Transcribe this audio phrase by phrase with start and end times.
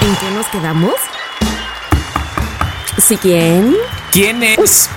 [0.00, 0.94] ¿En qué nos quedamos?
[2.98, 3.76] ¿Sí quién?
[4.12, 4.88] ¿Quién es?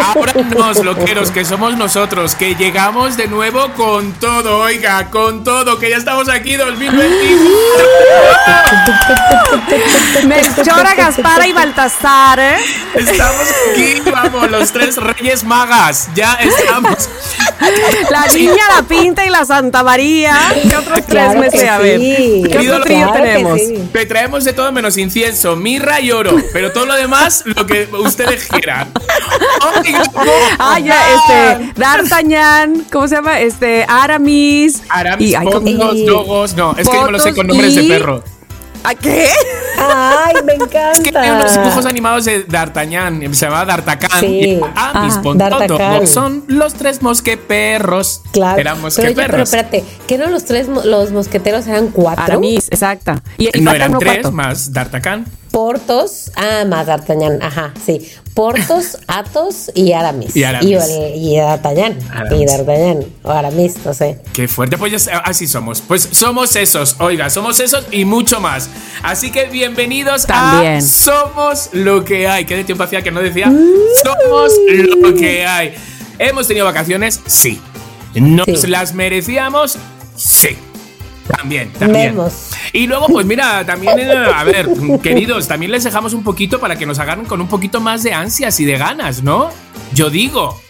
[0.00, 5.90] Ábranos, loqueros, que somos nosotros, que llegamos de nuevo con todo, oiga, con todo, que
[5.90, 7.50] ya estamos aquí 2021.
[10.26, 12.56] Melchora, Gaspara y Baltasar, ¿eh?
[12.94, 17.08] Estamos aquí, vamos, los tres reyes magas, ya estamos.
[18.10, 20.36] La niña, la pinta y la Santa María.
[20.62, 21.68] ¿Qué otros tres Claro me que sé?
[21.68, 22.42] A ver, sí.
[22.50, 23.58] ¿qué otro Claro trío que tenemos?
[23.60, 23.90] sí.
[23.92, 27.88] Le traemos de todo menos incienso, mirra y oro, pero todo lo demás, lo que
[27.92, 28.90] ustedes quieran.
[30.58, 33.40] Ah, ya, este, D'Artagnan, ¿cómo se llama?
[33.40, 34.82] Este, Aramis.
[34.88, 37.46] Aramis, y, ay, ¿cómo- Potos, y- Dogos, no, es que yo me lo sé con
[37.46, 38.22] nombres y- de perro.
[38.84, 39.28] ¿A qué?
[39.78, 40.90] Ay, me encanta.
[40.92, 44.20] Es que hay unos dibujos animados de D'Artagnan, se llama D'Artacán.
[44.20, 44.58] Sí.
[44.74, 45.20] Ah.
[45.22, 48.22] Dogos, son los tres mosqueperros.
[48.32, 48.60] Claro.
[48.60, 49.40] Eran pero, oye, pero mosqueperros.
[49.54, 52.24] espérate, ¿que no los tres los mosqueteros eran cuatro?
[52.24, 53.22] Aramis, exacta.
[53.38, 55.26] Y, y No eran tres más D'Artacán.
[55.52, 58.00] Portos, ah, más D'Artagnan, ajá, sí.
[58.34, 60.34] Portos, Athos y Aramis.
[60.34, 60.70] Y Aramis.
[61.14, 61.98] Y, D'Artagnan.
[62.30, 63.04] Y D'Artagnan.
[63.22, 64.18] O Aramis, no sé.
[64.32, 65.82] Qué fuerte, pues ya- así somos.
[65.82, 68.70] Pues somos esos, oiga, somos esos y mucho más.
[69.02, 70.78] Así que bienvenidos También.
[70.78, 72.46] a Somos lo que hay.
[72.46, 73.48] ¿Qué de tiempo hacía que no decía?
[73.48, 73.68] Mm.
[74.02, 74.52] Somos
[75.02, 75.74] lo que hay.
[76.18, 77.20] ¿Hemos tenido vacaciones?
[77.26, 77.60] Sí.
[78.14, 78.66] ¿Nos Sí.
[78.68, 79.76] las merecíamos?
[80.16, 80.56] Sí.
[81.36, 82.14] También, también.
[82.14, 82.50] Vemos.
[82.72, 84.68] Y luego, pues mira, también, eh, a ver,
[85.02, 88.12] queridos, también les dejamos un poquito para que nos hagan con un poquito más de
[88.12, 89.50] ansias y de ganas, ¿no?
[89.94, 90.60] Yo digo.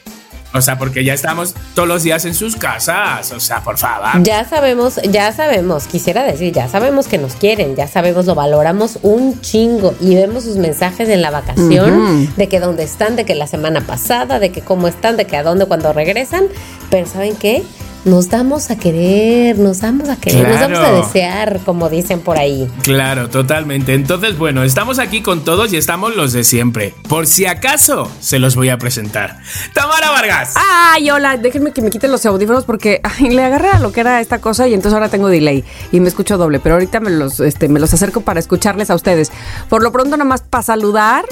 [0.55, 3.33] O sea, porque ya estamos todos los días en sus casas.
[3.33, 4.23] O sea, por favor.
[4.23, 8.99] Ya sabemos, ya sabemos, quisiera decir, ya sabemos que nos quieren, ya sabemos, lo valoramos
[9.03, 13.35] un chingo y vemos sus mensajes en la vacación, de que dónde están, de que
[13.35, 16.45] la semana pasada, de que cómo están, de que a dónde cuando regresan,
[16.91, 17.63] pero ¿saben qué?
[18.05, 22.37] Nos damos a querer, nos damos a querer, nos damos a desear, como dicen por
[22.37, 22.69] ahí.
[22.83, 23.95] Claro, totalmente.
[23.95, 26.95] Entonces, bueno, estamos aquí con todos y estamos los de siempre.
[27.09, 29.39] Por si acaso, se los voy a presentar.
[29.73, 30.55] Tamara Vargas.
[30.57, 34.01] Ay, hola, déjenme que me quiten los audífonos porque ay, le agarré a lo que
[34.01, 37.11] era esta cosa y entonces ahora tengo delay y me escucho doble, pero ahorita me
[37.11, 39.31] los, este, me los acerco para escucharles a ustedes.
[39.69, 41.25] Por lo pronto, nomás para saludar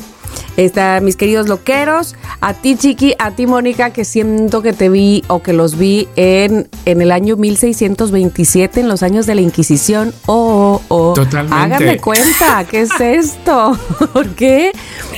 [0.77, 5.25] a mis queridos loqueros, a ti, Chiqui, a ti, Mónica, que siento que te vi
[5.29, 10.13] o que los vi en, en el año 1627, en los años de la Inquisición.
[10.27, 11.13] Oh, oh, oh.
[11.15, 11.57] Totalmente.
[11.57, 13.79] Háganme cuenta, ¿qué es esto?
[14.13, 14.73] ¿Por qué?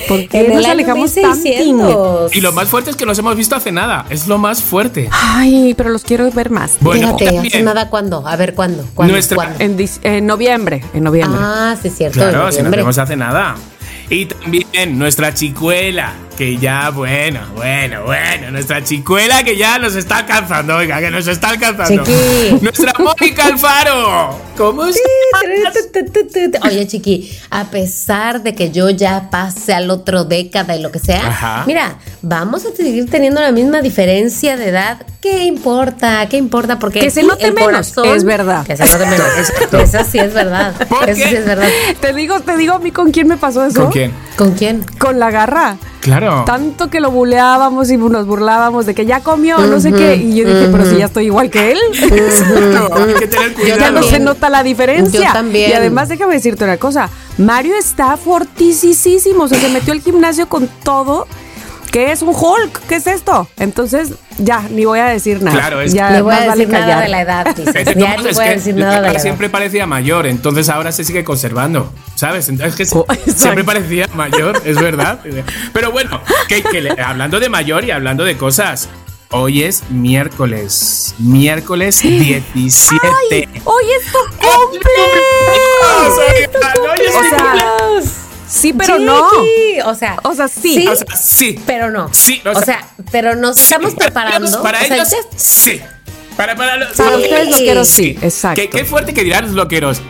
[0.07, 1.29] ¿Por qué En nos alejamos tanto?
[1.35, 2.35] 1600.
[2.35, 4.05] Y lo más fuerte es que los hemos visto hace nada.
[4.09, 5.09] Es lo más fuerte.
[5.11, 6.77] Ay, pero los quiero ver más.
[6.79, 9.57] Bueno, Fíjate, hace nada cuándo, a ver cuándo, cuándo, Nuestra- cuándo?
[9.59, 11.39] En, noviembre, en noviembre.
[11.41, 13.55] Ah, sí es cierto, Claro, si nos vemos hace nada.
[14.13, 20.17] Y también nuestra chicuela, que ya, bueno, bueno, bueno, nuestra chicuela que ya nos está
[20.19, 22.03] alcanzando, oiga, que nos está alcanzando.
[22.03, 22.59] Chiqui.
[22.61, 24.39] Nuestra Mónica Alfaro.
[24.55, 25.01] ¿Cómo estás?
[26.63, 30.99] Oye, Chiqui, a pesar de que yo ya pase al otro década y lo que
[30.99, 31.63] sea, Ajá.
[31.65, 34.97] mira, vamos a seguir teniendo la misma diferencia de edad.
[35.21, 36.27] ¿Qué importa?
[36.29, 36.77] ¿Qué importa?
[36.79, 37.63] Porque Que se note menos,
[37.93, 38.65] corazón- es verdad.
[38.65, 39.27] Que se note menos.
[39.93, 40.73] Eso sí es verdad.
[40.87, 41.69] ¿Por Eso sí es verdad.
[42.01, 43.83] Te digo, te digo a mí con quién me pasó eso.
[43.83, 44.02] ¿Con quién?
[44.35, 44.83] ¿Con quién?
[44.97, 45.77] Con la garra.
[46.01, 46.43] Claro.
[46.45, 50.15] Tanto que lo buleábamos y nos burlábamos de que ya comió, no sé qué.
[50.15, 51.79] Y yo dije, pero si ya estoy igual que él.
[51.93, 55.27] Exacto, hay que tener Yo ya no se nota la diferencia.
[55.27, 55.69] Yo también.
[55.69, 57.09] Y además, déjame decirte una cosa.
[57.37, 59.43] Mario está fortísimo.
[59.43, 61.27] O sea, se metió al gimnasio con todo.
[61.93, 62.87] Que es un Hulk?
[62.87, 63.47] ¿Qué es esto?
[63.57, 65.55] Entonces, ya, ni voy a decir nada.
[65.57, 67.85] Claro, es- ya Le voy a más vale decir nada de la edad, dices.
[67.95, 69.21] Ya ni voy a decir nada de la edad.
[69.21, 72.49] siempre parecía mayor, entonces ahora se sigue conservando, ¿sabes?
[72.49, 75.19] Entonces que Oh, siempre parecía mayor, es verdad.
[75.71, 78.89] Pero bueno, que, que le- hablando de mayor y hablando de cosas,
[79.29, 82.97] hoy es miércoles, miércoles 17.
[83.31, 83.47] ¡Ay!
[83.65, 84.91] ¡Hoy es tu ¡Ay, cumple!
[86.07, 88.13] hoy es sea, cumpleaños!
[88.53, 89.19] Sí, pero Sí, no.
[89.85, 90.87] O sea, O sea, sí.
[90.87, 91.59] O sea, sí.
[91.65, 92.09] pero no.
[92.13, 94.61] Sí, o o, sea, pero nos estamos Para preparando.
[94.61, 95.81] Para sea, ellos, sí.
[96.37, 97.23] Para, para los Para Sí.
[97.23, 98.61] ustedes loqueros sí, exacto.
[98.61, 100.01] Qué, qué fuerte que dirán los loqueros.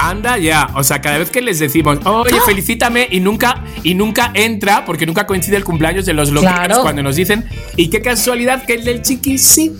[0.00, 2.12] Anda ya, o sea, cada vez que les decimos, ¡Ah!
[2.12, 6.56] oye, felicítame, y nunca, y nunca entra, porque nunca coincide el cumpleaños de los loqueros
[6.68, 6.82] Claro.
[6.82, 7.44] cuando nos dicen,
[7.74, 9.72] y qué casualidad que el del chiqui sí.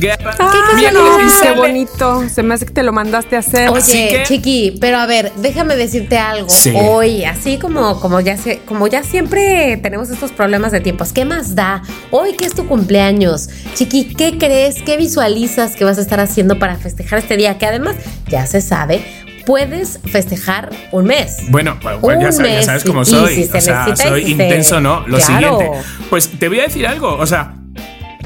[0.00, 0.86] Ay,
[1.42, 2.28] qué bonito.
[2.28, 3.70] Se me hace que te lo mandaste a hacer.
[3.70, 6.48] Oye, que- Chiqui, pero a ver, déjame decirte algo.
[6.48, 6.72] Sí.
[6.74, 11.24] Hoy, así como, como, ya se- como ya siempre tenemos estos problemas de tiempos, ¿qué
[11.24, 11.82] más da?
[12.10, 14.82] Hoy que es tu cumpleaños, Chiqui, ¿qué crees?
[14.82, 17.58] ¿Qué visualizas que vas a estar haciendo para festejar este día?
[17.58, 17.96] Que además,
[18.28, 19.02] ya se sabe,
[19.46, 21.36] puedes festejar un mes.
[21.48, 23.34] Bueno, pues, pues, ya, Un sabes, ya mes, sabes cómo y soy.
[23.34, 25.06] si se o sea, necesita y soy si se- intenso, ¿no?
[25.06, 25.58] Lo Claro.
[25.58, 25.70] siguiente.
[26.10, 27.16] Pues te voy a decir algo.
[27.16, 27.54] O sea,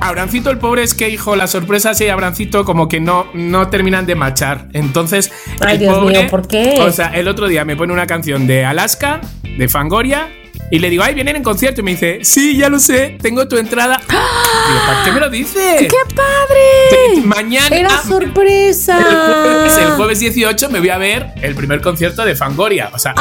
[0.01, 4.07] Abrancito, el pobre es que, hijo, las sorpresas y Abrancito como que no, no terminan
[4.07, 4.67] de machar.
[4.73, 5.31] Entonces,
[5.61, 6.77] Ay, el Dios pobre, mío, ¿por qué?
[6.81, 10.29] O sea, el otro día me pone una canción de Alaska, de Fangoria,
[10.71, 11.81] y le digo, ay, vienen en concierto.
[11.81, 14.01] Y me dice, sí, ya lo sé, tengo tu entrada.
[14.09, 15.81] Digo, ¿para qué me lo dices?
[15.81, 17.27] ¡Qué padre!
[17.27, 17.77] Mañana.
[17.77, 18.99] ¡Era sorpresa!
[18.99, 22.91] El jueves, el jueves 18 me voy a ver el primer concierto de Fangoria.
[22.93, 23.15] O sea,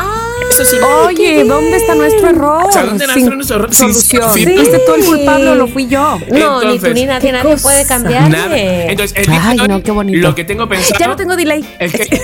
[0.52, 0.76] eso es
[1.06, 2.66] Oye, ¿dónde está nuestro error?
[2.68, 3.74] O sea, ¿dónde Sin nació nuestro error?
[3.74, 4.34] Solución.
[4.34, 4.46] sí.
[4.46, 6.20] ¿Fuiste tú el culpable o lo fui yo?
[6.32, 7.86] No, ni tú Entonces, ni nadie, ¿qué nadie puede.
[8.30, 8.58] Nada.
[8.58, 10.20] Entonces, el día Ay, de hoy, no, qué bonito.
[10.28, 11.00] Lo que tengo pensado.
[11.00, 11.64] Ya no tengo delay.
[11.80, 12.10] el que-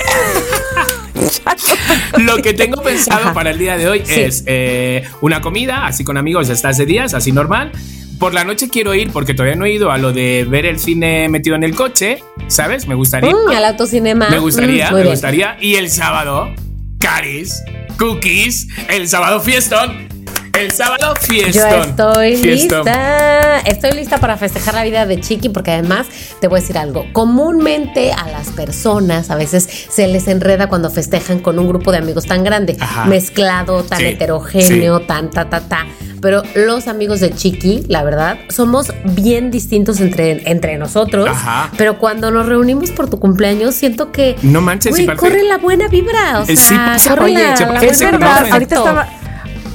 [2.17, 3.33] lo que tengo pensado Ajá.
[3.33, 4.21] para el día de hoy Sí.
[4.21, 7.71] es eh, una comida, así con amigos, estas de días, así normal.
[8.19, 10.79] Por la noche quiero ir porque todavía no he ido a lo de ver el
[10.79, 12.87] cine metido en el coche, ¿sabes?
[12.87, 13.31] Me gustaría.
[13.31, 14.29] Mm, al autocinema.
[14.29, 15.11] Me gustaría, Mm, me bien.
[15.13, 15.57] gustaría.
[15.59, 16.53] Y el sábado,
[16.99, 17.61] caris,
[17.97, 20.05] cookies, el sábado fiestón.
[20.53, 21.81] El sábado Yo fiestón.
[21.89, 22.85] estoy Fiestón.
[22.85, 23.59] lista.
[23.65, 26.07] Estoy lista para festejar la vida de Chiqui porque además
[26.39, 27.05] te voy a decir algo.
[27.11, 31.97] Comúnmente a las personas a veces se les enreda cuando festejan con un grupo de
[31.97, 33.03] amigos tan grande, Ajá.
[33.03, 35.85] mezclado, tan Sí, heterogéneo, tan ta ta ta.
[36.25, 41.29] Pero los amigos de Chiqui, la verdad, somos bien distintos entre, entre nosotros.
[41.29, 41.69] Ajá.
[41.77, 44.35] Pero cuando nos reunimos por tu cumpleaños, siento que.
[44.41, 46.39] No manches, güey, corre la buena vibra.
[46.39, 49.07] O Eh, sí sea, pasa- corre oye, la, buena ahorita estaba,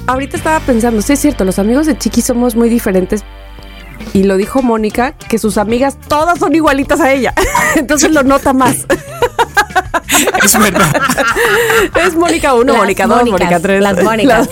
[0.08, 3.22] ahorita estaba pensando, sí es cierto, los amigos de Chiqui somos muy diferentes.
[4.12, 7.32] Y lo dijo Mónica, que sus amigas todas son igualitas a ella.
[7.76, 8.86] Entonces lo nota más.
[10.44, 10.92] Es verdad.
[12.06, 13.82] Es Mónica 1, Las Mónica 2, Mónicas, Mónica 3.
[13.82, 14.48] las Mónicas.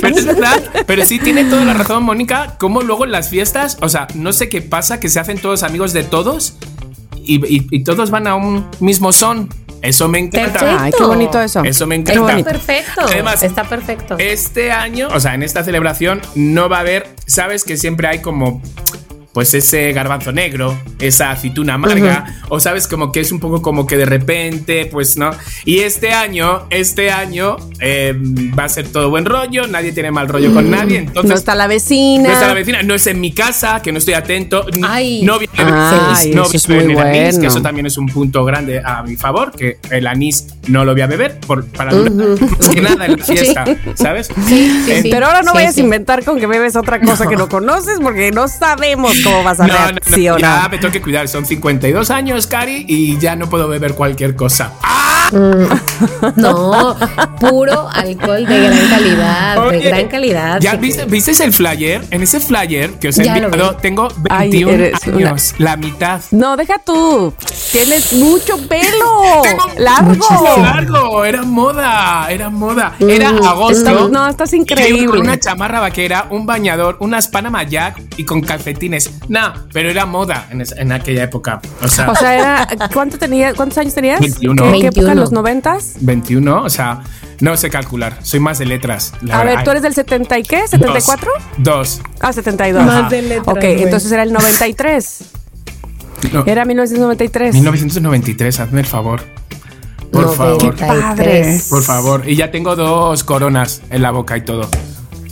[0.00, 2.56] Pero es verdad, pero sí tiene toda la razón, Mónica.
[2.58, 5.62] Como luego en las fiestas, o sea, no sé qué pasa, que se hacen todos
[5.62, 6.54] amigos de todos
[7.16, 9.48] y, y- y todos van a un mismo son.
[9.80, 10.58] Eso me encanta.
[10.58, 10.76] Perfecto.
[10.80, 11.62] Ay, qué bonito eso.
[11.62, 12.42] Eso me Está encanta.
[12.50, 13.00] perfecto.
[13.02, 14.16] Además, está perfecto.
[14.18, 18.20] Este año, o sea, en esta celebración no va a haber, sabes que siempre hay
[18.20, 18.60] como
[19.38, 23.86] pues ese garbanzo negro, esa aceituna amarga, o sabes como que es un poco como
[23.86, 25.30] que de repente, pues no.
[25.64, 28.16] Y este año, este año eh,
[28.58, 31.54] va a ser todo buen rollo, nadie tiene mal rollo con nadie, entonces No está
[31.54, 32.30] la vecina.
[32.30, 34.66] no está la vecina, no es en mi casa, que no estoy atento.
[34.82, 35.22] Ay.
[35.22, 37.40] no viene Ay, no eso es viene muy el anís, bueno.
[37.42, 40.94] que eso también es un punto grande a mi favor, que el anís no lo
[40.94, 42.12] voy a beber por, para durar
[42.58, 43.64] más que nada en la fiesta,
[43.94, 44.26] ¿sabes?
[44.48, 45.08] Sí, sí, sí.
[45.12, 48.32] Pero ahora no vayas a inventar con que bebes otra cosa que no conoces porque
[48.32, 51.28] no sabemos cómo vas a No, no, no, ya me tengo que cuidar.
[51.28, 54.72] Son 52 años, Cari, y ya no puedo beber cualquier cosa.
[54.82, 55.07] ¡Ah!
[55.32, 56.40] Mm.
[56.40, 56.96] No,
[57.40, 60.60] puro alcohol de gran calidad, de gran calidad.
[60.60, 62.04] ¿Ya viste, viste, el flyer?
[62.10, 66.20] En ese flyer que os he enviado tengo 21 años, la mitad.
[66.30, 67.32] No, deja tú.
[67.72, 69.42] Tienes mucho pelo.
[69.78, 70.56] largo.
[70.62, 72.94] Largo, era moda, era moda.
[72.98, 74.08] Mm, era agosto.
[74.08, 75.20] No, estás increíble.
[75.20, 79.10] Una chamarra vaquera, un bañador, unas Panama Jack y con calcetines.
[79.28, 81.60] Nah, pero era moda en, en aquella época.
[81.82, 84.20] O sea, o sea era, ¿cuánto tenía, ¿cuántos años tenías?
[84.20, 84.62] 21.
[84.62, 85.94] ¿Qué, 21 en los noventas?
[86.00, 87.02] 21, o sea,
[87.40, 89.12] no sé calcular, soy más de letras.
[89.22, 89.56] La a verdad.
[89.56, 90.64] ver, ¿tú eres del 70 y qué?
[90.64, 91.18] ¿74?
[91.58, 91.98] Dos.
[91.98, 92.00] dos.
[92.20, 92.84] Ah, 72.
[92.84, 93.08] Más Ajá.
[93.08, 93.56] de letras.
[93.56, 95.24] Ok, entonces era el 93.
[96.32, 96.44] No.
[96.46, 97.54] Era 1993.
[97.54, 99.22] 1993, hazme el favor.
[100.10, 100.74] Por no, favor.
[100.74, 101.60] Qué.
[101.68, 102.28] Por favor.
[102.28, 104.68] Y ya tengo dos coronas en la boca y todo.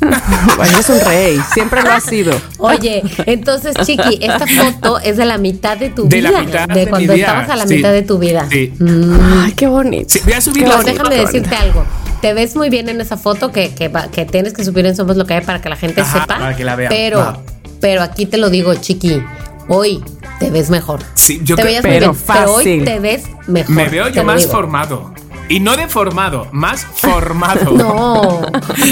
[0.57, 1.39] Bueno, eres un rey.
[1.53, 2.33] Siempre lo has sido.
[2.59, 6.31] Oye, entonces, Chiqui, esta foto es de la mitad de tu De vida.
[6.31, 7.75] la mitad de de cuando mi vida, estabas a la sí.
[7.77, 8.47] mitad de tu vida.
[8.51, 8.73] Sí.
[8.79, 9.43] Mm.
[9.45, 10.09] Ay, qué bonito.
[10.09, 11.85] Sí, voy a subir la déjame qué decirte algo.
[12.23, 14.97] Te ves muy bien en esa foto que, que, va- que tienes que subir en
[14.97, 16.39] Somos lo que hay para que la gente Ajá, sepa.
[16.39, 16.89] para que la vean.
[16.89, 17.39] Pero, Va.
[17.81, 19.23] pero aquí te lo digo, Chiqui.
[19.69, 20.03] Hoy
[20.41, 21.01] te ves mejor.
[21.15, 23.75] Sí, yo te creo- veías muy Pero bien, pero hoy te ves mejor.
[23.75, 24.53] Me veo yo más digo.
[24.53, 25.13] formado.
[25.49, 27.71] Y no deformado, más formado.
[27.77, 28.41] No,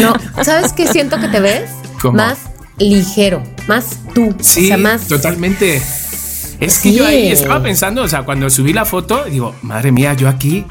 [0.00, 0.44] no.
[0.44, 1.70] ¿Sabes qué siento que te ves?
[2.00, 2.16] ¿Cómo?
[2.18, 2.38] Más
[2.78, 4.34] ligero, más tú.
[4.40, 5.08] Sí, o sea, más.
[5.08, 5.76] totalmente.
[6.60, 6.94] Es que Sí.
[6.94, 10.64] yo ahí estaba pensando, o sea, cuando subí la foto, digo, madre mía, yo aquí,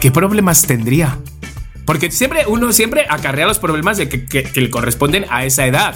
[0.00, 1.18] ¿qué problemas tendría?
[1.84, 5.66] Porque siempre, uno siempre acarrea los problemas de que, que- que le corresponden a esa
[5.66, 5.94] edad.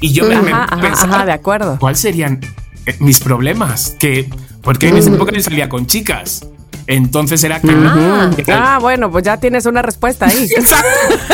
[0.00, 1.78] Y yo me, me Ajá, ajá, pensaba, ajá, de acuerdo.
[1.78, 2.40] ¿cuáles serían
[2.86, 3.96] eh, mis problemas?
[3.98, 4.28] Que,
[4.62, 6.46] porque en esa época yo salía con chicas.
[6.86, 7.68] Entonces era que.
[7.70, 8.30] Ah.
[8.48, 10.48] Ah, bueno, pues ya tienes una respuesta ahí.
[10.56, 10.88] Exacto.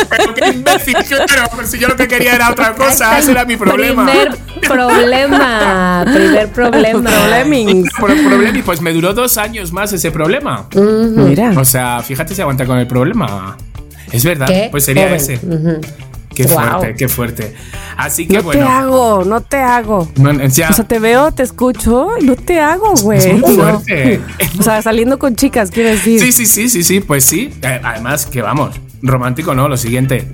[0.09, 1.49] Pero qué imbécil, claro.
[1.53, 4.05] Pues si yo lo que quería era otra cosa, ese era mi problema.
[4.05, 6.05] Primer problema.
[6.13, 7.09] Primer problema.
[7.11, 7.89] Problemings.
[8.55, 10.67] Y pues me duró dos años más ese problema.
[10.75, 11.53] Mira.
[11.57, 13.57] O sea, fíjate si aguanta con el problema.
[14.11, 15.15] Es verdad, Qué pues sería joven.
[15.15, 15.39] ese.
[15.43, 15.81] Ujú.
[16.35, 16.53] Qué Wow.
[16.53, 17.53] fuerte, qué fuerte.
[17.97, 18.65] Así que No bueno.
[18.65, 20.09] te hago, no te hago.
[20.15, 20.69] Bueno, ya.
[20.69, 23.33] O sea, te veo, te escucho, y no te hago, es güey.
[23.33, 23.63] muy No.
[23.79, 24.19] fuerte.
[24.59, 26.19] O sea, saliendo con chicas, quiero decir.
[26.19, 27.53] Sí, sí, sí, sí, sí, pues sí.
[27.61, 29.67] Eh, además, que vamos, romántico, ¿no?
[29.67, 30.27] Lo siguiente.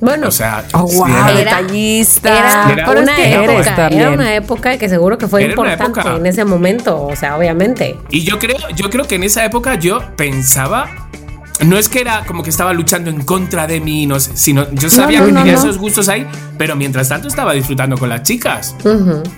[0.00, 2.38] Bueno, O sea, Oh, wow, era- detallista.
[2.70, 6.44] era, es una época, era una época que seguro que fue Era importante en ese
[6.44, 7.96] momento, o sea, obviamente.
[8.10, 11.07] Y yo creo, yo creo que en esa época yo pensaba.
[11.64, 14.70] No es que era como que estaba luchando en contra de mí, no sé, sino
[14.72, 18.08] yo sabía no, que no, tenía esos gustos ahí, pero mientras tanto estaba disfrutando con
[18.08, 18.76] las chicas.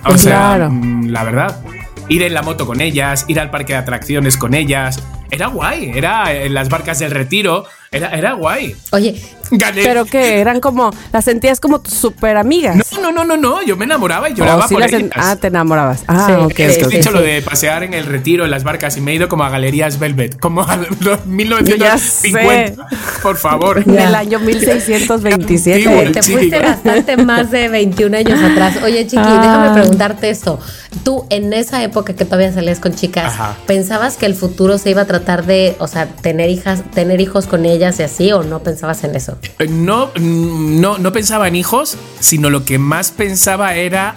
[0.04, 0.70] O sea, Claro.
[0.70, 1.60] mm, la verdad.
[2.08, 5.00] Ir en la moto con ellas, ir al parque de atracciones con ellas.
[5.30, 5.92] Era guay.
[5.94, 7.64] Era en las barcas del retiro.
[7.92, 8.74] Era, era guay.
[8.90, 9.14] Oye,
[9.50, 9.82] Gané.
[9.84, 12.76] Pero que eran como, las sentías como tus super amigas.
[12.94, 13.62] no, no, no, no, no.
[13.62, 15.02] Yo me enamoraba y lloraba por ellas.
[15.14, 16.04] Ah, te enamorabas.
[16.06, 17.02] Ah, Sí, ok, Es que ok, he ok.
[17.02, 19.44] dicho lo de pasear en el retiro, en las barcas, y me he ido como
[19.44, 22.86] a Galerías Velvet, como a los 1950.
[23.22, 23.82] Por favor.
[23.86, 25.88] En el año 1627.
[25.88, 26.12] Antiguo.
[26.12, 28.78] te Sí, fuiste bastante más de 21 años atrás.
[28.84, 29.40] Oye, Chiqui, Ah.
[29.40, 30.58] déjame preguntarte esto.
[31.04, 33.56] Tú, en esa época que todavía salías con chicas, Ajá.
[33.66, 37.46] ¿pensabas que el futuro se iba a tratar de, o sea, tener hijas, tener hijos
[37.46, 39.38] con ellas y así, o no pensabas en eso?
[39.58, 44.16] Eh, No, mm, no, no pensaba en hijos, sino lo que más pensaba era.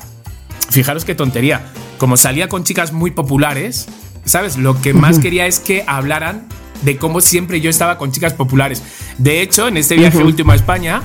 [0.70, 1.66] Fijaros qué tontería.
[1.98, 3.88] Como salía con chicas muy populares,
[4.26, 4.58] ¿sabes?
[4.58, 6.48] Lo que más quería es que hablaran
[6.82, 8.82] de cómo siempre yo estaba con chicas populares.
[9.18, 11.02] De hecho, en este viaje último a España,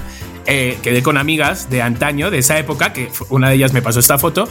[0.46, 4.00] eh, quedé con amigas de antaño, de esa época, que una de ellas me pasó
[4.00, 4.48] esta foto,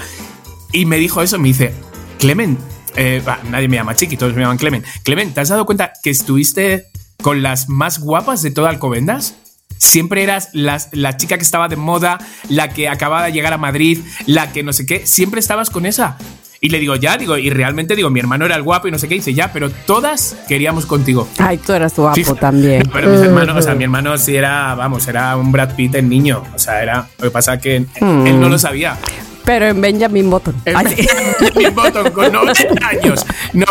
[0.71, 1.73] y me dijo eso, me dice,
[2.19, 2.59] Clement,
[2.95, 4.85] eh, bah, nadie me llama Chiqui, todos me llaman Clement.
[5.03, 6.87] Clement, ¿te has dado cuenta que estuviste
[7.21, 9.35] con las más guapas de todo Alcobendas?
[9.77, 12.17] Siempre eras las- la chica que estaba de moda,
[12.49, 15.85] la que acababa de llegar a Madrid, la que no sé qué, siempre estabas con
[15.85, 16.17] esa.
[16.59, 18.97] Y le digo, ya, digo, y realmente digo, mi hermano era el guapo y no
[18.97, 21.27] sé qué, y dice, ya, pero todas queríamos contigo.
[21.37, 22.81] Ay, tú eras guapo Fija- también.
[22.83, 25.93] No, pero mis hermanos, o sea, mi hermano sí era, vamos, era un Brad Pitt
[25.95, 26.43] en niño.
[26.55, 27.07] O sea, era.
[27.19, 27.87] Lo que pasa es que él
[28.39, 28.97] no lo sabía.
[29.45, 30.55] Pero en Benjamin Button.
[30.65, 30.73] Sí.
[31.39, 33.25] Benjamin Button con 90 años.
[33.53, 33.65] No.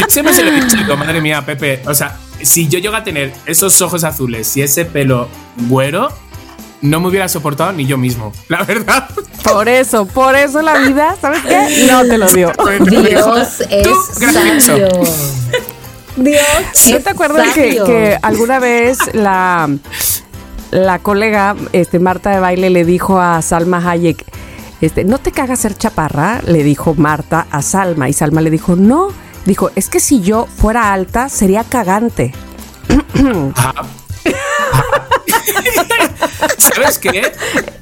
[0.00, 1.82] Yo siempre se lo he dicho, digo, madre mía, Pepe.
[1.86, 5.28] O sea, si yo llego a tener esos ojos azules y ese pelo
[5.68, 6.08] güero,
[6.82, 8.32] no me hubiera soportado ni yo mismo.
[8.48, 9.08] La verdad.
[9.42, 11.86] Por eso, por eso la vida, ¿sabes qué?
[11.90, 12.52] No te lo dio.
[12.90, 14.88] Dios es sabio.
[16.16, 16.42] Dios
[16.90, 19.68] ¿No te acuerdas que alguna vez la,
[20.70, 24.24] la colega este, Marta de baile le dijo a Salma Hayek,
[24.80, 26.40] este, no te cagas ser chaparra?
[26.46, 29.08] Le dijo Marta a Salma y Salma le dijo, no.
[29.46, 32.32] Dijo, es que si yo fuera alta sería cagante.
[36.58, 37.32] ¿Sabes qué?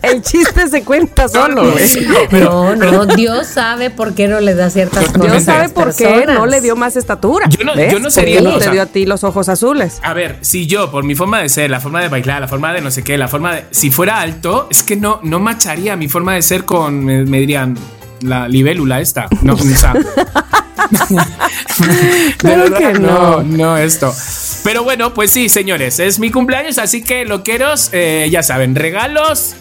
[0.02, 1.62] El chiste se cuenta solo.
[1.64, 5.23] no, sí, no, pero- no, no, Dios sabe por qué no le da ciertas cosas.
[5.33, 7.49] Dios sabe por qué no le dio más estatura.
[7.49, 7.92] Yo no- ¿ves?
[7.92, 9.99] yo no sería, ¿Por qué o no te sea- dio a ti los ojos azules.
[10.02, 12.73] A ver, si yo, por mi forma de ser, la forma de bailar, la forma
[12.73, 13.64] de no sé qué, la forma de.
[13.71, 17.04] Si fuera alto, es que no, no macharía mi forma de ser con.
[17.04, 17.76] Me, me dirían.
[18.21, 19.26] La libélula esta.
[19.42, 19.92] No, o sea.
[22.38, 23.43] Claro verdad, que no.
[23.43, 24.12] no, esto.
[24.62, 29.57] Pero bueno, pues sí, señores, es mi cumpleaños, así que loqueros, eh, ya saben, regalos.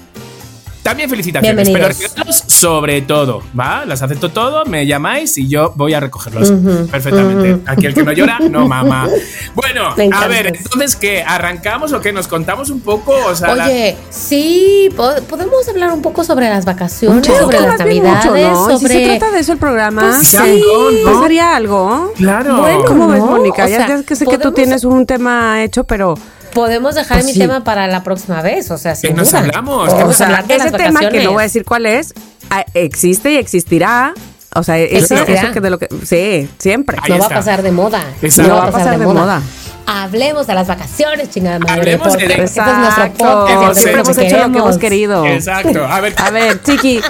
[0.84, 3.86] También felicitaciones, pero regalos sobre todo, ¿va?
[3.86, 6.52] Las acepto todo, me llamáis y yo voy a recogerlos
[6.92, 7.60] perfectamente.
[7.66, 9.08] Aquí el que no llora, no mama.
[9.56, 11.24] Bueno, a ver, entonces, ¿qué?
[11.24, 12.12] ¿Arrancamos o qué?
[12.12, 13.14] ¿Nos contamos un poco?
[13.28, 17.60] O sea, la- Oye, sí, po- podemos hablar un poco sobre las vacaciones, Mucho, sobre
[17.62, 19.18] las navidades, mucho, Si se sobre...
[19.18, 20.64] trata de eso el programa, Pues sí.
[21.06, 21.12] ¿no?
[21.14, 22.12] pasaría algo.
[22.18, 22.58] Claro.
[22.58, 23.28] Bueno, ¿Cómo ves, ¿no?
[23.28, 23.66] Mónica?
[23.66, 26.16] O ya, sea, ya que sé que tú tienes un tema hecho, pero
[26.54, 27.40] Podemos dejar Pues mi sí.
[27.40, 29.40] tema para la próxima vez, o sea, Que nos duda.
[29.40, 31.86] hablamos, o nos sea, hablar de ese las tema que no voy a decir cuál
[31.86, 32.14] es,
[32.50, 34.14] ah, existe y existirá.
[34.56, 36.98] O sea, eso, eso que de lo que sí, siempre.
[37.02, 38.04] Ahí no va a pasar de moda.
[38.22, 38.52] Exacto.
[38.52, 39.42] No va a pasar de moda.
[39.88, 41.74] Hablemos de las vacaciones, chingada madre.
[41.74, 43.80] Hablemos de- porque este es nuestro podcast.
[43.80, 45.26] Siempre hemos hecho lo que hemos querido.
[45.26, 45.84] Exacto.
[45.86, 47.02] A ver, A ver, Chiqui,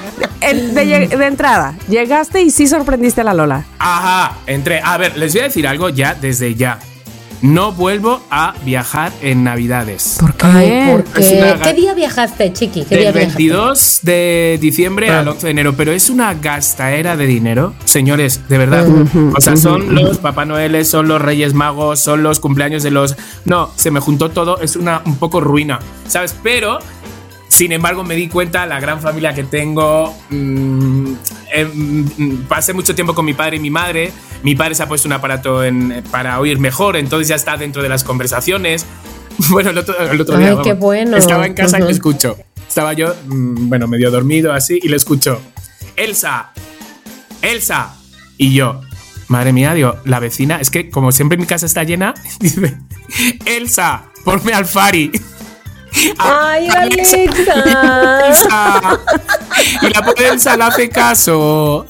[0.41, 3.65] de entrada, llegaste y sí sorprendiste a la Lola.
[3.77, 4.81] Ajá, entré.
[4.83, 6.79] A ver, les voy a decir algo ya desde ya.
[7.43, 10.15] No vuelvo a viajar en Navidades.
[10.19, 10.45] ¿Por qué?
[10.47, 11.37] Ay, ¿por Es qué?
[11.39, 12.85] una ga- ¿Qué día viajaste, chiqui?
[12.85, 13.37] ¿Qué día Del viajaste?
[13.43, 18.57] 22 de diciembre al 11 de enero, pero es una gastaera de dinero, señores, de
[18.57, 18.87] verdad.
[19.35, 23.15] O sea, son los Papá Noeles, son los Reyes Magos, son los cumpleaños de los.
[23.43, 26.33] No, se me juntó todo, es una un poco ruina, ¿sabes?
[26.41, 26.79] Pero.
[27.49, 30.11] Sin embargo, me di cuenta la gran familia que tengo.
[30.31, 31.13] mm,
[31.53, 34.11] eh, mm, pasé mucho tiempo con mi padre y mi madre.
[34.43, 37.81] Mi padre se ha puesto un aparato en- para oír mejor, entonces ya está dentro
[37.81, 38.85] de las conversaciones.
[39.49, 40.49] Bueno, el otro, el otro Ay, día.
[40.63, 41.17] qué vamos, bueno.
[41.17, 42.37] Estaba en casa y lo escucho.
[42.67, 45.41] Estaba yo, mm, bueno, medio dormido así, y lo escucho.
[45.95, 46.51] Elsa,
[47.41, 47.95] Elsa.
[48.37, 48.81] Y yo,
[49.29, 52.77] madre mía, digo, la vecina, es que como siempre mi casa está llena, dice,
[53.45, 55.11] Elsa, ponme al Fari.
[56.19, 57.17] Ay, Alexa.
[57.17, 58.27] Alexa.
[58.27, 58.99] Elsa.
[59.81, 61.85] Y la pobre Elsa le hace caso.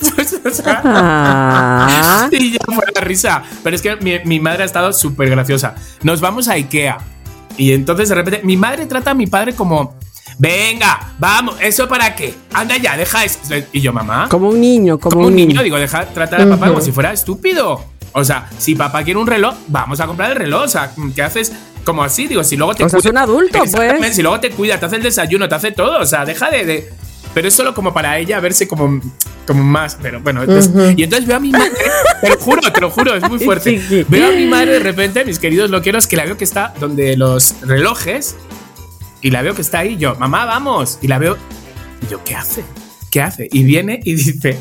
[0.76, 2.28] Ah.
[2.32, 3.44] y ya fue la risa.
[3.64, 5.76] Pero es que mi, mi madre ha estado súper graciosa.
[6.04, 6.98] Nos vamos a Ikea.
[7.58, 9.96] Y entonces de repente, mi madre trata a mi padre como.
[10.40, 12.34] Venga, vamos, ¿eso para qué?
[12.54, 13.38] Anda ya, deja eso.
[13.72, 14.28] Y yo, mamá.
[14.30, 17.14] Como un niño, como, Como un niño, digo, deja tratar a papá como si fuera
[17.14, 17.84] estúpido.
[18.14, 20.64] O sea, si papá quiere un reloj, vamos a comprar el reloj.
[20.64, 21.52] O sea, ¿qué haces?
[21.84, 24.16] Como así, digo, si luego te O sea, es un adulto, pues.
[24.16, 26.00] Si luego te cuida, te hace el desayuno, te hace todo.
[26.00, 26.66] O sea, deja de.
[26.66, 26.94] de-
[27.34, 29.00] pero es solo como para ella verse como,
[29.48, 29.98] como más.
[30.02, 31.72] Pero bueno, entonces- y entonces veo a mi madre.
[32.22, 33.72] te lo juro, te lo juro, es muy fuerte.
[34.08, 37.16] Veo a mi madre de repente, mis queridos loqueros, que la veo que está donde
[37.18, 38.36] los relojes.
[39.22, 39.96] Y la veo que está ahí.
[39.98, 41.00] Yo, mamá, vamos.
[41.02, 41.38] Y la veo.
[42.06, 42.64] Y yo, ¿qué hace?
[43.10, 43.48] ¿Qué hace?
[43.52, 44.60] Y viene y dice.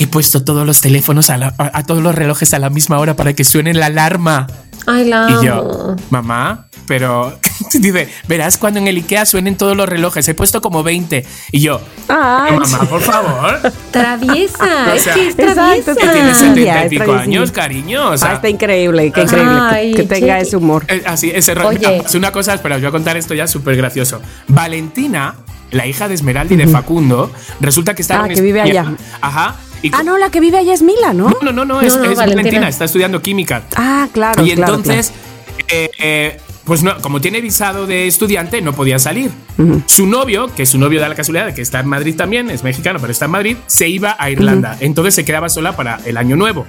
[0.00, 2.98] He puesto todos los teléfonos a, la- a- a todos los relojes a la misma
[2.98, 4.46] hora para que suene la alarma.
[4.86, 7.38] Ay, la Y yo, mamá, pero
[7.74, 10.26] dice, verás cuando en el IKEA suenen todos los relojes.
[10.26, 11.26] He puesto como 20.
[11.52, 13.60] Y yo, Ay, mamá, por favor.
[13.90, 15.94] Traviesa, O es sea, que es traviesa.
[15.94, 18.08] Que tiene Ah, 70 ya, y es pico años, cariño.
[18.08, 20.48] O Ah, sea, está increíble, qué increíble que- Ay, que, tenga Chiqui.
[20.48, 20.84] ese humor.
[20.88, 21.68] eh, así, ese rollo.
[21.88, 22.02] Oye.
[22.06, 24.22] Es una cosa, espera, os voy a contar esto ya súper gracioso.
[24.48, 25.34] Valentina,
[25.72, 27.30] la hija de Esmeralda y de Facundo,
[27.60, 28.86] resulta que está Ah, en que vive allá.
[29.20, 29.56] Ajá.
[29.82, 31.30] Y Ah, no, la que vive allá es Mila, ¿no?
[31.30, 32.42] No, no, no, no, es, No, no, es Valentina.
[32.42, 32.68] Valentina.
[32.68, 33.62] está estudiando química.
[33.76, 34.44] Ah, claro.
[34.44, 35.12] y claro, entonces,
[35.68, 39.30] eh, eh, pues no, como tiene visado de estudiante, no podía salir.
[39.86, 42.48] Su novio, que es su novio de la casualidad, de que está en Madrid también,
[42.48, 44.76] es mexicano, pero está en Madrid, se iba a Irlanda.
[44.80, 46.66] Entonces se quedaba sola para el año nuevo.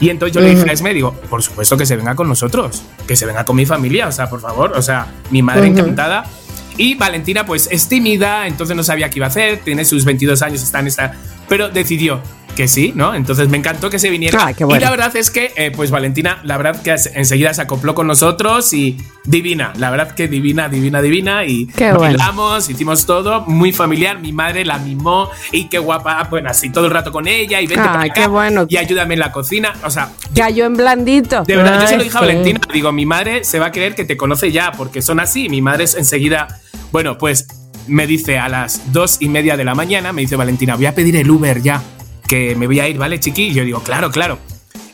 [0.00, 2.82] Y entonces yo le dije a Esme, digo, por supuesto que se venga con nosotros,
[3.06, 6.24] que se venga con mi familia, o sea, por favor, o sea, mi madre encantada.
[6.76, 10.42] Y Valentina, pues es tímida, entonces no sabía qué iba a hacer, tiene sus 22
[10.42, 11.14] años, está en esta.
[11.48, 12.20] Pero decidió
[12.56, 13.14] que sí, ¿no?
[13.14, 14.36] Entonces me encantó que se viniera.
[14.46, 14.80] Ah, qué bueno.
[14.80, 18.08] Y la verdad es que, eh, pues Valentina, la verdad que enseguida se acopló con
[18.08, 21.44] nosotros y divina, la verdad que divina, divina, divina.
[21.44, 22.18] Y Qué bueno.
[22.68, 24.18] hicimos todo, muy familiar.
[24.18, 27.66] Mi madre la mimó y qué guapa, bueno, así todo el rato con ella y
[27.66, 28.66] vente Ay, para acá qué bueno.
[28.68, 29.74] y ayúdame en la cocina.
[29.84, 31.44] O sea, Cayó en blandito.
[31.44, 32.20] de verdad, yo se lo Ay, dije a.
[32.22, 35.48] Valentina, digo, mi madre se va a creer que te conoce ya, porque son así.
[35.48, 36.48] Mi madre es enseguida,
[36.90, 37.46] bueno, pues
[37.86, 40.94] me dice a las dos y media de la mañana, me dice Valentina, voy a
[40.94, 41.82] pedir el Uber ya,
[42.26, 43.48] que me voy a ir, ¿vale, chiqui?
[43.48, 44.38] Y yo digo, claro, claro.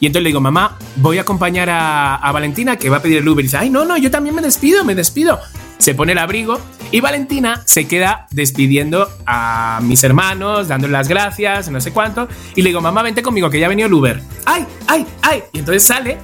[0.01, 3.29] Y entonces le digo, mamá, voy a acompañar a, Valentina que va a pedir el
[3.29, 3.45] Uber.
[3.45, 5.39] Y dice, ay, no, no, yo también me despido, me despido.
[5.79, 11.69] Se pone el abrigo y Valentina se queda despidiendo a mis hermanos, dándole las gracias,
[11.71, 12.29] no sé cuánto.
[12.55, 14.23] Y le digo, mamá, vente conmigo, que ya ha venido el Uber.
[14.45, 15.43] ¡Ay, ay, ay!
[15.53, 16.19] Y entonces sale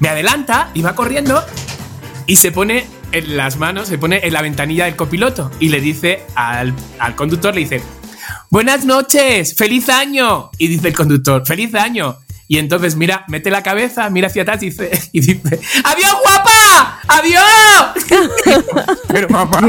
[0.00, 1.44] me adelanta y va corriendo
[2.26, 5.80] y se pone en las manos, se pone en la ventanilla del copiloto y le
[5.80, 7.82] dice al, al conductor, le dice,
[8.50, 10.50] buenas noches, feliz año.
[10.58, 12.18] Y dice el conductor, feliz año.
[12.48, 17.00] Y entonces mira, mete la cabeza, mira hacia atrás y dice, y dice ¡Adiós, guapa!
[17.06, 18.64] ¡Adiós!
[19.08, 19.60] Pero mamá,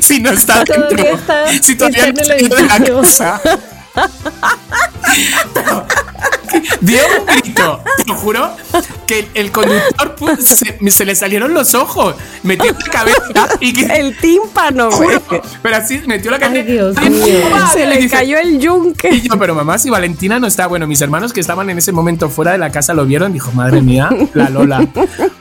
[0.00, 2.96] si no está Todavía dentro, está- si todavía está no está de la edificio.
[6.80, 8.50] Dio un grito, te lo juro,
[9.06, 14.16] que el, conductor se, se le salieron los ojos, metió la cabeza y que, El
[14.16, 15.18] tímpano, güey.
[15.26, 16.64] juro, pero así metió la cabeza.
[16.66, 17.40] Ay, Dios ¡Ay, mío.
[17.50, 17.70] papá!
[17.72, 19.10] Se le dice- cayó el yunque.
[19.10, 21.92] Y yo, pero mamá, si Valentina no está, bueno, mis hermanos que estaban en ese
[21.92, 24.86] momento fuera de la casa lo vieron, dijo, madre mía, la Lola,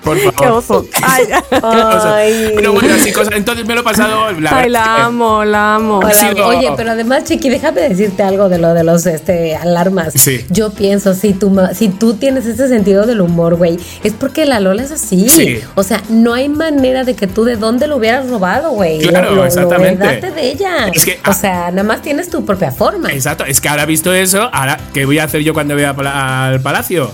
[0.04, 0.36] por favor.
[0.36, 0.86] Qué oso.
[1.04, 2.13] Ay, Qué oso.
[2.13, 2.54] Ay.
[2.56, 3.34] Pero bueno, así cosas.
[3.36, 4.32] Entonces me lo he pasado.
[4.39, 6.00] La ay, la amo, la amo.
[6.46, 10.14] Oye, pero además, Chiqui, déjame decirte algo de lo de los este, alarmas.
[10.14, 10.46] Sí.
[10.50, 14.60] Yo pienso, si tú, si tú tienes ese sentido del humor, güey, es porque la
[14.60, 15.28] Lola es así.
[15.30, 15.60] Sí.
[15.76, 19.00] O sea, no hay manera de que tú de dónde lo hubieras robado, güey.
[19.00, 20.22] Claro, Lo- lo- exactamente.
[20.22, 20.88] Lo de ella.
[20.94, 23.12] Es que- o sea, nada más tienes tu propia forma.
[23.12, 26.62] Exacto, es que ahora visto eso, ahora, ¿qué voy a hacer yo cuando pala- al
[26.62, 27.12] palacio?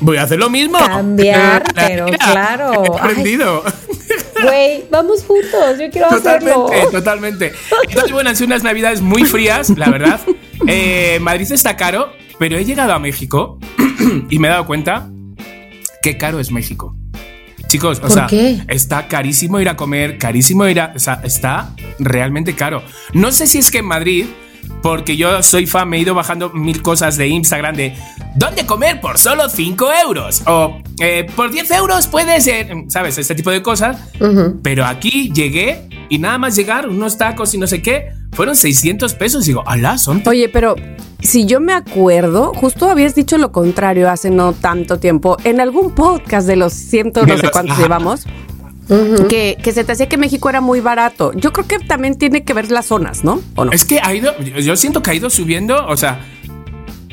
[0.00, 0.78] Voy a hacer lo mismo.
[0.78, 2.84] Cambiar, pero claro.
[2.84, 3.62] He aprendido.
[4.44, 6.66] Güey, vamos juntos, yo quiero hacerlo.
[6.66, 7.52] Totalmente, totalmente.
[7.88, 10.20] Entonces, bueno, han sido unas navidades muy frías, la verdad.
[10.66, 13.58] Eh, Madrid está caro, pero he llegado a México
[14.30, 15.08] y me he dado cuenta
[16.02, 16.96] qué caro es México.
[17.66, 18.62] Chicos, o ¿Por sea, qué?
[18.68, 20.92] está carísimo ir a comer, carísimo ir a.
[20.94, 22.82] O sea, está realmente caro.
[23.14, 24.26] No sé si es que en Madrid,
[24.82, 27.96] porque yo soy fan, me he ido bajando mil cosas de Instagram de
[28.36, 30.42] ¿dónde comer por solo 5 euros?
[30.46, 33.18] O eh, por 10 euros puedes, ser, ¿sabes?
[33.18, 33.96] Este tipo de cosas.
[34.62, 39.14] Pero aquí llegué y nada más llegar, unos tacos y no sé qué, fueron 600
[39.14, 39.46] pesos.
[39.46, 40.22] Digo, alá, son...
[40.26, 40.76] Oye, pero
[41.20, 45.94] si yo me acuerdo, justo habías dicho lo contrario hace no tanto tiempo, en algún
[45.94, 48.24] podcast de los ciento no sé cuántos llevamos,
[49.28, 51.32] que, que se te hacía que México era muy barato.
[51.34, 53.40] Yo creo que también tiene que ver las zonas, ¿no?
[53.56, 53.72] ¿O no?
[53.72, 56.20] Es que ha ido, yo siento que ha ido subiendo, o sea,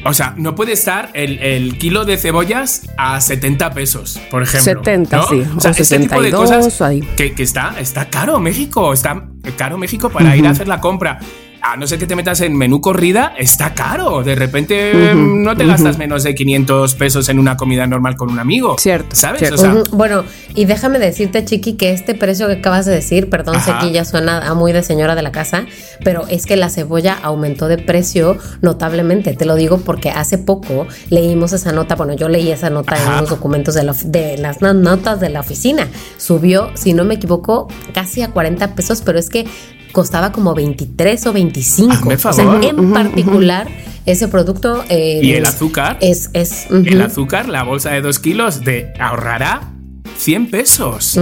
[0.04, 4.84] o sea, no puede estar el, el kilo de cebollas a 70 pesos, por ejemplo.
[4.84, 5.28] 70, ¿no?
[5.28, 8.94] sí, O sea, o este tipo de 62, cosas que, que está, está caro México,
[8.94, 11.20] está caro México para ir a hacer la compra.
[11.64, 14.24] A no ser que te metas en menú corrida, está caro.
[14.24, 18.40] De repente no te gastas menos de 500 pesos en una comida normal con un
[18.40, 18.78] amigo.
[18.80, 19.40] Cierto, ¿Sabes?
[19.40, 19.56] cierto.
[19.56, 19.96] O sea, Ujú.
[19.96, 20.24] Bueno,
[20.56, 23.82] y déjame decirte, Chiqui, que este precio que acabas de decir, perdón, sé Ajá.
[23.86, 25.66] que ya suena a muy de señora de la casa,
[26.04, 29.34] pero es que la cebolla aumentó de precio notablemente.
[29.36, 33.08] Te lo digo porque hace poco leímos esa nota, bueno, yo leí esa nota en
[33.08, 35.88] unos documentos de, la de las no- notas de la oficina.
[36.18, 39.46] Subió, si no me equivoco, casi a 40 pesos, pero es que
[39.92, 41.92] costaba como 23 o 25.
[41.94, 42.64] Hazme O sea, favor.
[42.66, 43.68] en particular,
[44.06, 44.84] ese producto...
[44.90, 45.98] eh, Y el azúcar.
[46.02, 46.30] Es...
[46.34, 49.72] es el azúcar, la bolsa de dos kilos, de ahorrará
[50.18, 51.18] 100 pesos.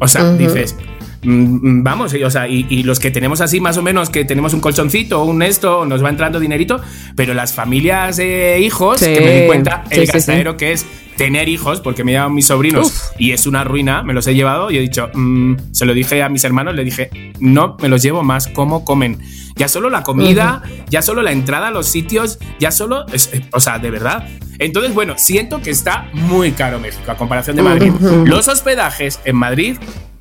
[0.00, 0.76] O sea, dices,
[1.22, 4.24] mm, vamos, y, o sea, y, y los que tenemos así más o menos, que
[4.24, 6.80] tenemos un colchoncito, un esto, nos va entrando dinerito,
[7.16, 10.72] pero las familias de hijos, Sí, que me di cuenta, sí, el sí, gastadero que
[10.72, 14.34] es tener hijos, porque me llaman mis sobrinos y es una ruina, me los he
[14.34, 17.88] llevado y he dicho, mm, se lo dije a mis hermanos, le dije, no me
[17.88, 19.18] los llevo más, ¿cómo comen?
[19.56, 23.46] Ya solo la comida, ya solo la entrada a los sitios, ya solo, es- eh,
[23.52, 24.26] o sea, de verdad.
[24.58, 27.92] Entonces, bueno, siento que está muy caro México a comparación de Madrid.
[28.26, 29.76] Los hospedajes en Madrid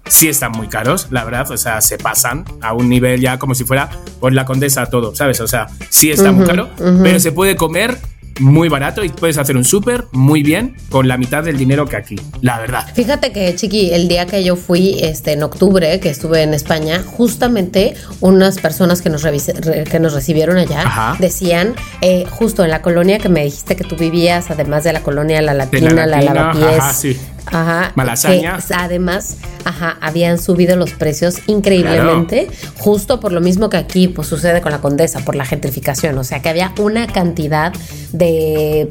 [0.06, 3.56] sí están muy caros, la verdad, o sea, se pasan a un nivel ya como
[3.56, 5.40] si fuera por la condesa todo, ¿sabes?
[5.42, 6.70] O sea, sí está muy caro,
[7.02, 7.98] pero se puede comer
[8.40, 11.96] muy barato y puedes hacer un súper muy bien con la mitad del dinero que
[11.98, 12.86] aquí, la verdad.
[12.94, 17.04] Fíjate que, Chiqui, el día que yo fui este, en octubre, que estuve en España,
[17.06, 21.16] justamente unas personas que nos, que nos recibieron allá Ajá.
[21.20, 25.02] decían, eh, justo en la colonia que me dijiste que tú vivías, además de la
[25.02, 26.80] colonia La Latina, la la, Latina, Lavapiés.
[26.80, 27.18] ajá, sí.
[27.46, 28.58] Ajá, Malasaña.
[28.66, 32.48] que además, ajá, habían subido los precios increíblemente,
[32.80, 36.18] justo por lo mismo que aquí pues, sucede con la Condesa, por la gentrificación.
[36.18, 37.74] O sea, que había una cantidad
[38.12, 38.88] de eh,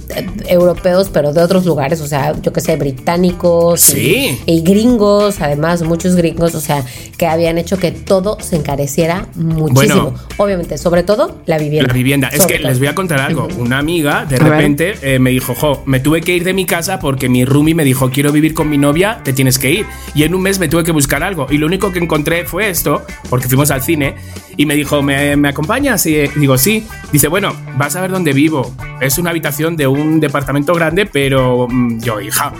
[0.48, 4.40] europeos, pero de otros lugares, o sea, yo que sé, británicos y- Sí.
[4.46, 6.84] y, gringos, además, muchos gringos, o sea,
[7.16, 10.02] que habían hecho que todo se encareciera muchísimo.
[10.10, 10.14] Bueno.
[10.38, 11.88] Obviamente, sobre todo la vivienda.
[11.88, 12.28] La vivienda.
[12.28, 12.68] Es que todo.
[12.68, 13.48] les voy a contar algo.
[13.58, 16.98] Una amiga de repente eh, me dijo, jo, me tuve que ir de mi casa
[16.98, 19.86] porque mi roomie me dijo, quiero vivir con mi novia, te tienes que ir.
[20.14, 21.46] Y en un mes me tuve que buscar algo.
[21.50, 24.16] Y lo único que encontré fue esto, porque fuimos al cine,
[24.56, 26.04] y me dijo, ¿me, me acompañas?
[26.06, 26.86] Y digo, sí.
[27.12, 28.74] Dice, bueno, vas a ver dónde vivo.
[29.00, 32.52] Es una habitación de un departamento grande, pero mm, yo, hija,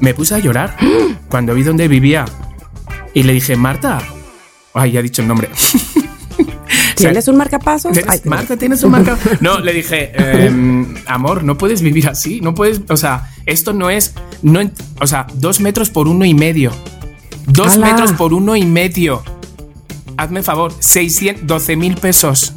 [0.00, 0.76] me puse a llorar
[1.28, 2.24] cuando vi dónde vivía.
[3.12, 4.02] Y le dije, Marta.
[4.74, 5.48] Ay, ya he dicho el nombre.
[6.96, 7.92] ¿Tienes un marcapasos?
[7.92, 9.18] ¿Tienes- Marta, ¿tienes un marca?
[9.40, 10.12] No, le dije,
[10.46, 14.60] em, amor, no puedes vivir así, no puedes, o sea, esto no es, no,
[15.00, 16.72] o sea, dos metros por uno y medio.
[17.46, 17.86] Dos ¡Hala!
[17.90, 19.22] metros por uno y medio.
[20.16, 22.52] Hazme el favor, 612 mil pesos.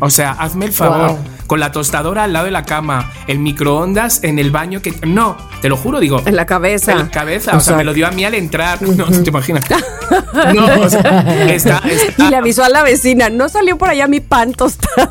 [0.00, 1.08] O sea, hazme el favor.
[1.10, 1.18] Wow.
[1.52, 4.94] Con la tostadora al lado de la cama, el microondas en el baño que...
[5.06, 6.22] No, te lo juro, digo.
[6.24, 6.92] En la cabeza.
[6.92, 8.80] En la cabeza, o, sea, sea, me lo dio a mí al entrar.
[8.80, 9.62] No, te imaginas.
[10.54, 14.08] No, o sea, está, está- Y le avisó a la vecina, no salió por allá
[14.08, 15.10] mi pan tostado.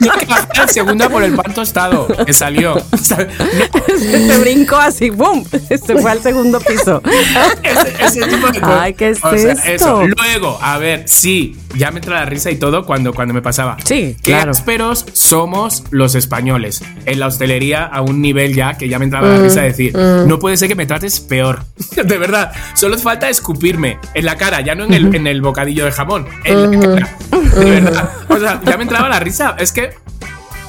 [0.00, 2.74] No, que bajé al segundo por el pan tostado que salió.
[2.94, 5.44] No, Se brincó así, ¡boom!
[5.68, 7.02] Se fue al segundo piso.
[7.62, 8.78] ese, ese tipo de cosas.
[8.80, 9.68] Ay, ¿qué es O sea, esto?
[9.70, 10.02] eso.
[10.06, 13.76] Luego, a ver, sí, ya me entra la risa y todo cuando, cuando me pasaba.
[13.84, 14.50] Sí, Qué claro.
[14.52, 16.82] ásperos somos los españoles.
[17.04, 19.96] En la hostelería a un nivel ya que ya me entraba la risa de decir,
[19.96, 21.64] no puede ser que me trates peor.
[22.04, 25.84] de verdad, solo falta escupirme en la cara, ya no en el, en el bocadillo
[25.84, 27.16] de jamón, en la cara.
[27.54, 28.10] De verdad.
[28.28, 29.43] O sea, ya me entraba la risa.
[29.58, 29.90] Es que,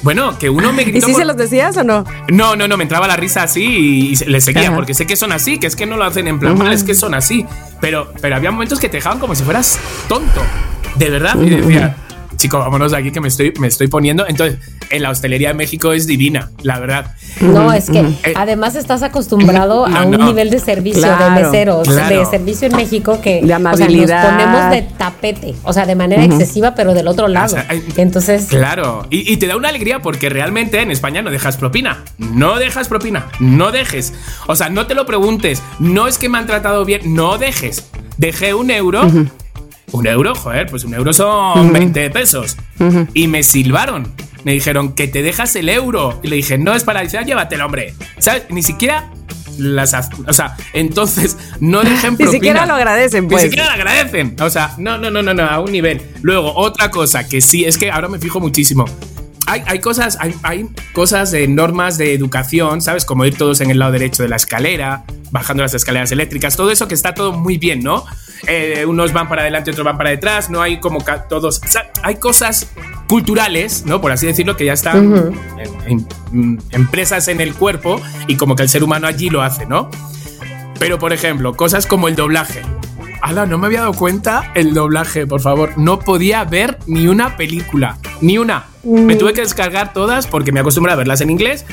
[0.01, 2.05] bueno, que uno me ¿Y gritó sí por- se los decías o no?
[2.29, 4.75] no, no, no, me entraba la risa así y, y le seguía, Ajá.
[4.75, 6.83] porque sé que son así, que es que no lo hacen en plan mal, es
[6.83, 7.45] que son así.
[7.81, 10.41] Pero, pero había momentos que te dejaban como si fueras tonto,
[10.95, 11.35] de verdad.
[11.41, 11.95] Y decía,
[12.35, 14.25] chico, vámonos de aquí que me estoy, me estoy poniendo.
[14.27, 14.57] Entonces,
[14.89, 17.11] en la hostelería de México es divina, la verdad.
[17.41, 20.25] No, es que Eh, además estás acostumbrado no, a un no.
[20.27, 22.19] nivel de servicio Claro, de meseros, claro.
[22.19, 24.23] de servicio en México que De o sea, amabilidad.
[24.23, 27.45] nos ponemos de tapete, o sea, de manera excesiva, pero del otro lado.
[27.47, 27.67] O sea,
[27.97, 32.03] Entonces, Claro, y, y te da una alegría porque realmente en España no dejas propina.
[32.17, 34.13] No dejas propina, no dejes.
[34.47, 35.61] O sea, no te lo preguntes.
[35.79, 37.85] No es que me han tratado bien, no dejes.
[38.17, 39.01] Dejé un euro.
[39.91, 42.57] Un euro, joder, pues un euro son 20 pesos.
[43.13, 44.11] Y me silbaron.
[44.43, 46.19] Me dijeron que te dejas el euro.
[46.23, 47.93] Y le dije, no es para decir, "Ah, llévatelo, hombre.
[48.19, 48.43] ¿Sabes?
[48.49, 49.09] Ni siquiera
[49.57, 49.93] las,
[50.27, 52.31] o sea, entonces no dejen Ni propina.
[52.31, 53.43] siquiera lo agradecen, pues.
[53.43, 54.35] Ni siquiera lo agradecen.
[54.41, 56.01] O sea, no, no, no, no, no, a un nivel.
[56.21, 58.85] Luego, otra cosa que sí, es que ahora me fijo muchísimo.
[59.47, 63.05] Hay, hay cosas, hay, hay cosas de normas de educación, ¿sabes?
[63.05, 66.71] Como ir todos en el lado derecho de la escalera, bajando las escaleras eléctricas, todo
[66.71, 68.03] eso que está todo muy bien, ¿no?
[68.47, 71.61] Eh, unos van para adelante, otros van para detrás, no hay como todos.
[71.63, 72.67] o sea, hay cosas
[73.07, 74.01] culturales, ¿no?
[74.01, 75.33] Por así decirlo, que ya están
[75.87, 79.65] en- en- empresas en el cuerpo y como que el ser humano allí lo hace,
[79.65, 79.89] ¿no?
[80.79, 82.61] Pero, por ejemplo, cosas como el doblaje.
[83.21, 85.71] Ala, no me había dado cuenta el doblaje, por favor.
[85.77, 87.97] No podía ver ni una película.
[88.21, 88.65] Ni una.
[88.83, 91.65] Me tuve que descargar todas porque me acostumbro a verlas en inglés.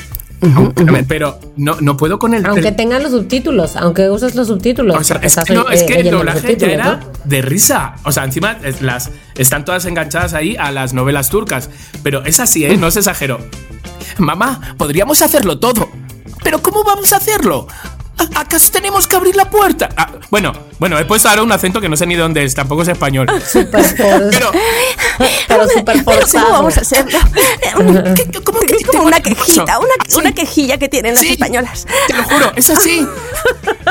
[0.55, 2.45] Aunque- Pero no, no puedo con el.
[2.45, 4.95] Aunque tengan los subtítulos, aunque uses los subtítulos.
[4.97, 6.99] o sea, porque es que, no, eh, es que el doblaje ya era ¿no?
[7.25, 7.95] de risa.
[8.03, 11.69] O sea, encima es- las, están todas enganchadas ahí a las novelas turcas.
[12.03, 12.77] Pero es así, ¿eh?
[12.77, 13.39] No se exagero.
[14.17, 15.89] Mamá, podríamos hacerlo todo.
[16.43, 17.67] ¿Pero cómo vamos a hacerlo?
[18.35, 19.89] ¿A- ¿Acaso tenemos que abrir la puerta?
[19.97, 22.81] Ah, bueno, bueno, he puesto ahora un acento que no sé ni dónde es, tampoco
[22.83, 23.27] es español.
[23.51, 24.51] For- Pero,
[25.47, 27.19] pero súper Pero ¿cómo vamos a hacerlo?
[28.15, 30.17] ¿qué- ¿cómo que Es como una quejita, una, Sí.
[30.19, 31.31] una quejilla que tienen las Sí.
[31.33, 31.85] españolas.
[32.07, 33.07] Te lo juro, es así.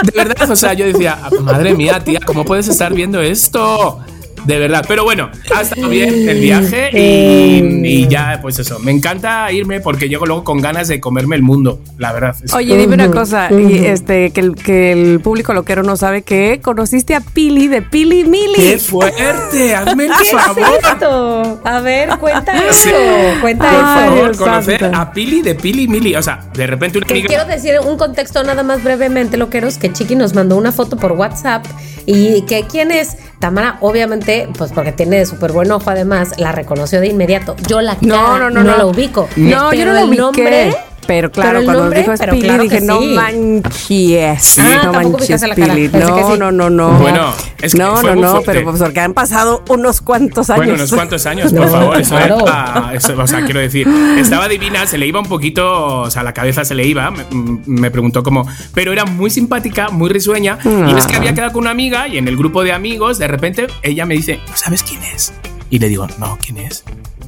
[0.03, 4.01] De verdad, o sea, yo decía, madre mía, tía, ¿cómo puedes estar viendo esto?
[4.45, 8.91] De verdad, pero bueno, ha estado bien el viaje y, y ya, pues eso, me
[8.91, 12.35] encanta irme porque llego luego con ganas de comerme el mundo, la verdad.
[12.43, 16.23] Es- Oye, dime una cosa, y este, que el, que el público loquero no sabe
[16.23, 18.79] que conociste a Pili de Pili ¡Qué Mili.
[18.79, 19.75] fuerte!
[19.77, 20.65] ¡Hazme el ¿Qué es favor!
[20.93, 21.61] esto?
[21.65, 22.89] A ver, cuenta Sí.
[22.91, 23.41] eso.
[23.41, 24.11] Cuenta Por Ay, eso.
[24.11, 26.17] favor, Dios conocer a Pili de Pili Mili.
[26.17, 27.29] O sea, de repente una Que amiga.
[27.29, 31.13] quiero decir un contexto nada más brevemente, loqueros, que Chiqui nos mandó una foto por
[31.13, 31.65] WhatsApp
[32.07, 37.01] y que quién es Tamara, obviamente, pues porque tiene súper buen ojo además, la reconoció
[37.01, 37.57] de inmediato.
[37.67, 38.77] Yo la No, cara no, no, no.
[38.79, 39.29] la ubico.
[39.35, 40.23] No, yo no el ubiqué.
[40.23, 43.07] nombre- pero claro, pero cuando nombre, dijo Pili, claro que dije, no sí.
[43.15, 44.59] manches.
[44.59, 45.75] Ah, no tampoco manches, la cara.
[45.75, 45.89] Pili.
[45.89, 46.39] Pensé que No, sí.
[46.39, 46.91] no, no, no.
[46.99, 48.53] Bueno, es que no, fue no, muy no, fuerte.
[48.53, 50.59] pero pues porque han pasado unos cuantos años.
[50.59, 52.01] Bueno, unos cuantos años, por No, favor.
[52.01, 52.39] Eso claro.
[52.47, 53.89] era- eso- o sea, quiero decir,
[54.19, 57.11] estaba divina, se le iba un poquito, o sea, la cabeza se le iba.
[57.11, 57.25] Me,
[57.67, 58.47] me preguntó cómo.
[58.75, 60.59] Pero era muy simpática, muy risueña.
[60.65, 61.19] Y es que Ah.
[61.19, 64.15] había quedado con una amiga y en el grupo de amigos, de repente, ella me
[64.15, 65.33] dice, ¿no sabes quién es?
[65.71, 66.85] Y le digo, no, ¿quién es?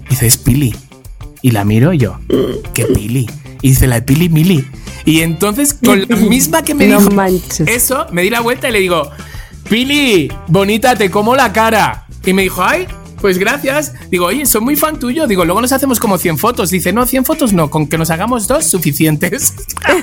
[0.06, 0.74] Y dice, es Pili.
[1.42, 2.18] Y la miro y yo,
[2.72, 3.28] ¿qué Pili?
[3.64, 4.62] Y dice, la de Pili Mili.
[5.06, 7.66] Y entonces, con la misma que me No dijo manches.
[7.66, 9.10] eso, me di la vuelta y le digo,
[9.70, 12.06] Pili, bonita, te como la cara.
[12.26, 12.86] Y me dijo, ay,
[13.24, 13.94] pues gracias.
[14.10, 15.26] Digo, oye, soy muy fan tuyo.
[15.26, 16.68] Digo, luego nos hacemos como 100 fotos.
[16.68, 19.54] Dice, no, 100 fotos no, con que nos hagamos dos suficientes.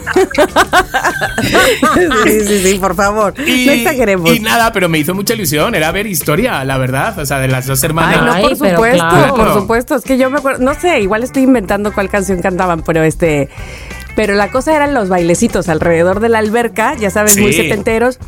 [2.23, 3.35] sí, sí, sí, por favor.
[3.37, 4.27] no exageremos.
[4.27, 5.75] y nada, pero me hizo mucha ilusión.
[5.75, 7.19] Era ver historia, la verdad.
[7.19, 8.17] O sea, de las dos hermanas.
[8.17, 9.35] Ay, no, Ay, por supuesto, claro.
[9.35, 9.95] por supuesto.
[9.97, 13.49] Es que yo me acuerdo, no sé, igual estoy inventando cuál canción cantaban, pero este.
[14.15, 18.19] Pero la cosa eran los bailecitos alrededor de la alberca, ya sabes, muy setenteros.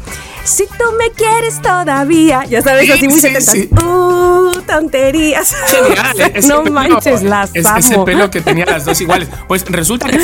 [0.45, 3.45] Si tú me quieres todavía, ya sabes, Sí, así muy sí, setentas.
[3.53, 3.69] sí.
[3.85, 5.55] Uh, tonterías.
[5.67, 6.31] Genial.
[6.35, 8.05] Ese no pelo- manches, las es- Ese amo.
[8.05, 9.29] pelo que tenía las dos iguales.
[9.47, 10.17] Pues resulta que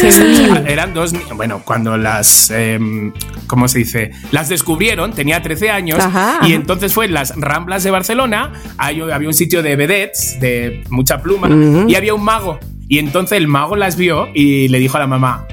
[0.67, 1.13] eran dos.
[1.35, 2.51] Bueno, cuando las.
[2.51, 3.13] em,
[3.47, 4.11] ¿Cómo se dice?
[4.31, 5.99] Las descubrieron, tenía 13 años.
[5.99, 6.53] Ajá, y ajá.
[6.53, 8.51] entonces fue en las Ramblas de Barcelona.
[8.77, 11.49] hay- había un sitio de vedettes, de mucha pluma.
[11.87, 12.59] Y había un mago.
[12.89, 15.47] Y entonces el mago las vio y le dijo a la mamá: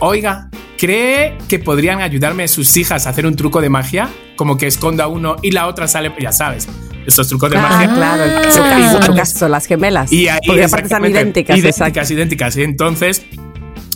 [0.00, 4.08] Oiga, ¿cree que podrían ayudarme sus hijas a hacer un truco de magia?
[4.36, 6.68] Como que esconda uno y la otra sale, ya sabes,
[7.06, 7.94] estos trucos de Ah, magia.
[7.94, 10.12] claro, el Son caso, las gemelas.
[10.12, 12.12] Y ahí, porque aparte están exactamente, idénticas, idénticas, exacto.
[12.14, 12.56] idénticas.
[12.56, 13.22] Y entonces,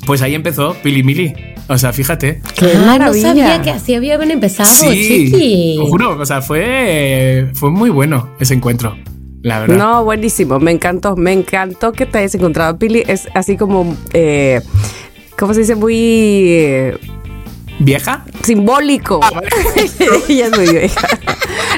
[0.07, 1.35] pues ahí empezó Pili Mili.
[1.68, 2.40] O sea, fíjate.
[2.57, 3.29] ¡Qué Ah, no maravilla!
[3.29, 4.87] sabía que así habían empezado, sí,
[5.33, 5.77] Chiqui.
[5.83, 8.96] te juro, o sea, fue, fue muy bueno ese encuentro,
[9.46, 9.76] la verdad.
[9.76, 12.76] No, buenísimo, me encantó, me encantó que te hayas encontrado.
[12.78, 14.61] Pili es así como, eh,
[15.38, 15.76] ¿cómo se dice?
[15.76, 16.98] Muy eh,
[17.78, 18.24] ¿Vieja?
[18.42, 19.20] simbólico.
[19.22, 19.48] Ah, vale.
[20.28, 21.00] Ella es muy vieja.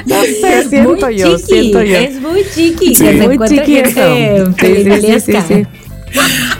[0.07, 1.95] No sé, siento muy yo, chiqui, siento yo.
[1.97, 3.03] Es muy chiqui Sí.
[3.03, 4.53] que se muy chiqui gente eso.
[4.59, 5.67] Sí, sí, sí, sí.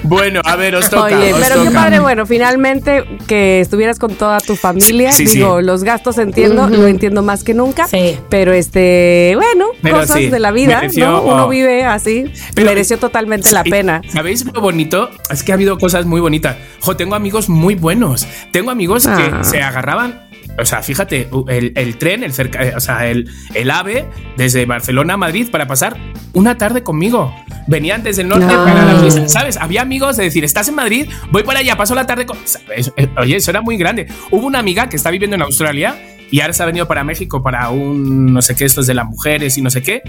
[0.04, 1.06] Bueno, a ver, os toca.
[1.06, 5.12] Oye, os pero qué padre, bueno, finalmente que estuvieras con toda tu familia.
[5.12, 5.66] Sí, sí, Digo, sí.
[5.66, 7.88] los gastos entiendo, lo entiendo más que nunca.
[7.88, 8.18] Sí.
[8.30, 11.22] Pero este, bueno, Pero cosas sí, de la vida, mereció- ¿no?
[11.24, 11.50] Uno oh.
[11.50, 12.26] vive así.
[12.56, 14.02] Pero- mereció totalmente la pena.
[14.12, 15.10] ¿Sabéis lo bonito?
[15.30, 16.56] Es que ha habido cosas muy bonitas.
[16.82, 18.26] Jo, tengo amigos muy buenos.
[18.52, 19.18] Tengo amigos Ah.
[19.40, 20.29] que se agarraban.
[20.58, 24.66] O sea, fíjate, el, el tren, el cerca, eh, o sea, el, el AVE desde
[24.66, 25.96] Barcelona a Madrid para pasar
[26.34, 27.34] una tarde conmigo.
[27.68, 28.66] Venían desde el norte No.
[28.66, 29.58] para la fiesta, ¿sabes?
[29.58, 32.38] Había amigos de decir, estás en Madrid, voy para allá, paso la tarde con.
[32.46, 32.92] ¿Sabes?
[32.98, 34.08] Eh, Oye, eso era muy grande.
[34.32, 35.96] Hubo una amiga que está viviendo en Australia
[36.32, 39.06] y ahora se ha venido para México para un no sé qué, estos de las
[39.06, 40.02] mujeres y no sé qué.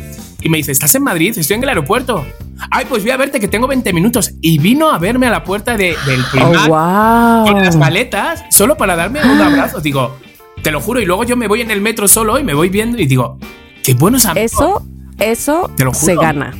[0.42, 1.36] Y me dice, ¿estás en Madrid?
[1.38, 2.26] Estoy en el aeropuerto.
[2.70, 4.32] Ay, pues voy a verte que tengo 20 minutos.
[4.40, 7.44] Y vino a verme a la puerta de, del Primark wow.
[7.52, 9.80] con las maletas solo para darme un abrazo.
[9.80, 10.18] Digo,
[10.62, 11.00] te lo juro.
[11.00, 13.38] Y luego yo me voy en el metro solo y me voy viendo y digo,
[13.82, 14.52] qué buenos amigos.
[14.52, 14.82] Eso,
[15.18, 16.06] eso Te lo juro.
[16.06, 16.54] se gana.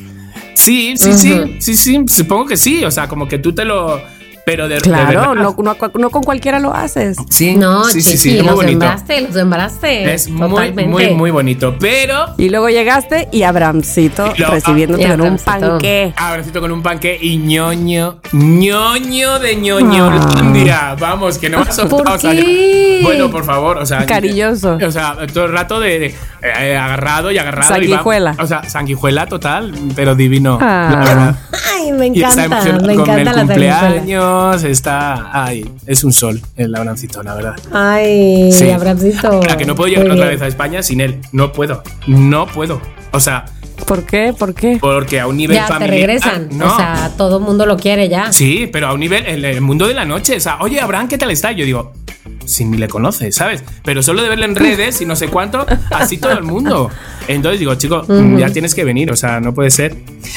[0.54, 2.84] Sí, sí, sí, sí, sí, supongo que sí.
[2.84, 4.00] O sea, como que tú te lo.
[4.50, 7.16] Pero de, Claro, no, no, no con cualquiera lo haces.
[7.28, 8.80] Sí, No, sí, sí, sí, es muy los bonito.
[8.80, 10.12] sembraste, los sembraste.
[10.14, 10.90] Es muy, totalmente.
[10.90, 11.76] muy, muy bonito.
[11.78, 12.34] Pero.
[12.36, 15.50] Y luego llegaste y Abramcito Y lo- recibiéndote y con un Abramcito.
[15.52, 16.12] panqué.
[16.16, 20.96] Abracito con un panque y ñoño, ñoño de ñoñolandia.
[20.98, 22.02] Vamos, que no me ha soltado.
[22.02, 23.00] ¿Por o sea, qué?
[23.04, 24.04] bueno, por favor, o sea.
[24.06, 24.78] Cariñoso.
[24.84, 27.76] O sea, todo el rato de, de, eh, agarrado y agarrado.
[27.76, 28.34] y va- Sanguijuela.
[28.40, 30.58] o sea, sanguijuela total, pero divino.
[30.60, 30.88] Ah.
[30.92, 31.36] la verdad.
[31.82, 34.64] Ay, me Y está encanta, emocionado me con encanta el cumpleaños.
[34.64, 35.30] Está.
[35.44, 37.56] Ay, es un sol el Abrancito, la verdad.
[37.72, 38.70] Ay, Sí.
[38.70, 39.40] Abramcito.
[39.42, 40.38] La que no puedo llegar Muy otra bien.
[40.38, 41.20] vez a España sin él.
[41.32, 41.82] No puedo.
[42.06, 42.80] No puedo.
[43.12, 43.44] O sea,
[43.86, 44.34] ¿Por qué?
[44.38, 44.78] ¿Por qué?
[44.80, 45.96] porque a un nivel Ya te familiar.
[45.96, 46.48] regresan.
[46.52, 46.66] No.
[46.66, 48.30] O sea, todo mundo lo quiere ya.
[48.32, 51.08] Sí, pero a un nivel, en el mundo de la noche, o sea, oye, Abraham,
[51.08, 51.50] ¿qué tal está?
[51.52, 51.92] Yo digo,
[52.50, 53.64] si ni le conoce, ¿sabes?
[53.84, 56.90] Pero solo de verle en redes y no sé cuánto, así todo el mundo.
[57.28, 58.04] Entonces digo, chico,
[58.36, 59.96] ya tienes que venir, o sea, no puede ser.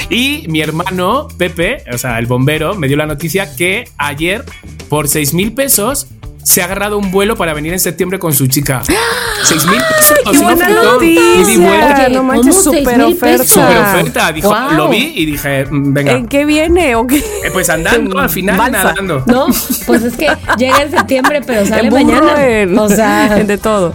[0.09, 4.43] Y mi hermano, Pepe, o sea, el bombero, me dio la noticia que ayer,
[4.89, 6.07] por 6 mil pesos,
[6.43, 8.81] se ha agarrado un vuelo para venir en septiembre con su chica.
[9.43, 10.17] 6 mil pesos.
[10.23, 11.57] ¡Qué un buena noticia!
[11.59, 11.95] vuelta.
[12.05, 13.43] Oye, no manches, ¿cómo seis super oferta.
[13.45, 14.31] Super oferta.
[14.31, 14.71] Dijo, Wow.
[14.77, 16.11] lo vi y dije, mm, venga.
[16.13, 17.17] ¿En qué viene o qué?
[17.17, 18.83] Eh, pues andando, al final Balsa.
[18.83, 19.23] nadando.
[19.25, 19.47] No,
[19.85, 20.27] pues es que
[20.57, 22.45] llega en septiembre, pero sale mañana.
[22.47, 23.93] en- O sea, en de todo.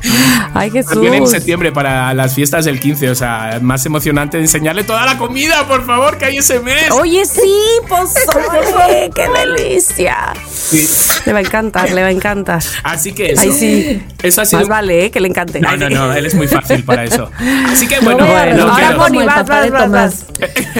[0.55, 1.01] Ay, Jesús.
[1.01, 5.17] Viene en septiembre para las fiestas del 15, o sea, más emocionante enseñarle toda la
[5.19, 6.91] comida, por favor, que hay ese mes.
[6.93, 7.55] Oye, sí,
[7.89, 10.35] pozole, qué delicia.
[10.53, 10.87] Sí.
[11.27, 12.38] Le va a encantar, le va a encantar.
[12.83, 14.03] Así que eso, Ay, sí.
[14.22, 14.61] eso ha sido.
[14.61, 15.61] Más vale, eh, que le encante.
[15.61, 17.31] No, no, no, él es muy fácil para eso.
[17.66, 20.27] Así que no bueno, vaya a bueno, no ahora resolver vas, Tomás.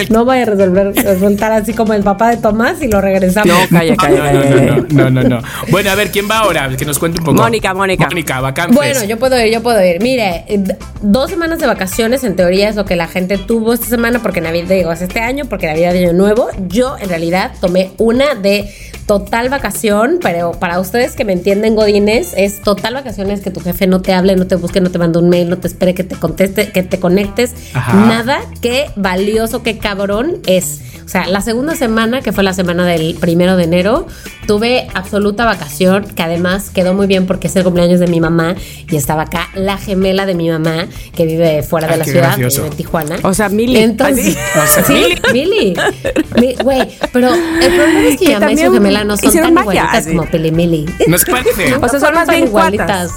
[0.09, 3.47] No vaya a resolver, resultar así como el papá de Tomás y lo regresamos.
[3.47, 5.41] No, calla, No, calla, no, no, no, no, no, no.
[5.69, 6.69] Bueno, a ver, ¿quién va ahora?
[6.77, 7.41] Que nos cuente un poco.
[7.41, 8.07] Mónica, Mónica.
[8.07, 8.75] Mónica, vacantes.
[8.75, 10.01] Bueno, yo puedo ir, yo puedo ir.
[10.01, 10.63] Mire, eh,
[11.01, 14.41] dos semanas de vacaciones en teoría es lo que la gente tuvo esta semana porque
[14.41, 16.49] Navidad, digo, es este año, porque Navidad de Año Nuevo.
[16.67, 18.73] Yo en realidad tomé una de
[19.09, 23.87] total vacación, pero para ustedes que me entienden, Godines, es total vacaciones que tu jefe
[23.87, 26.03] no te hable, no te busque, no te mande un mail, no te espere que
[26.03, 27.55] te conteste, que te conectes.
[27.73, 28.05] Ajá.
[28.05, 30.81] Nada, qué valioso, qué cabrón es.
[31.03, 34.05] O sea, la segunda semana, que fue la semana del primero de enero,
[34.45, 38.53] tuve absoluta vacación, que además quedó muy bien porque es el cumpleaños de mi mamá
[38.87, 42.37] y estaba acá la gemela de mi mamá, que vive fuera Ay, de la ciudad,
[42.37, 43.15] vive en Tijuana.
[43.23, 43.79] O sea, Mili.
[43.79, 44.37] Entonces.
[44.55, 45.73] O sea, sí, Mili.
[45.73, 45.75] Mili.
[46.39, 49.29] Mi- Güey, pero el problema es que, Que mi mamá y su también no son
[49.29, 50.09] hicieron tan magia, igualitas sí.
[50.15, 50.85] como Pili Mili.
[51.07, 51.75] ¿No se parece?
[51.75, 53.11] O sea, son más tan bien cuatas.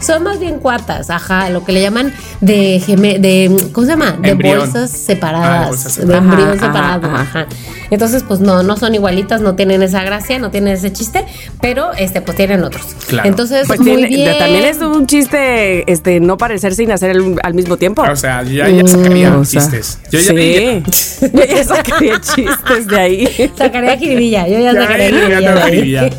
[0.00, 4.12] Son más bien cuatas, ajá, lo que le llaman de geme- de ¿cómo se llama?
[4.12, 4.58] De Embrión.
[4.58, 7.46] bolsas Ah, separadas, de bolsas de embrión Ajá, separado, ajá, ajá.
[7.90, 11.24] Entonces, pues no, no son igualitas, no tienen esa gracia, no tienen ese chiste,
[11.60, 12.84] pero este pues tienen otros.
[13.06, 13.28] Claro.
[13.28, 14.38] Entonces, Pues muy tiene- bien.
[14.38, 18.02] también es un chiste este no parecerse y nacer al, al mismo tiempo.
[18.02, 19.98] O sea, ya, ya sacaría O sea, chistes.
[20.10, 20.82] Yo ya, sí.
[21.32, 23.52] Yo ya sacaría chistes de ahí.
[23.56, 25.64] Sacaría jiribilla, yo ya, ya, sacaría jiribilla.
[25.68, 26.10] jiribilla.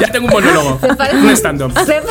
[0.00, 0.80] Ya tengo un monólogo.
[1.16, 1.72] Un stand-up.
[1.86, 2.02] Se,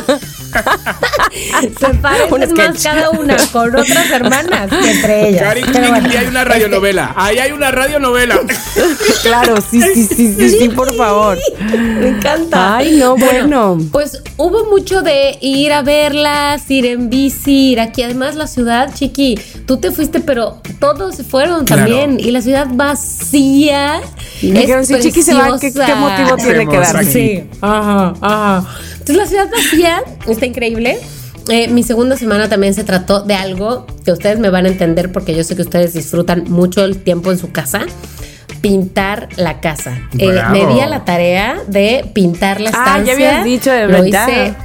[2.02, 5.44] parecen más cada una con otras hermanas que entre ellas.
[5.44, 7.14] Cari, bueno, aquí hay una radionovela.
[7.16, 8.40] Ahí hay una radionovela.
[9.24, 11.38] Claro, sí, sí, sí, sí, sí, por favor.
[12.00, 12.78] Me encanta.
[12.78, 13.78] Ay, no, bueno.
[13.92, 18.04] Pues hubo mucho de ir a verlas, ir en bici, ir aquí.
[18.04, 21.84] Además, la ciudad, chiqui, tú te fuiste, pero todos se fueron Claro.
[21.84, 22.20] también.
[22.20, 24.02] Y la ciudad vacía.
[24.42, 26.98] Y me es dijeron, si Chiqui se va, ¿qué- qué motivo tiene que Hacemos darse?
[26.98, 27.12] aquí.
[27.12, 28.68] Sí, ajá, ajá.
[28.92, 31.00] Entonces, la ciudad vacía está increíble.
[31.50, 35.12] Eh, mi segunda semana también se trató de algo que ustedes me van a entender
[35.12, 37.86] porque yo sé que ustedes disfrutan mucho el tiempo en su casa.
[38.70, 39.98] Pintar la casa.
[40.18, 43.04] Eh, me di a la tarea de pintar la Ah, estancia.
[43.06, 44.56] ya habías dicho de Lo hice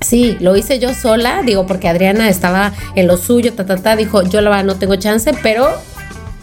[0.00, 3.96] Sí, lo hice yo sola, digo, porque Adriana estaba en lo suyo, ta, ta, ta,
[3.96, 5.66] dijo, yo la verdad no tengo chance, pero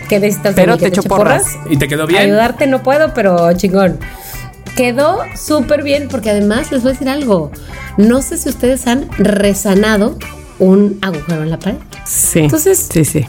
[0.09, 0.55] ¿qué necesitas?
[0.55, 1.45] de Pero te echo eche porras.
[1.69, 2.23] ¿Y te quedó bien?
[2.23, 3.99] Ayudarte no puedo, pero chingón.
[4.75, 7.51] Quedó súper bien porque además les voy a decir algo.
[7.97, 10.17] No sé si ustedes han resanado
[10.59, 11.77] un agujero en la pared.
[12.05, 12.39] Sí.
[12.39, 13.25] Entonces- sí, sí.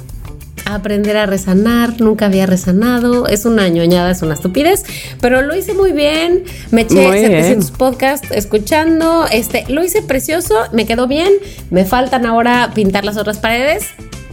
[0.64, 3.26] Aprender a resanar, nunca había resanado.
[3.26, 4.84] Es una ñoñada, es una estupidez,
[5.20, 6.44] pero lo hice muy bien.
[6.70, 7.78] Me eché Muy 700 bien.
[7.78, 9.26] podcasts escuchando.
[9.30, 11.30] Este, lo hice precioso, me quedó bien.
[11.70, 13.86] Me faltan ahora pintar las otras paredes.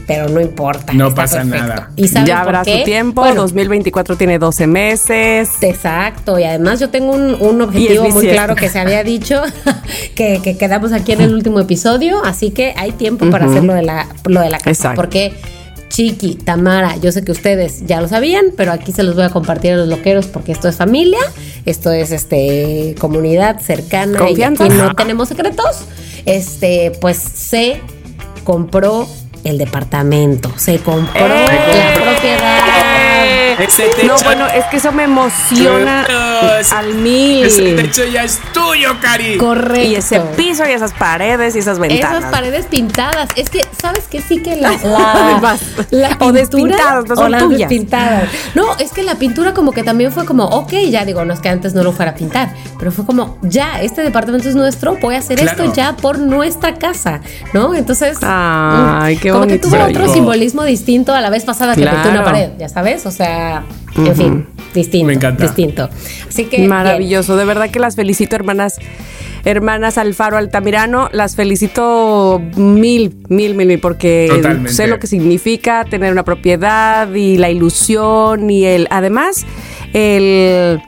[0.07, 0.91] pero no importa.
[0.93, 1.67] No pasa perfecto.
[1.67, 1.91] nada.
[1.95, 2.79] ¿Y Ya por habrá qué?
[2.79, 3.21] su tiempo.
[3.21, 5.49] Bueno, 2024 tiene 12 meses.
[5.61, 9.39] Exacto, y además yo tengo un, un objetivo muy claro que se había dicho,
[10.15, 13.73] que, que quedamos aquí en el último episodio, así que hay tiempo para hacer lo
[13.75, 14.69] de la, lo de la casa.
[14.71, 14.95] Exacto.
[15.01, 15.33] Porque
[15.99, 19.29] Chiqui, Tamara, yo sé que ustedes ya lo sabían, pero aquí se los voy a
[19.29, 21.19] compartir a los loqueros porque esto es familia,
[21.65, 24.63] esto es este comunidad cercana Confianza.
[24.63, 25.81] y aquí no tenemos secretos.
[26.25, 27.81] Este, pues se
[28.45, 29.09] compró
[29.43, 32.88] el departamento, se compró la propiedad.
[33.67, 34.07] Ese techo.
[34.07, 36.71] No, bueno, es que eso me emociona Dios.
[36.71, 37.45] al mil.
[37.45, 39.37] Ese techo ya es tuyo, Cari.
[39.37, 39.87] Correcto.
[39.89, 42.19] Y ese piso y esas paredes y esas ventanas.
[42.19, 43.29] Esas paredes pintadas.
[43.35, 44.21] Es que, ¿sabes qué?
[44.21, 44.71] Sí que la.
[44.83, 47.59] la, Además, la o pintura- despintadas, no o son tuyas.
[47.69, 48.29] despintadas.
[48.55, 51.39] No, es que la pintura, como que también fue como, ok, ya digo, no es
[51.39, 54.95] que antes no lo fuera a pintar, pero fue como, ya, este departamento es nuestro,
[55.01, 55.63] voy a hacer Claro.
[55.63, 57.21] esto ya por nuestra casa,
[57.53, 57.73] ¿no?
[57.75, 58.17] Entonces.
[58.21, 59.67] Ay, mm, qué Como que bonito.
[59.69, 61.97] tuvo Qué otro simbolismo distinto a la vez pasada que Claro.
[61.97, 63.48] pinté una pared, ya sabes, o sea,
[63.95, 65.07] en fin, distinto.
[65.07, 65.43] Me encanta.
[65.43, 65.89] Distinto.
[66.27, 66.57] Así que.
[66.57, 66.69] bien.
[66.69, 68.79] Maravilloso, de verdad que las felicito, hermanas.
[69.45, 74.73] Hermanas Alfaro Altamirano, las felicito mil, mil, mil, mil, porque Totalmente.
[74.73, 79.45] sé lo que significa tener una propiedad y la ilusión y el, además,
[79.93, 80.81] el,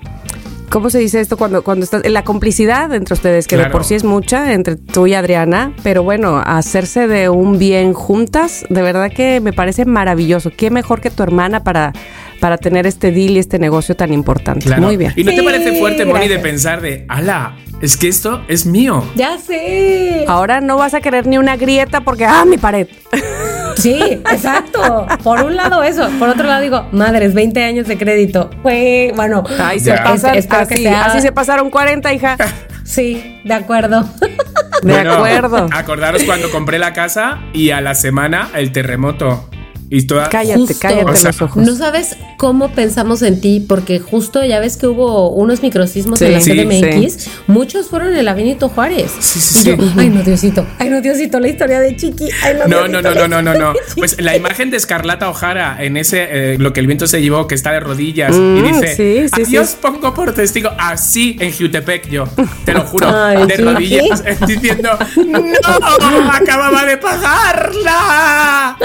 [0.70, 3.96] ¿cómo se dice esto cuando, cuando estás, la complicidad entre ustedes, que de por sí
[3.96, 9.12] es mucha entre tú y Adriana, pero bueno, hacerse de un bien juntas, de verdad
[9.12, 10.52] que me parece maravilloso.
[10.56, 11.94] Qué mejor que tu hermana para,
[12.42, 14.66] para tener este deal y este negocio tan importante.
[14.66, 14.82] Claro.
[14.82, 15.14] Muy bien.
[15.16, 19.06] ¿Y no te parece fuerte, Moni, de pensar de, ala, es que esto es mío?
[19.16, 20.26] Ya sé.
[20.28, 22.88] Ahora no vas a querer ni una grieta porque, ah, mi pared.
[23.78, 23.98] Sí,
[24.30, 25.08] exacto.
[25.24, 28.50] Por un lado eso, por otro lado digo, madres, 20 años de crédito.
[28.62, 30.04] Fue, bueno, Ay, se Ya.
[30.04, 32.36] pasan, que así, sea- así se pasaron 40, hija.
[32.84, 34.02] Sí, de acuerdo.
[34.84, 35.70] De Bueno, acuerdo.
[35.72, 39.50] Acordaros cuando compré la casa y a la semana el terremoto.
[39.94, 40.76] Y toda, Cállate, Justo.
[40.80, 41.64] cállate O sea, los ojos.
[41.66, 46.26] No sabes cómo pensamos en ti, porque justo ya ves que hubo unos microsismos Sí,
[46.26, 47.28] en la sí, CDMX.
[47.48, 49.12] Muchos fueron en la Benito Juárez.
[49.20, 49.92] Sí, sí, Y yo, sí.
[49.98, 50.66] ay, no, Diosito.
[50.80, 52.30] Ay, no, Diosito, la historia de Chiqui.
[52.42, 55.84] Ay, no, No, Diosito, no, no, no, no, no, Pues la imagen de Escarlata O'Hara
[55.84, 58.62] en ese, eh, lo que el viento se llevó, que está de rodillas Mm, y
[58.62, 59.78] dice, sí, sí, adiós sí.
[59.82, 62.24] pongo por testigo, así en Jutepec yo,
[62.66, 63.62] te lo juro, Ay, de sí.
[63.62, 64.90] rodillas, diciendo,
[65.28, 68.78] no, acababa de pagarla.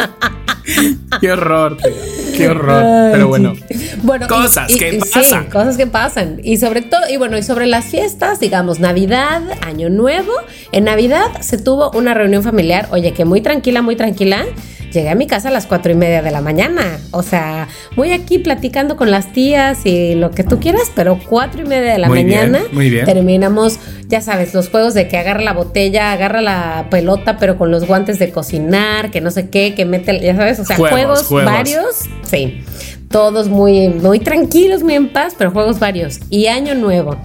[1.21, 1.93] Qué horror, tío,
[2.37, 2.83] qué horror.
[2.85, 3.55] Ay, Pero bueno.
[4.03, 5.45] Bueno, Cosas y- que pasan.
[5.45, 6.41] Sí, cosas que pasan.
[6.43, 10.33] Y sobre todo, y bueno, y sobre las fiestas, digamos, Navidad, Año Nuevo.
[10.73, 14.45] En Navidad se tuvo una reunión familiar, oye, que muy tranquila, muy tranquila.
[14.93, 16.99] Llegué a mi casa a las cuatro y media de la mañana.
[17.11, 21.63] O sea, voy aquí platicando con las tías y lo que tú quieras, pero cuatro
[21.63, 23.05] y media de la Muy bien, mañana muy bien.
[23.05, 23.79] terminamos,
[24.09, 27.87] ya sabes, los juegos de que agarra la botella, agarra la pelota, pero con los
[27.87, 31.23] guantes de cocinar, que no sé qué, que mete, ya sabes, o sea, Juegos, juegos,
[31.27, 31.53] juegos.
[31.53, 32.63] varios, sí.
[33.11, 36.21] Todos muy, muy tranquilos, muy en paz, pero juegos varios.
[36.31, 37.17] Y año nuevo.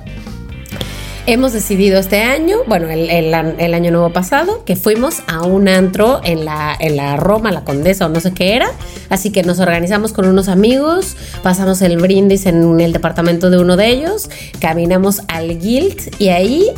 [1.27, 5.67] Hemos decidido este año, bueno, el, el el año nuevo pasado, que fuimos a un
[5.67, 8.67] antro en la, en la Roma, la Condesa o no sé qué era.
[9.09, 13.77] Así que nos organizamos con unos amigos, pasamos el brindis en el departamento de uno
[13.77, 16.71] de ellos, caminamos al Guild y ahí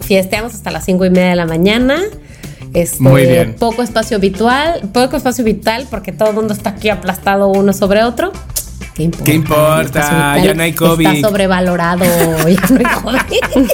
[0.00, 2.00] fiesteamos hasta las cinco y media de la mañana.
[2.72, 3.56] Este, Muy bien.
[3.58, 8.02] Poco espacio vital, poco espacio vital porque todo el mundo está aquí aplastado uno sobre
[8.02, 8.32] otro.
[9.00, 9.24] ¿Qué importa?
[9.24, 10.38] ¿Qué importa?
[10.44, 11.06] Ya no hay COVID.
[11.06, 12.04] Está sobrevalorado,
[12.48, 13.66] ya no hay COVID.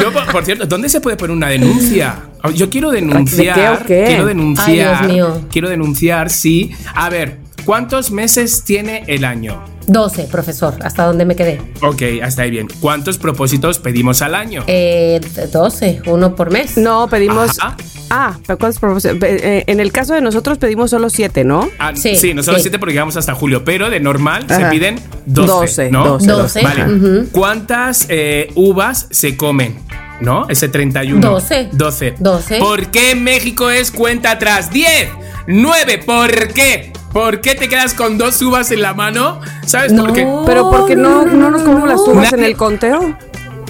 [0.00, 2.16] yo, por, por cierto, ¿dónde se puede poner una denuncia?
[2.54, 4.04] Yo quiero denunciar, ¿De qué o qué?
[4.06, 4.68] quiero denunciar,
[5.04, 5.40] Ay, Dios mío.
[5.50, 6.72] quiero denunciar, sí.
[6.94, 9.62] A ver, ¿cuántos meses tiene el año?
[9.88, 11.60] 12, profesor, hasta donde me quedé.
[11.82, 12.68] Ok, hasta ahí bien.
[12.80, 14.62] ¿Cuántos propósitos pedimos al año?
[14.68, 15.20] Eh,
[15.52, 16.76] 12, uno por mes.
[16.76, 17.58] No, pedimos.
[17.58, 17.76] Ajá.
[18.08, 19.18] Ah, pero ¿cuántos propósitos?
[19.22, 21.68] Eh, En el caso de nosotros pedimos solo siete, ¿no?
[21.78, 22.64] Ah, Sí, sí, no solo sí.
[22.64, 24.70] 7 porque llegamos hasta julio, pero de normal se Ajá.
[24.70, 26.04] piden 12, 12, ¿no?
[26.06, 26.84] 12, 12, Vale.
[26.94, 27.28] ujú.
[27.32, 29.78] ¿Cuántas eh, uvas se comen?
[30.20, 30.46] ¿No?
[30.48, 31.28] Ese 31.
[31.28, 31.70] 12.
[31.72, 32.14] 12.
[32.20, 32.58] 12.
[32.60, 34.70] ¿Por qué México es cuenta atrás?
[34.70, 35.08] 10.
[35.48, 35.98] 9.
[36.06, 36.92] ¿Por qué?
[37.12, 39.40] ¿Por qué te quedas con dos uvas en la mano?
[39.66, 40.26] ¿Sabes por qué?
[40.46, 43.16] Pero porque no, no nos comemos las uvas en el conteo.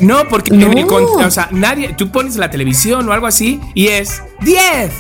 [0.01, 3.61] No, porque en el con- o sea, nadie, tú pones la televisión o algo así
[3.74, 4.90] y es 10,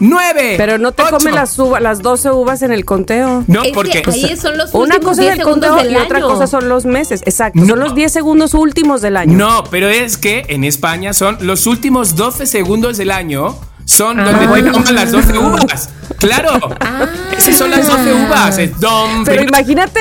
[0.00, 0.54] 9.
[0.56, 3.44] Pero no te comes las uvas, las 12 uvas en el conteo.
[3.46, 6.20] No, Es que porque ahí son los Una cosa 10 es el conteo y otra
[6.20, 7.22] cosa son los meses.
[7.26, 7.60] Exacto.
[7.60, 7.66] No.
[7.66, 9.36] Son los 10 segundos últimos del año.
[9.36, 13.56] No, pero es que en España son los últimos 12 segundos del año.
[13.84, 14.24] Son Ah.
[14.24, 15.90] donde te toman las 12 uvas.
[16.18, 16.52] Claro.
[16.80, 17.06] Ah.
[17.36, 18.58] Esas son las 12 uvas.
[18.58, 20.00] Es dom, Pero imagínate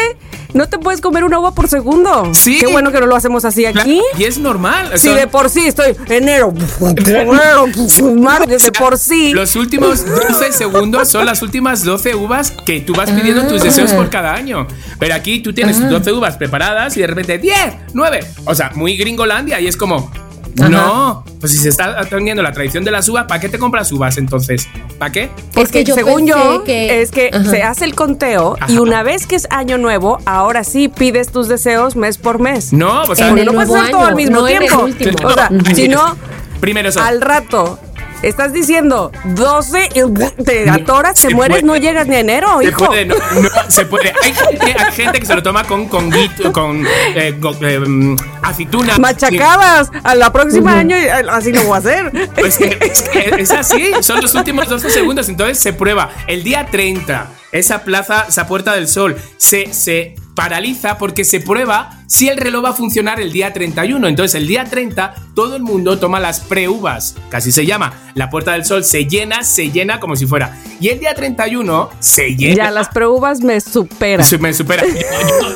[0.54, 2.30] no te puedes comer una uva por segundo.
[2.36, 2.60] Sí.
[2.60, 4.00] Qué bueno que no lo hacemos así aquí.
[4.18, 4.92] y es normal.
[5.00, 7.66] Si son- de por sí estoy enero, enero,
[8.16, 9.34] marzo, de por sí.
[9.34, 13.94] Los últimos 12 segundos son las últimas 12 uvas que tú vas pidiendo tus deseos
[13.94, 14.68] por cada año.
[15.00, 17.58] Pero aquí tú tienes tus 12 uvas preparadas y de repente 10,
[17.94, 18.20] 9.
[18.46, 20.12] O sea, muy gringolandia y es como.
[20.56, 23.92] No, pues si se está atendiendo la tradición de las uvas, ¿para qué te compras
[23.92, 24.68] uvas entonces?
[25.00, 25.30] ¿Para qué?
[25.54, 27.44] Porque Es que yo según yo, que- es que Ajá.
[27.50, 31.48] se hace el conteo y una vez que es año nuevo, ahora sí pides tus
[31.48, 32.72] deseos mes por mes.
[32.74, 34.88] No, o sea, En Porque el no puedes hacer todo al mismo no tiempo.
[35.26, 35.66] O sea, Ujú.
[35.76, 36.16] si no,
[36.62, 37.80] primero al rato
[38.24, 41.68] estás diciendo 12 y te atoras, te Se mueres, puede.
[41.68, 42.86] no llegas ni a enero, Se hijo.
[42.86, 44.14] puede, no, no, se puede.
[44.24, 48.98] Hay gente, hay gente que se lo toma con con, eh, eh, aceituna.
[48.98, 52.30] Machacadas a la próxima año y eh, así lo voy a hacer.
[52.36, 56.10] Pues que- es, que es así, son los últimos 12 segundos, entonces se prueba.
[56.28, 62.00] El día 30, esa plaza, esa Puerta del Sol, se, se paraliza porque se prueba
[62.08, 64.08] si el reloj va a funcionar el día 31.
[64.08, 67.94] Entonces el día 30 todo el mundo toma las pre-uvas, casi se llama.
[68.16, 70.58] La Puerta del Sol se llena, se llena como si fuera.
[70.80, 72.56] Y el día 31 se llena.
[72.66, 74.26] Ya las pruebas me superan.
[74.26, 74.84] Se me supera.
[74.86, 74.94] Yo-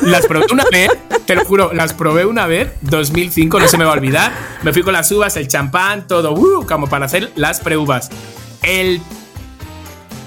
[0.02, 0.90] yo las probé una vez,
[1.26, 4.32] te lo juro, las probé una vez, 2005, no se me va a olvidar.
[4.62, 8.10] Me fui con las uvas, el champán, todo, uh, como para hacer las pre-uvas.
[8.62, 9.00] El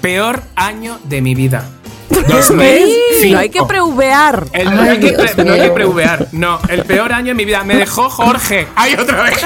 [0.00, 1.68] peor año de mi vida.
[2.10, 3.32] 2005.
[3.32, 4.44] No hay que preuvear.
[4.52, 5.74] El- Ay, no hay que, pre- no hay que mío.
[5.74, 6.28] preuvear.
[6.32, 7.62] No, el peor año de mi vida.
[7.64, 8.66] Me dejó Jorge.
[8.76, 9.38] ¡Ay, otra vez!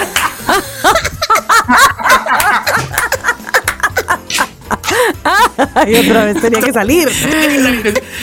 [5.74, 7.08] Ay, otra vez tenía que salir.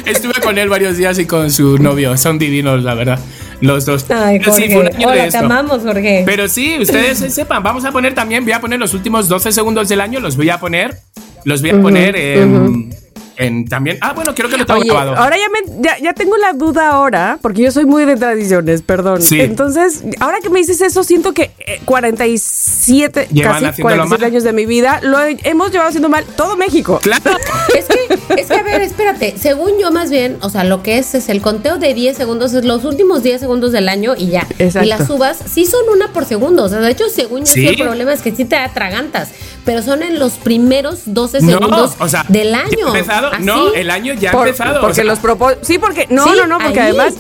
[0.06, 2.16] Estuve con él varios días y con su novio.
[2.18, 3.20] Son divinos, la verdad.
[3.62, 4.06] Los dos.
[4.10, 4.68] Ay, Pero Jorge.
[4.98, 6.24] sí, Hola, te amamos, Jorge.
[6.26, 9.88] Pero sí, ustedes sepan, vamos a poner también, voy a poner los últimos 12 segundos
[9.90, 10.98] del año, los voy a poner,
[11.46, 12.93] los voy a poner en,
[13.38, 13.98] en también.
[14.02, 15.16] Ah, bueno, creo que lo tengo Oye, grabado.
[15.16, 18.82] ahora ya, me, ya, ya tengo la duda ahora, porque yo soy muy de tradiciones,
[18.82, 19.22] perdón.
[19.22, 19.40] Sí.
[19.42, 24.24] Entonces, ahora que me dices eso, siento que eh, 47, Llevan casi haciéndolo 47 mal.
[24.24, 27.00] años de mi vida lo he- hemos llevado haciendo mal todo México.
[27.02, 27.24] Claro.
[27.78, 29.36] Es que, es que, a ver, espérate.
[29.38, 32.54] Según yo, más bien, o sea, lo que es es el conteo de 10 segundos,
[32.54, 34.46] es los últimos 10 segundos del año y ya.
[34.60, 34.86] Exacto.
[34.86, 36.64] Y las uvas sí son una por segundo.
[36.64, 37.66] O sea, de hecho, según yo, Sí.
[37.68, 39.30] el problema es que sí te atragantas.
[39.66, 42.88] Pero son en los primeros 12 No, segundos o sea, del año.
[42.88, 43.44] ha empezado, Así.
[43.44, 44.80] no, el año ya ha Por- empezado.
[44.80, 45.68] o Porque sea, los propósitos.
[45.68, 46.08] Sí, porque.
[46.10, 46.90] No, Sí, no, no, porque ahí.
[46.90, 47.14] además.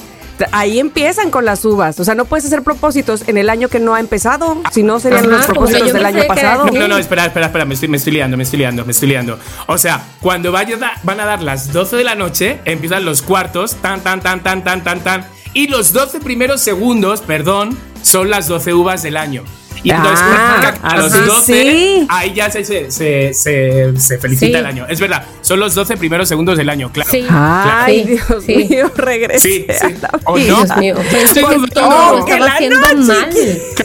[0.51, 1.99] Ahí empiezan con las uvas.
[1.99, 4.57] O sea, no puedes hacer propósitos en el año que no ha empezado.
[4.71, 6.65] Si no, serían Ajá, los propósitos del año pasado.
[6.73, 9.09] No, no, espera, espera, espera, me estoy, me estoy liando, me estoy liando, me estoy
[9.09, 9.37] liando.
[9.67, 13.21] O sea, cuando vaya a- van a dar las 12 de la noche, empiezan los
[13.21, 15.25] cuartos, tan, tan, tan, tan, tan, tan, tan.
[15.53, 19.43] Y los 12 primeros segundos, perdón, son las 12 uvas del año.
[19.83, 22.07] Y entonces, Ah, a los así 12, sí.
[22.09, 24.53] ahí ya se, se, se, se- se felicita Sí.
[24.59, 24.85] el año.
[24.89, 27.09] Es verdad, son los 12 primeros segundos del año, claro.
[27.11, 27.25] Sí.
[27.29, 28.55] Ay, Dios sí.
[28.69, 29.85] mío, regresé Sí, sí.
[29.85, 30.51] a la ¿O vida.
[30.53, 30.63] no?
[30.65, 30.95] Dios mío.
[31.11, 33.29] Pensé Estoy todo lo que la haciendo noche, mal.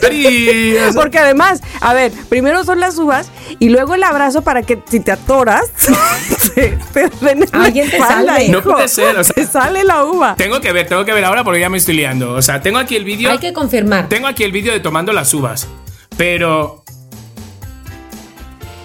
[0.01, 3.29] Cari, o sea, Porque además, a ver, primero son las uvas
[3.59, 5.65] y luego el abrazo para que si te atoras,
[6.55, 6.77] te,
[7.51, 8.53] Alguien te espalda, hijo.
[8.53, 10.35] No puede ser, o sea- te sale la uva.
[10.37, 12.33] tengo que ver, tengo que ver ahora porque ya me estoy liando.
[12.33, 13.29] O sea, tengo aquí el vídeo.
[13.31, 14.07] Hay que confirmar.
[14.09, 15.67] Tengo aquí el vídeo de tomando las uvas.
[16.19, 16.83] Pero.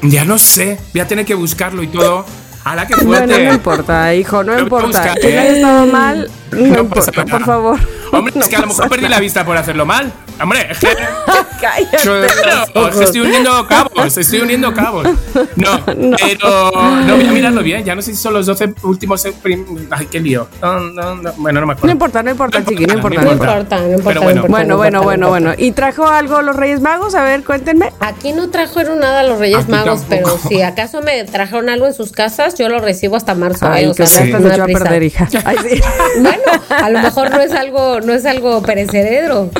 [0.03, 0.79] Ya no sé.
[0.93, 2.25] Voy a tener que buscarlo y todo.
[2.63, 3.27] A la que fuerte.
[3.27, 5.15] Bueno, no importa, hijo, no importa.
[5.21, 5.39] Que ¿eh?
[5.41, 7.25] haya estado mal, no, No pasa importa, nada.
[7.39, 7.81] por favor.
[8.13, 10.13] Hombre, No es que a lo mejor perdí la vista por hacerlo mal.
[10.43, 10.89] Hombre, es que.
[11.61, 11.97] Cállate
[12.43, 13.01] Claro, ojos.
[13.01, 15.09] estoy uniendo cabos, estoy uniendo cabos.
[15.57, 16.71] No, pero
[17.07, 17.85] no voy a mirarlo bien.
[17.85, 19.25] Ya no sé si son los 12 últimos.
[19.91, 20.49] Ay, qué lío.
[20.61, 21.33] No, no, no.
[21.37, 21.87] Bueno, no me acuerdo.
[21.87, 23.23] No importa, no importa, No chiqui, no importa.
[23.23, 24.21] No importa, no importa.
[24.21, 24.31] Bueno.
[24.31, 25.55] importa, Bueno, no bueno, importa, bueno.
[25.57, 27.15] ¿Y trajo algo los Reyes Magos?
[27.15, 27.93] A ver, cuéntenme.
[28.01, 31.95] Aquí no trajeron nada los Reyes Aquí Magos, pero si acaso me trajeron algo en
[31.95, 33.67] sus casas, yo lo recibo hasta marzo.
[33.69, 33.89] Ay, ¿eh?
[33.89, 35.29] O sea, se no echó a perder, hija.
[35.45, 35.81] Ay, sí.
[36.21, 39.51] Bueno, a lo mejor no es algo, no es algo perecedero.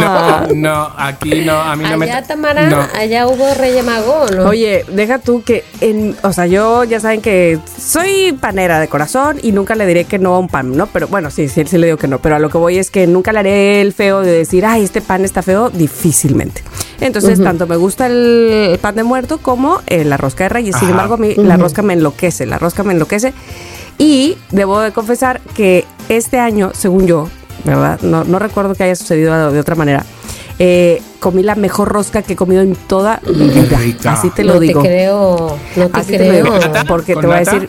[0.00, 1.52] No, no, aquí no.
[1.60, 2.06] A mí no me.
[2.10, 2.86] Allá, Tamara, No.
[2.98, 4.48] allá hubo Reyes Mago, ¿o ¿no?
[4.48, 9.38] Oye, deja tú que, en, o sea, yo ya saben que soy panera de corazón
[9.42, 10.86] y nunca le diré que no a un pan, ¿no?
[10.86, 12.90] Pero bueno, sí, sí, sí le digo que no, pero a lo que voy es
[12.90, 16.62] que nunca le haré el feo de decir, ay, este pan está feo, difícilmente.
[17.00, 20.74] Entonces, tanto me gusta el pan de muerto como eh, la rosca de reyes.
[20.76, 20.92] Sin Ajá.
[20.92, 23.34] embargo, a mí la rosca me enloquece, la rosca me enloquece.
[23.98, 27.28] Y debo de confesar que este año, según yo,
[27.66, 28.00] ¿verdad?
[28.02, 30.04] No, no recuerdo que haya sucedido de otra manera.
[30.58, 33.78] eh, comí la mejor rosca que he comido en toda mi vida.
[33.78, 34.12] rica.
[34.12, 34.80] Así te lo no digo.
[34.82, 36.44] te creo, no te Así te creo.
[36.46, 36.72] lo digo.
[36.88, 37.68] Porque ¿Con te voy a decir.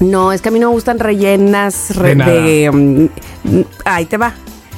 [0.00, 3.04] No, es que a mí no me gustan rellenas re- De mm,
[3.58, 4.34] mm, ahí te va.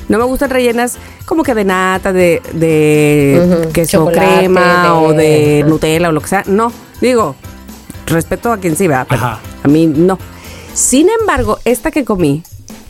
[0.09, 5.12] No me gustan rellenas como que de nata, de, de queso chocolate, crema de- o
[5.14, 6.45] de Nutella o lo que sea.
[6.47, 6.70] No,
[7.01, 7.34] digo,
[8.07, 9.07] respeto a quien sí, ¿verdad?
[9.09, 9.41] Pero Ajá.
[9.64, 10.16] a mí no.
[10.74, 12.43] Sin embargo, esta que comí,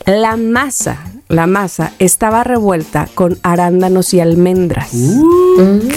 [0.07, 4.91] La masa, la masa estaba revuelta con arándanos y almendras.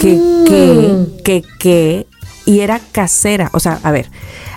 [0.01, 2.07] Que, que, que, que,
[2.45, 3.49] y era casera.
[3.53, 4.09] O sea, a ver,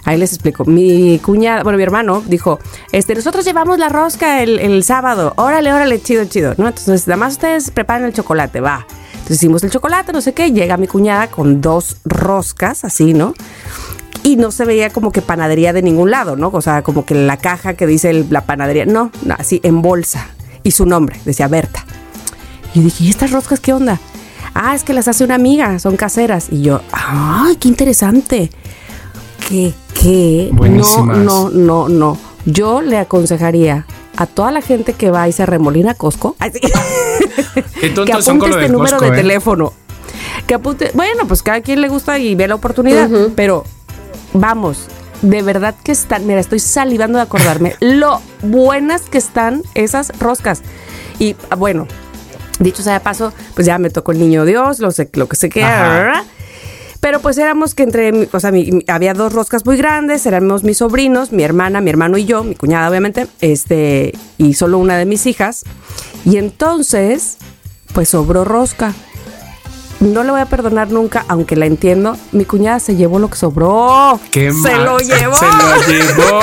[0.04, 0.64] ahí les explico.
[0.64, 2.58] Mi cuñada, bueno, mi hermano dijo,
[2.90, 5.34] este, nosotros llevamos la rosca el, el sábado.
[5.36, 6.54] Órale, órale, chido, chido.
[6.58, 6.66] ¿no?
[6.66, 8.84] Entonces, nada más ustedes preparen el chocolate, va.
[9.12, 10.50] Entonces hicimos el chocolate, no sé qué.
[10.50, 13.34] Llega mi cuñada con dos roscas, así, ¿no?
[14.24, 16.50] Y no se veía como que panadería de ningún lado, ¿no?
[16.52, 19.80] O sea, como que la caja que dice el- la panadería, no, no, así en
[19.82, 20.26] bolsa.
[20.64, 21.84] Y su nombre, decía Berta.
[22.74, 24.00] Y dije, ¿y estas roscas qué onda?
[24.54, 26.46] Ah, es que las hace una amiga, son caseras.
[26.50, 28.50] Y yo, ¡ay, qué interesante!
[29.48, 30.48] ¿Qué, qué?
[30.52, 31.18] Buenísimas.
[31.18, 32.18] No, no, no, no.
[32.46, 36.34] Yo le aconsejaría a toda la gente que va y se remolina a Costco.
[37.80, 39.22] que son apunte con este de número Costco, de ¿eh?
[39.22, 39.72] teléfono.
[40.46, 43.64] Que apunte, bueno, pues cada quien le gusta y ve la oportunidad, pero
[44.34, 44.86] vamos,
[45.22, 50.60] de verdad que están, mira, estoy salivando de acordarme lo buenas que están esas roscas.
[51.18, 51.86] Y ah, bueno,
[52.58, 55.36] dicho sea de paso, pues ya me tocó el niño Dios, lo, sé, lo que
[55.36, 56.24] se queda.
[57.00, 60.78] Pero pues éramos que entre, o sea, mi- había dos roscas muy grandes, éramos mis
[60.78, 65.04] sobrinos, mi hermana, mi hermano y yo, mi cuñada obviamente, este, y solo una de
[65.04, 65.64] mis hijas.
[66.24, 67.36] Y entonces,
[67.92, 68.94] pues sobró rosca.
[70.04, 72.16] No le voy a perdonar nunca, aunque la entiendo.
[72.32, 74.20] Mi cuñada se llevó lo que sobró.
[74.30, 74.84] ¿Qué se más?
[74.84, 75.34] lo llevó.
[75.34, 76.40] Se lo llevó.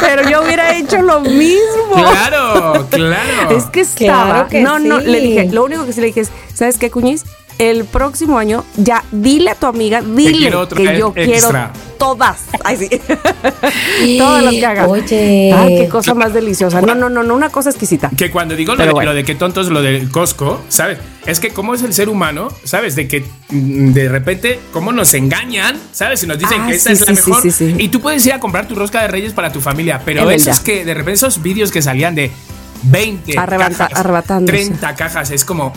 [0.00, 1.92] Pero yo hubiera hecho lo mismo.
[1.92, 3.50] Claro, claro.
[3.56, 4.24] Es que estaba.
[4.24, 6.90] Claro que no, no, le dije, lo único que sí le dije es, ¿sabes qué,
[6.90, 7.24] Cuñiz?
[7.58, 11.70] El próximo año ya dile a tu amiga, dile quiero otro que yo extra.
[11.72, 12.44] quiero todas.
[12.64, 12.88] Ay, sí.
[14.18, 14.88] todas las que hagas.
[14.88, 15.52] Oye.
[15.52, 16.80] Ay, qué cosa más deliciosa.
[16.82, 18.10] No, no, no, no, una cosa exquisita.
[18.16, 19.10] Que cuando digo lo de, bueno.
[19.10, 20.98] lo de que tontos, lo del Costco, ¿sabes?
[21.26, 22.94] Es que cómo es el ser humano, ¿sabes?
[22.96, 26.22] De que mm, de repente, cómo nos engañan, ¿sabes?
[26.22, 27.42] Y nos dicen Ah, que esta sí, es la mejor.
[27.42, 27.74] sí, sí.
[27.78, 30.00] Y tú puedes ir a comprar tu rosca de reyes para tu familia.
[30.04, 30.62] Pero Es esos verdad.
[30.64, 32.30] que de repente esos vídeos que salían de
[32.84, 34.52] 20 Arrebata- cajas, arrebatándose.
[34.52, 35.72] 30 cajas, es como,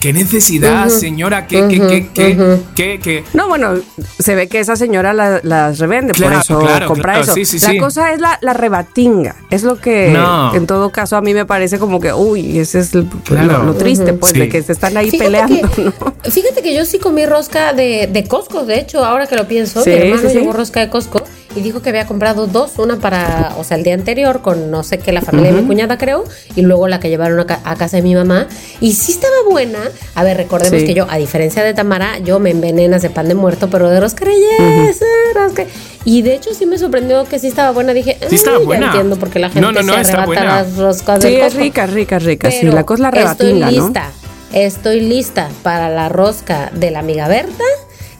[0.00, 1.46] ¿qué necesidad, señora?
[1.46, 3.24] ¿Qué, qué, qué, qué, qué, qué?
[3.34, 3.74] No, bueno,
[4.18, 7.34] se ve que esa señora la- las revende, Claro, por eso claro, compra claro, eso.
[7.34, 7.78] sí, sí, la sí.
[7.78, 9.36] cosa es la, la rebatinga.
[9.50, 10.54] Es lo que, No.
[10.54, 13.58] en todo caso, a mí me parece como que, uy, ese es el- Claro.
[13.58, 14.38] lo, lo triste, pues, Sí.
[14.40, 15.92] de que se están ahí Fíjate peleando, que, ¿no?
[16.30, 19.82] fíjate que yo sí comí rosca de, de Costco, de hecho, ahora que lo pienso,
[19.84, 20.38] Sí, mi hermano sí, sí.
[20.38, 21.22] llevó rosca de Costco
[21.56, 24.82] y dijo que había comprado dos, una para, o sea, el día anterior con no
[24.84, 26.24] sé qué, la familia de mi cuñada creo,
[26.54, 28.46] y luego la que llevaron a, ca- a casa de mi mamá,
[28.80, 29.78] y sí estaba buena.
[30.14, 30.86] A ver, recordemos Sí.
[30.86, 33.98] que yo, a diferencia de Tamara, yo me envenenas de pan de muerto, pero de
[34.00, 35.64] rosca reyes, eh, rosca.
[36.04, 38.86] Y de hecho sí me sorprendió que sí estaba buena, dije, Sí estaba "Ay, buena.
[38.86, 40.44] Ya entiendo por qué la gente No, no, no, se arrebata buena.
[40.44, 42.50] las roscas Sí, es rica, rica, rica.
[42.50, 44.10] Sí, Pero la cosa la rebatinga, Estoy lista,
[44.52, 47.64] estoy lista para la rosca de la amiga Berta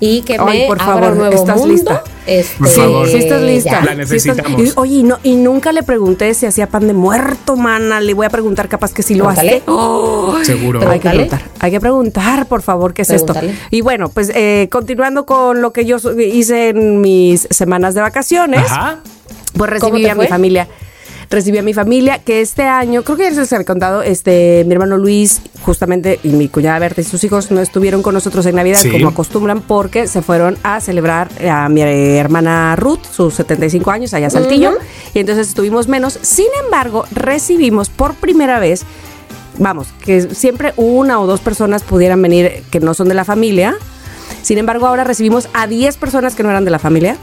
[0.00, 1.72] y que Ay, me por abra favor, un nuevo ¿estás mundo.
[1.74, 2.02] lista?
[2.26, 3.08] Este, Por favor.
[3.08, 3.70] Sí, estás lista.
[3.70, 3.80] ya.
[3.80, 4.60] La Sí estás- necesitamos.
[4.62, 8.00] y- oye, y, no, y nunca le pregunté si hacía pan de muerto, mana.
[8.00, 9.56] Le voy a preguntar, capaz que sí lo Pregúntale.
[9.58, 9.62] hace.
[9.66, 10.88] Oh, Seguro.
[10.88, 13.34] Hay que preguntar, hay que preguntar, por favor, qué es esto.
[13.70, 18.00] Y bueno, pues eh, continuando con lo que yo so- hice en mis semanas de
[18.00, 19.00] vacaciones, Ajá.
[19.04, 20.68] pues ¿Cómo recibí a mi familia.
[21.30, 24.64] Recibí a mi familia que este año, creo que ya se les había contado, este,
[24.66, 28.44] mi hermano Luis, justamente, y mi cuñada Berta y sus hijos no estuvieron con nosotros
[28.46, 28.90] en Navidad Sí.
[28.90, 34.26] como acostumbran porque se fueron a celebrar a mi hermana Ruth, sus 75 años, allá
[34.26, 34.72] a Saltillo,
[35.14, 36.18] y entonces estuvimos menos.
[36.20, 38.82] Sin embargo, recibimos por primera vez,
[39.56, 43.76] vamos, que siempre una o dos personas pudieran venir que no son de la familia.
[44.42, 47.16] Sin embargo, ahora recibimos a 10 personas que no eran de la familia.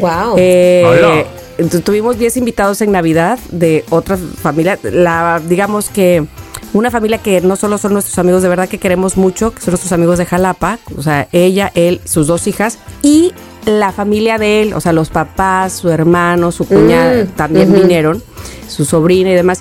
[0.00, 0.34] Wow.
[0.36, 1.24] Eh, Hola.
[1.58, 4.78] Entonces, tuvimos 10 invitados en Navidad de otra familia.
[4.82, 6.24] La, digamos que
[6.72, 9.72] una familia que no solo son nuestros amigos de verdad que queremos mucho, que son
[9.72, 13.32] nuestros amigos de Jalapa, o sea, ella, él, sus dos hijas y
[13.66, 18.22] la familia de él, o sea, los papás, su hermano, su cuñada Mm, también vinieron,
[18.68, 19.60] su sobrina y demás.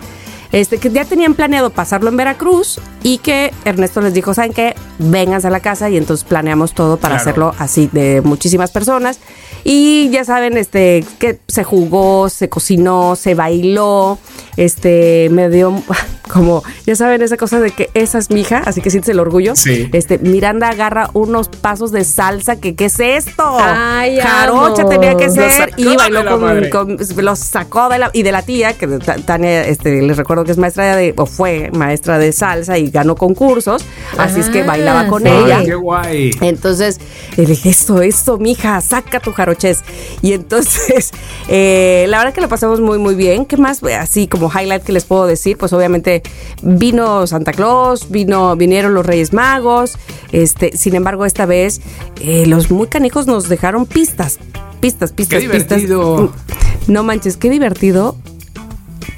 [0.51, 4.75] Este, que ya tenían planeado pasarlo en Veracruz y que Ernesto les dijo, ¿saben qué?
[4.99, 7.21] Vénganse a la casa y entonces planeamos todo para Claro.
[7.21, 9.19] hacerlo así de muchísimas personas.
[9.63, 14.17] Y ya saben, este, que se jugó, se cocinó, se bailó,
[14.57, 15.81] este, me dio
[16.31, 19.19] como, ya saben, esa cosa de que esa es mi hija, así que sientes el
[19.19, 19.55] orgullo.
[19.55, 19.89] Sí.
[19.93, 23.43] Este, Miranda agarra unos pasos de salsa, que ¿qué es esto?
[23.59, 24.89] Ay, Jarocha amo.
[24.89, 28.73] tenía que ser y bailó con, con- los sacó de la y de la tía
[28.73, 32.77] que Ta- Tania este les recuerdo que es maestra de o fue maestra de salsa
[32.77, 33.83] y ganó concursos
[34.17, 35.29] así es que Ah, bailaba con sí.
[35.29, 36.31] ella Ay, qué guay.
[36.41, 36.99] entonces
[37.37, 39.83] le dije, esto, esto, mija, saca tu jaroches.
[40.21, 41.11] Y entonces,
[41.47, 43.45] eh, la verdad que lo pasamos muy, muy bien.
[43.45, 43.81] ¿Qué más?
[43.83, 46.20] Así como highlight que les puedo decir, pues obviamente
[46.61, 49.97] vino Santa Claus, vino, vinieron los Reyes Magos.
[50.31, 51.81] Este, sin embargo, esta vez
[52.19, 54.39] eh, los muy canijos nos dejaron pistas,
[54.79, 55.81] pistas, pistas, Qué pistas.
[55.81, 56.31] divertido.
[56.87, 58.15] No manches, qué divertido.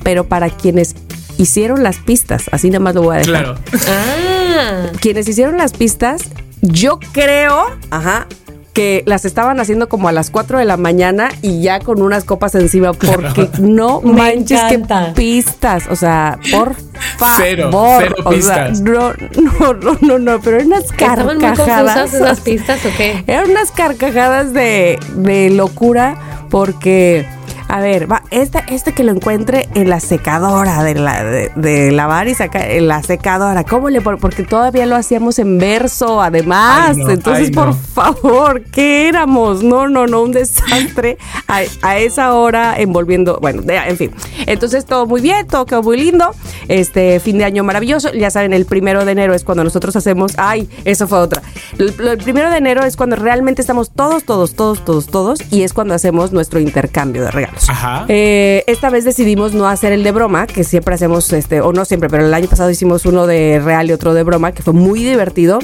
[0.04, 0.96] Pero para quienes
[1.38, 3.34] hicieron las pistas, así nada más lo voy a dejar.
[3.44, 3.56] Claro.
[3.88, 4.92] Ah.
[5.00, 6.24] Quienes hicieron las pistas,
[6.62, 8.28] yo creo, ajá,
[8.74, 12.24] que las estaban haciendo como a las 4 de la mañana y ya con unas
[12.26, 14.82] copas encima, porque no Me manches que
[15.16, 16.76] pistas, o sea, por
[17.18, 17.36] favor.
[17.38, 17.70] Cero,
[18.00, 18.82] cero o sea, pistas.
[18.82, 21.94] no, no, no, no, no, pero eran unas ¿Estaban muy carcajadas.
[22.00, 23.24] confusas esas pistas o qué?
[23.28, 26.16] Eran unas carcajadas de, de locura
[26.50, 27.28] porque,
[27.68, 31.92] a ver, va, este, este que lo encuentre en la secadora de, la, de, de
[31.92, 36.90] lavar y sacar, en la secadora, ¿cómo le Porque todavía lo hacíamos en verso, además.
[36.92, 37.74] Ay, no, Entonces, ay, por no.
[37.74, 39.64] favor, ¿qué éramos?
[39.64, 44.12] No, no, no, un desastre a, a esa hora envolviendo, bueno, de- en fin.
[44.46, 46.32] Entonces, todo muy bien, todo quedó muy lindo.
[46.68, 48.12] Este fin de año maravilloso.
[48.14, 51.42] Ya saben, el primero de enero es cuando nosotros hacemos, ay, eso fue otra.
[51.78, 55.64] El, el primero de enero es cuando realmente estamos todos, todos, todos, todos, todos, y
[55.64, 57.53] es cuando hacemos nuestro intercambio de regalos.
[57.68, 58.06] Ajá.
[58.08, 61.86] Eh, esta vez decidimos no hacer el de broma, que siempre hacemos, este, o no
[61.86, 64.74] siempre, pero el año pasado hicimos uno de real y otro de broma, que fue
[64.74, 65.60] muy divertido.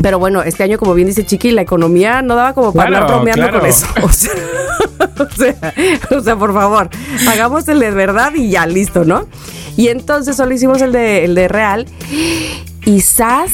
[0.00, 3.04] Pero bueno, este año, como bien dice Chiqui, la economía no daba como para Claro,
[3.04, 3.60] andar bromeando claro.
[3.60, 3.86] con eso.
[4.02, 4.32] O sea,
[5.18, 5.74] o sea,
[6.16, 6.88] o sea, por favor,
[7.28, 9.26] hagamos el de verdad y ya, listo, ¿no?
[9.76, 11.86] Y entonces solo hicimos el de, el de real.
[12.84, 13.50] Y sas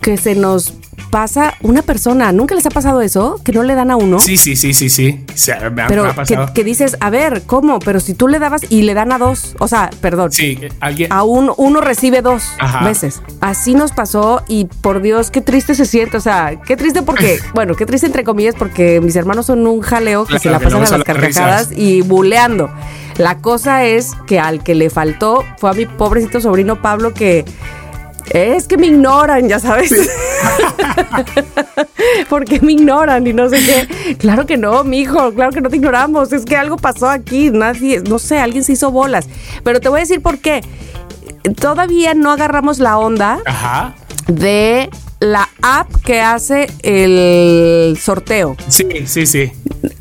[0.00, 0.74] que se nos
[1.10, 2.32] pasa una persona.
[2.32, 3.40] ¿Nunca les ha pasado eso?
[3.44, 4.18] Que no le dan a uno.
[4.20, 5.24] Sí, sí, sí, sí, sí.
[5.52, 7.78] Ha- me Pero ha que, que dices, a ver, ¿cómo?
[7.78, 11.12] Pero si tú le dabas y le dan a dos, o sea, perdón, Sí, alguien.
[11.12, 12.84] a uno, uno recibe dos Ajá.
[12.84, 13.22] veces.
[13.40, 16.16] Así nos pasó y por Dios, qué triste se siente.
[16.16, 19.80] O sea, qué triste porque, bueno, qué triste entre comillas porque mis hermanos son un
[19.80, 21.78] jaleo que Claro, se la pasan a las las carcajadas risas.
[21.78, 22.70] y buleando.
[23.18, 27.44] La cosa es que al que le faltó fue a mi pobrecito sobrino Pablo que...
[28.30, 29.90] Es que me ignoran, ya sabes.
[32.28, 34.16] porque me ignoran y no sé qué.
[34.16, 36.32] Claro que no, mijo, claro que no te ignoramos.
[36.32, 39.28] Es que algo pasó aquí, nadie, no sé, alguien se hizo bolas.
[39.64, 40.62] Pero te voy a decir por qué.
[41.60, 43.94] Todavía no agarramos la onda Ajá.
[44.26, 44.90] de
[45.20, 48.56] la app que hace el sorteo.
[48.68, 49.52] Sí, sí, sí.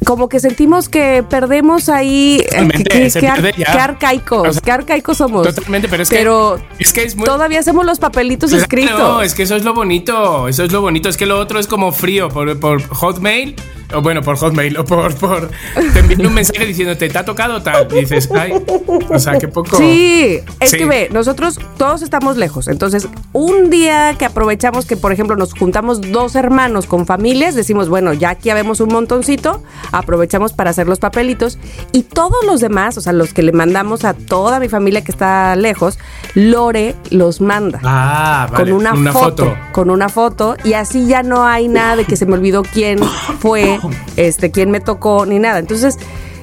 [0.06, 2.40] Como que sentimos que perdemos ahí.
[2.40, 5.46] eh, Totalmente, qué, se qué ar- qué arcaicos, O sea, arcaicos somos.
[5.48, 8.98] Totalmente, pero es que- Pero es que es muy- todavía hacemos los papelitos escritos.
[8.98, 10.48] No, es que eso es lo bonito.
[10.48, 11.10] Eso es lo bonito.
[11.10, 13.56] Es que lo otro es como frío por, por Hotmail.
[13.94, 14.78] O bueno, por Hotmail.
[14.78, 15.14] O por.
[15.16, 15.50] por
[15.94, 17.88] te envían un mensaje diciéndote, ¿te ha tocado tal?
[17.92, 18.52] Y dices, ay.
[19.10, 19.78] O sea, qué poco.
[19.78, 20.78] Sí, es Sí.
[20.78, 22.68] que ve, nosotros todos estamos lejos.
[22.68, 27.90] Entonces, un día que aprovechamos que, por ejemplo, nos juntamos dos hermanos con familias, decimos,
[27.90, 31.58] bueno, ya aquí habemos un montoncito, aprovechamos para hacer los papelitos.
[31.92, 35.12] Y todos los demás, o sea, los que le mandamos a toda mi familia que
[35.12, 36.00] está lejos,
[36.34, 37.80] Lore los manda.
[37.84, 38.72] Ah, vale.
[38.72, 42.26] con una, foto, con una foto y así ya no hay nada de que se
[42.26, 43.00] me olvidó quién
[43.40, 43.80] fue,
[44.16, 45.60] este, quién me tocó ni nada.
[45.60, 45.98] Entonces,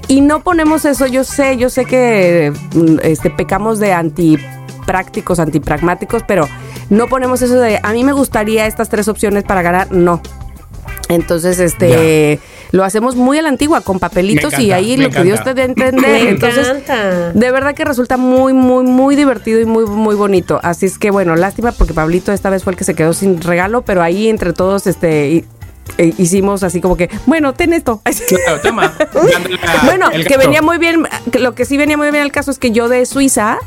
[0.08, 6.22] y no ponemos eso, yo sé, yo sé que mm, este pecamos de antiprácticos, antipragmáticos,
[6.26, 6.48] pero
[6.90, 10.20] no ponemos eso de a mí me gustaría estas tres opciones para ganar, no.
[11.08, 15.44] Entonces, este, lo hacemos muy a la antigua, con papelitos y ahí lo que Dios
[15.44, 16.02] te dé a entender.
[16.24, 17.32] Me Entonces, encanta.
[17.32, 20.60] de verdad que resulta muy, muy, muy divertido y muy, muy bonito.
[20.62, 23.40] Así es que, bueno, lástima porque Pablito esta vez fue el que se quedó sin
[23.40, 25.44] regalo, pero ahí entre todos, este,
[25.98, 28.00] eh, hicimos así como que, bueno, ten esto.
[28.28, 28.92] Claro, toma.
[29.84, 32.50] Bueno, el que venía muy bien, que lo que sí venía muy bien al caso
[32.50, 33.58] es que yo de Suiza,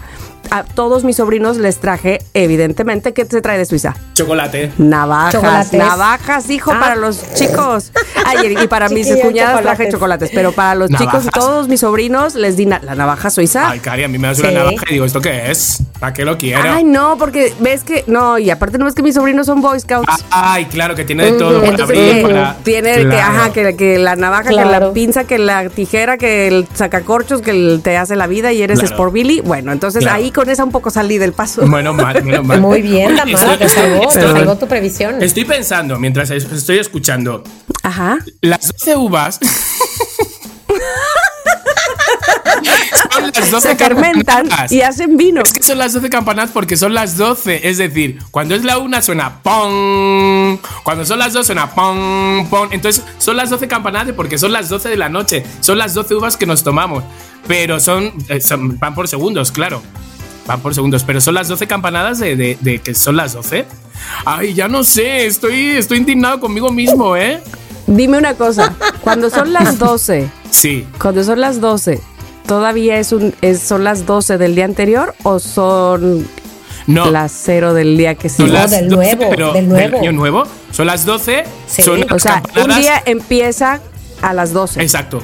[0.51, 3.95] a todos mis sobrinos les traje, evidentemente, ¿qué se trae de Suiza?
[4.13, 4.71] Chocolate.
[4.77, 5.73] Navajas, Chocolates.
[5.79, 6.79] navajas, hijo, Ah.
[6.79, 7.91] para los chicos.
[8.25, 10.31] Ay, y para mis cuñadas traje chocolates.
[10.33, 11.25] pero para los chicos Navajas.
[11.27, 13.69] y todos mis sobrinos les di na- la navaja suiza.
[13.69, 14.43] Ay, Cari, a mí me das Sí.
[14.43, 15.83] una navaja y digo, ¿esto qué es?
[15.99, 16.61] ¿Para qué lo quiero?
[16.71, 18.03] Ay, no, porque ves que.
[18.07, 20.07] No, y aparte no es que mis sobrinos son Boy Scouts.
[20.29, 23.75] Ay, claro, que tiene de todo para Entonces, abrir, que para- tiene que, ajá, que,
[23.75, 27.97] que la navaja, que la pinza, que la tijera, que el sacacorchos, que el- te
[27.97, 28.93] hace la vida y eres Claro.
[28.95, 29.41] Sport Billy.
[29.41, 30.17] Bueno, entonces Claro.
[30.17, 31.65] ahí con esa un poco salí del paso.
[31.65, 32.61] Menos mal, menos mal.
[32.61, 35.21] Muy bien, Tamara, te salvó, te estoy- salvó tu previsión.
[35.21, 37.43] Estoy pensando, mientras es- estoy escuchando,
[37.81, 38.19] Ajá.
[38.41, 39.39] las 12 uvas.
[43.13, 45.41] son las 12 Se fermentan y hacen vino.
[45.43, 47.67] Es que son las 12 campanadas porque son las 12.
[47.67, 50.59] Es decir, cuando es la una suena pong.
[50.83, 52.69] Cuando son las dos suena pong, pong.
[52.71, 55.43] Entonces son las 12 campanadas porque son las 12 de la noche.
[55.61, 57.03] Son las 12 uvas que nos tomamos.
[57.47, 59.81] Pero son, eh, son- van por segundos, claro.
[60.47, 61.03] Van por segundos.
[61.03, 63.65] Pero son las 12 campanadas de, de- de que son las 12.
[64.25, 65.25] Ay, ya no sé.
[65.25, 67.41] Estoy, estoy indignado conmigo mismo, ¿eh?
[67.85, 68.73] Dime una cosa.
[69.01, 70.87] Cuando son las 12, Sí.
[70.99, 72.01] cuando son las 12,
[72.47, 76.25] ¿todavía es un, es- son las 12 del día anterior o son
[76.87, 77.11] No.
[77.11, 78.47] las 0 del día que sigue?
[78.47, 79.99] No, las del 12, nuevo, pero del nuevo.
[79.99, 80.43] año nuevo.
[80.71, 81.43] Son las 12.
[81.67, 81.81] Sí.
[81.83, 83.79] Son O las sea, un día empieza
[84.21, 84.81] a las 12.
[84.81, 85.21] Exacto.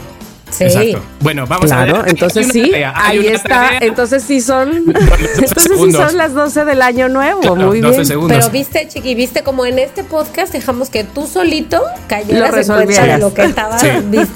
[0.53, 0.63] Sí.
[0.65, 1.01] Exacto.
[1.21, 1.89] Bueno, vamos a ver.
[1.93, 3.49] Claro, entonces sí, tarea, ahí está.
[3.49, 3.79] tarea.
[3.81, 7.41] Entonces sí son, Los 12 entonces sí son las 12 del año nuevo.
[7.41, 8.05] Claro, Muy 12 bien.
[8.05, 8.37] segundos.
[8.37, 12.85] Pero viste, Chiqui, viste como en este podcast dejamos que tú solito cayeras Lo en
[12.85, 13.87] cuenta de lo que estaba, Sí.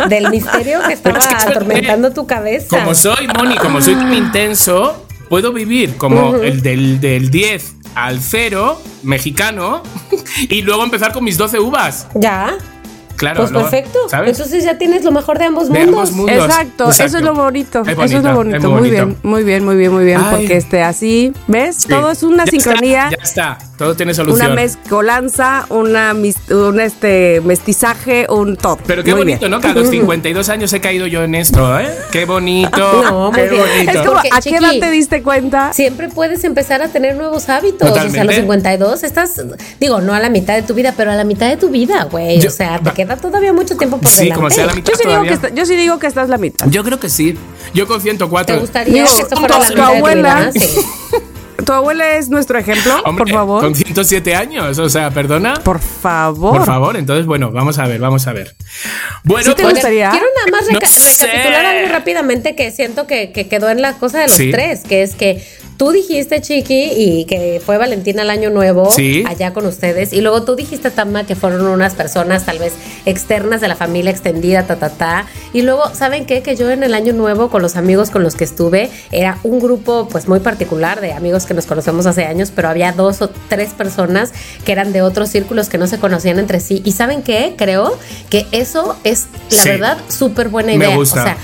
[0.09, 2.67] del misterio que estaba atormentando tu cabeza.
[2.79, 8.19] Como soy, Moni, como soy tan intenso, puedo vivir como el del, del 10 al
[8.21, 9.81] 0 mexicano
[10.49, 12.07] y luego empezar con mis 12 uvas.
[12.15, 12.55] Ya,
[13.17, 13.99] Claro, pues perfecto.
[14.09, 14.31] ¿Sabes?
[14.31, 16.09] Entonces ya tienes lo mejor de ambos De mundos.
[16.09, 16.45] ambos mundos.
[16.45, 17.81] Exacto, eso es lo bonito.
[17.81, 18.91] Es eso es lo bonito, es Muy bonito.
[18.93, 20.21] bien, muy bien, muy bien, muy bien.
[20.23, 20.35] Ay.
[20.37, 21.77] Porque este así, ¿ves?
[21.77, 21.89] Sí.
[21.89, 23.09] Todo es una Ya sincronía.
[23.09, 24.45] está, ya está, todo tiene solución.
[24.47, 28.77] Una mezcolanza, una un este mestizaje, un todo.
[28.85, 29.51] Pero qué Muy bonito, bien.
[29.51, 29.59] ¿no?
[29.61, 31.87] Que a los 52 años he caído yo en esto, ¿eh?
[32.11, 33.03] Qué bonito.
[33.07, 33.61] No, muy qué bien.
[33.61, 33.91] bonito.
[33.91, 35.71] Es como, Porque, ¿a qué edad te diste cuenta?
[35.73, 37.89] Siempre puedes empezar a tener nuevos hábitos.
[37.89, 39.41] O sea, a los 52 estás,
[39.79, 42.03] digo, no a la mitad de tu vida, pero a la mitad de tu vida,
[42.05, 42.45] güey.
[42.45, 44.35] O sea, te queda todavía mucho tiempo por Sí, delante.
[44.35, 46.37] como sea la mitad Yo sí, digo que está- yo sí digo que estás la
[46.37, 46.67] mitad.
[46.69, 47.37] Yo creo que sí.
[47.73, 48.55] Yo con 104.
[48.55, 50.51] ¿Te gustaría Digo, que esto fuera la de tu vida?
[50.53, 50.59] Sí.
[51.67, 52.93] ¿Tu abuela es nuestro ejemplo?
[53.03, 53.61] Hombre, por favor.
[53.61, 55.55] Con 107 años, o sea, perdona.
[55.55, 56.57] Por favor.
[56.59, 58.55] Por favor, entonces, bueno, vamos a ver, vamos a ver.
[59.25, 60.09] Bueno, ¿Sí te pues, gustaría?
[60.11, 61.25] Quiero nada más No reca- sé.
[61.25, 64.49] recapitular algo rápidamente que siento que, que quedó en la cosa de los Sí.
[64.49, 65.43] tres, que es que
[65.75, 69.23] tú dijiste, Chiqui, y que fue Valentina el año nuevo Sí.
[69.27, 72.73] allá con ustedes, y luego tú dijiste, Tama, que fueron unas personas tal vez
[73.05, 76.41] externas de la familia extendida, ta, ta, ta, y luego, ¿saben qué?
[76.41, 79.59] Que yo en el año nuevo con los amigos con los que estuve, era un
[79.59, 83.29] grupo pues muy particular de amigos que nos conocemos hace años, pero había dos o
[83.49, 84.31] tres personas
[84.63, 87.55] que eran de otros círculos que no se conocían entre sí, y ¿saben qué?
[87.57, 87.99] Creo
[88.29, 89.69] que eso es, la Sí.
[89.69, 90.95] verdad, súper buena Me idea.
[90.95, 91.19] gusta.
[91.21, 91.37] O sea,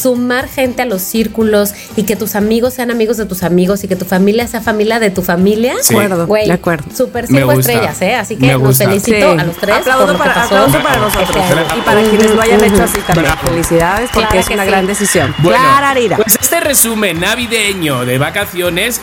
[0.00, 3.88] sumar gente a los círculos y que tus amigos sean amigos de tus amigos y
[3.88, 5.74] que tu familia sea familia de tu familia.
[5.82, 5.92] Sí.
[5.94, 6.84] De acuerdo, Güey, de acuerdo.
[6.96, 7.72] Super cinco gusta.
[7.72, 8.14] estrellas, ¿eh?
[8.14, 9.38] Así que los felicito Sí.
[9.38, 9.76] a los tres.
[9.76, 11.28] Aplauso por lo que para, pasó para nosotros.
[11.28, 11.66] este año.
[11.76, 13.32] Y para quienes lo hayan hecho así también.
[13.32, 13.48] Bravo.
[13.48, 14.70] Felicidades porque Claro es una sí.
[14.70, 15.34] gran decisión.
[15.38, 15.58] Bueno,
[16.16, 19.00] pues este resumen navideño de vacaciones,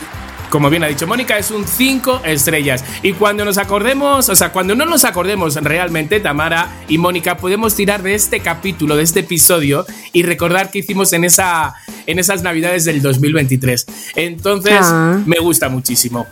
[0.50, 2.84] como bien ha dicho Mónica, es un 5 estrellas.
[3.02, 7.74] Y cuando nos acordemos, o sea, cuando no nos acordemos realmente, Tamara y Mónica, podemos
[7.74, 11.74] tirar de este capítulo, de este episodio, y recordar qué hicimos en, esa,
[12.06, 13.86] en esas navidades del 2023.
[14.16, 15.20] Entonces, Ah.
[15.24, 16.26] me gusta muchísimo.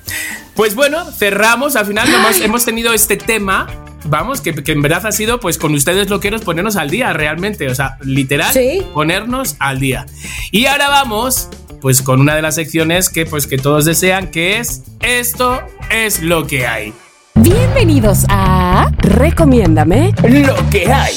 [0.55, 1.77] Pues bueno, cerramos.
[1.77, 3.69] Al final hemos, hemos tenido este tema.
[4.05, 7.69] Vamos, que, que en verdad ha sido, pues con ustedes loqueros, ponernos al día realmente.
[7.69, 8.83] O sea, literal, Sí.
[8.95, 10.07] ponernos al día.
[10.51, 11.49] Y ahora vamos,
[11.81, 15.61] pues con una de las secciones que, pues, que todos desean, que es Esto
[15.91, 16.93] es lo que hay.
[17.35, 20.13] Bienvenidos a Recomiéndame.
[20.29, 21.15] Lo que hay.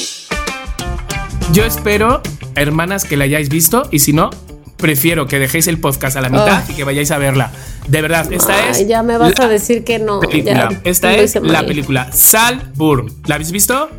[1.52, 2.22] Yo espero,
[2.54, 4.30] hermanas, que la hayáis visto y si no,
[4.76, 7.52] prefiero que dejéis el podcast a la mitad y que vayáis a verla.
[7.88, 8.88] De verdad, esta Ay, es.
[8.88, 10.20] ya me vas a decir que no.
[10.20, 10.70] película.
[10.70, 13.12] ya Esta es la película Saltburn.
[13.26, 13.90] ¿La habéis visto?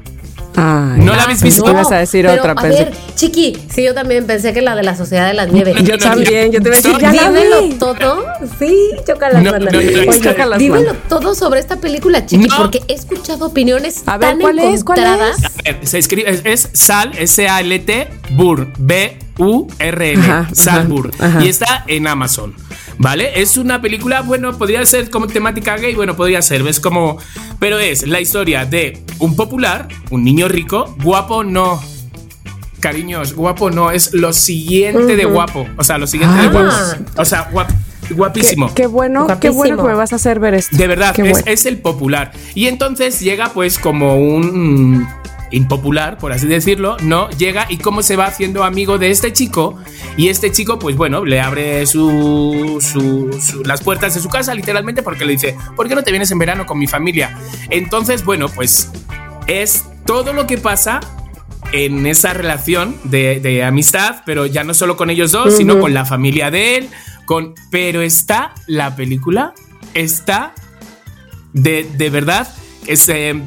[0.56, 1.66] Ay, ¿No la habéis visto?
[1.66, 1.72] No.
[1.72, 2.86] ibas a decir pero, otra, A pensé.
[2.86, 5.74] ver, Chiqui, sí, yo también pensé que la de la Sociedad de la Nieve.
[5.84, 7.74] Yo también, yo te iba a decir, ya la dímelo vi.
[7.76, 8.26] todo.
[8.60, 8.76] Sí,
[9.08, 11.08] choca las No, no, las dímelo manos.
[11.10, 12.58] todo sobre esta película, Chiqui, No.
[12.58, 14.84] porque he escuchado opiniones A ver, tan ¿cuál es?
[14.84, 15.38] ¿Cuál encontradas.
[15.40, 15.46] es?
[15.46, 18.08] A ver, se escribe, es, es Sal, S-A-L-T,
[20.20, 21.12] Ajá, ajá, Salburn.
[21.20, 21.44] ajá.
[21.44, 22.54] Y está en Amazon,
[22.98, 23.42] ¿vale?
[23.42, 27.18] Es una película, bueno, podría ser como temática gay, bueno, podría ser, ves como...
[27.60, 31.82] Pero es la historia de un popular, un niño rico, guapo no...
[32.80, 35.66] Cariños, guapo no, es lo siguiente de guapo.
[35.78, 36.52] O sea, lo siguiente de Ah.
[36.52, 37.12] guapo.
[37.22, 37.74] O sea, guap-
[38.10, 38.74] guapísimo.
[38.76, 40.76] qué bueno, qué bueno que me vas a hacer ver esto.
[40.76, 41.46] De verdad, es, bueno.
[41.48, 42.34] es el popular.
[42.56, 45.08] Y entonces llega pues como un
[45.54, 47.30] impopular, por así decirlo, ¿no?
[47.32, 49.78] Llega y cómo se va haciendo amigo de este chico.
[50.18, 54.54] Y este chico, pues bueno, le abre su, su- su- las puertas de su casa,
[54.54, 57.38] literalmente, porque le dice, ¿por qué no te vienes en verano con mi familia?
[57.70, 58.90] Entonces, bueno, pues
[59.48, 61.00] es todo lo que pasa
[61.72, 65.94] en esa relación de, de amistad, pero ya no solo con ellos dos, sino con
[65.94, 66.90] la familia de él,
[67.26, 67.56] con...
[67.72, 69.54] Pero está la película,
[69.94, 70.54] está
[71.54, 72.48] de, de verdad,
[72.86, 73.42] es, eh,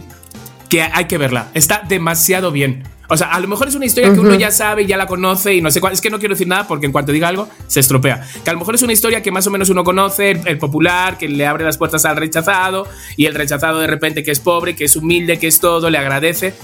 [0.69, 2.85] que hay que verla, está demasiado bien.
[3.09, 5.55] O sea, a lo mejor es una historia que uno ya sabe, ya la conoce
[5.55, 5.93] y no sé cuál.
[5.93, 8.27] Es que no quiero decir nada porque en cuanto diga algo se estropea.
[8.43, 10.59] Que a lo mejor es una historia que más o menos uno conoce, el, el
[10.59, 14.41] popular, que le abre las puertas al rechazado y el rechazado de repente que es
[14.41, 16.55] pobre, que es humilde, que es todo, le agradece.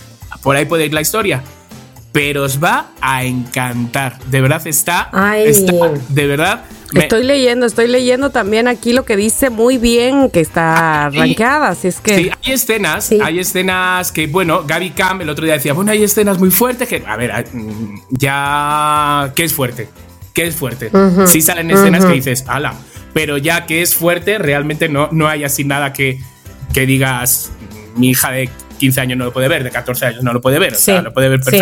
[0.42, 1.44] Por ahí puede ir la historia.
[2.12, 4.18] Pero os va a encantar.
[4.24, 5.08] De verdad está.
[5.12, 5.46] Ay.
[5.46, 5.72] está
[6.08, 6.64] de verdad.
[6.92, 11.18] Me- Estoy leyendo, estoy leyendo también aquí lo que dice muy bien que está sí.
[11.18, 13.18] rankeada, así es que Sí, hay escenas, Sí.
[13.22, 16.88] hay escenas que, bueno, Gaby Cam el otro día decía, bueno, hay escenas muy fuertes
[16.88, 19.88] que, a ver, mm, ya, ¿qué es fuerte?
[20.34, 20.90] ¿Qué es fuerte?
[21.26, 22.74] Sí salen escenas que dices, ala,
[23.12, 26.18] pero ya que es fuerte, realmente no, no hay así nada que,
[26.72, 27.50] que digas,
[27.96, 30.58] mi hija de 15 años no lo puede ver, de 14 años no lo puede
[30.58, 31.56] ver, o sea, lo puede ver sí.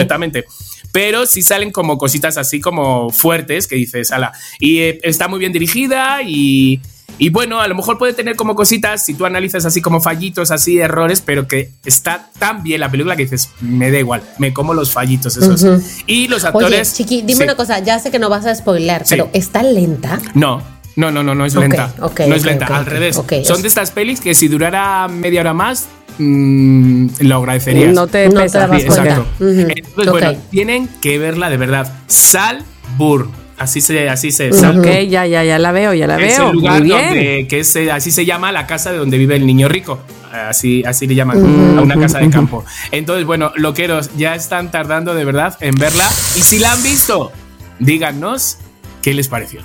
[0.93, 4.33] Pero sí salen como cositas así como fuertes que dices, ala.
[4.59, 6.81] Y eh, está muy bien dirigida y,
[7.19, 10.51] y bueno, a lo mejor puede tener como cositas, si tú analizas así como fallitos,
[10.51, 14.53] así errores, pero que está tan bien la película que dices, me da igual, me
[14.53, 15.65] como los fallitos esos.
[16.07, 16.89] Y los actores...
[16.93, 17.43] Oye, Chiqui, dime Sí.
[17.45, 19.11] una cosa, ya sé que no vas a spoiler, Sí.
[19.11, 20.19] pero ¿está lenta?
[20.35, 20.63] No,
[20.97, 21.93] no, no, no, no es lenta.
[21.99, 23.21] no es lenta, al revés.
[23.45, 25.87] Son de estas pelis que si durara media hora más,
[26.21, 27.93] mm, lo agradecerías.
[27.95, 28.69] No te No pesa.
[28.77, 29.27] exacto.
[29.41, 31.93] Entonces, bueno, tienen que verla de verdad.
[32.07, 32.63] Sal
[32.97, 33.29] Bur.
[33.59, 36.49] Así se, así se, Sal Ok, ya, ya, ya la veo, ya la es veo.
[36.49, 37.05] el lugar Muy bien.
[37.09, 39.99] donde, que es, eh, así se llama la casa de donde vive el niño rico.
[40.33, 42.65] Así, así le llaman a una casa de campo.
[42.91, 46.09] Entonces, bueno, loqueros, ya están tardando de verdad en verla.
[46.37, 47.33] Y si la han visto,
[47.81, 48.57] díganos
[49.03, 49.61] qué les pareció.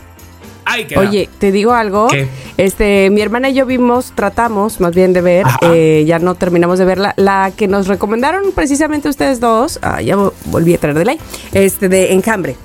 [0.75, 0.99] Ahí queda.
[1.01, 2.07] Oye, te digo algo.
[2.07, 2.27] ¿Qué?
[2.57, 6.79] Este, mi hermana y yo vimos, tratamos más bien de ver, eh, ya no terminamos
[6.79, 10.97] de verla, la que nos recomendaron precisamente ustedes dos, ah, ya vo- volví a traer
[10.97, 11.19] de ley,
[11.53, 12.55] este, de Enjambre.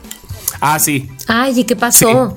[0.60, 1.08] Ah, sí.
[1.26, 2.36] Ay, ¿y qué pasó?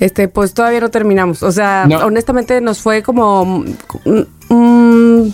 [0.00, 1.42] Este, pues todavía no terminamos.
[1.42, 1.98] O sea, No.
[2.06, 3.44] honestamente nos fue como.
[4.04, 4.22] mm,
[4.54, 5.32] mm,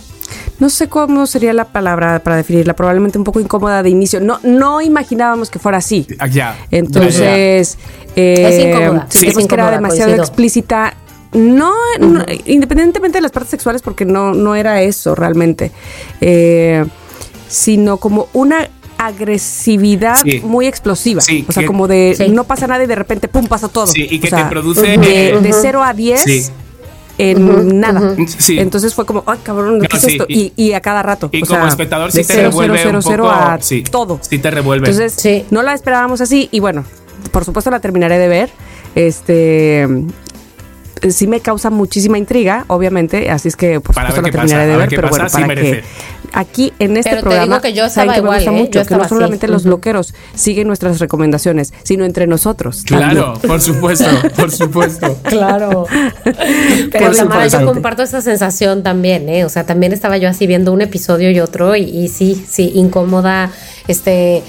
[0.59, 4.19] no sé cómo sería la palabra para definirla, probablemente un poco incómoda de inicio.
[4.19, 6.07] No, no imaginábamos que fuera así.
[6.19, 6.57] Ah, Ya.
[6.71, 7.77] Entonces,
[8.15, 10.23] eh, Es incómoda, sí, que era demasiado coincido.
[10.23, 10.93] explícita.
[11.33, 15.71] No, no, independientemente de las partes sexuales, porque no, no era eso realmente,
[16.21, 16.85] eh,
[17.49, 20.41] sino como una agresividad Sí.
[20.45, 21.19] muy explosiva.
[21.21, 22.29] Sí, o sea, que- como de Sí.
[22.29, 23.87] no pasa nada y de repente, ¡pum!, pasa todo.
[23.87, 24.81] Sí, y que O sea, te produce.
[24.97, 26.51] De, eh, de 0 a 10
[27.17, 28.15] En nada.
[28.27, 28.59] Sí.
[28.59, 29.79] Entonces fue como, ¡ay, cabrón!
[29.81, 30.25] ¿qué No, es sí, esto?
[30.27, 31.29] y- a cada rato.
[31.31, 33.57] y o como sea, espectador sí de te cero, revuelve cero, un cero, poco, a
[33.61, 34.19] sí, todo.
[34.21, 34.89] sí te revuelve.
[34.89, 35.45] Entonces, Sí.
[35.51, 36.83] no la esperábamos así y bueno,
[37.31, 38.49] por supuesto la terminaré de ver.
[38.95, 39.87] Este
[41.11, 44.71] sí me causa muchísima intriga, obviamente, así es que por Para supuesto ver terminaré pasa,
[44.71, 45.71] de ver pero pasa, bueno, sí para merece.
[45.81, 45.83] que
[46.33, 48.53] aquí en este Pero te programa digo que yo ¿saben qué me gusta ¿eh?
[48.53, 49.53] mucho que no solamente así.
[49.53, 52.83] los loqueros siguen nuestras recomendaciones, sino entre nosotros.
[52.85, 53.47] Claro, también.
[53.49, 55.17] por supuesto, por supuesto.
[55.23, 55.85] Claro.
[56.91, 59.45] Pero Tamara, yo comparto esa sensación también, ¿eh?
[59.45, 62.71] O sea, también estaba yo así viendo un episodio y otro y, y sí, sí,
[62.75, 63.51] incómoda,
[63.87, 64.43] este,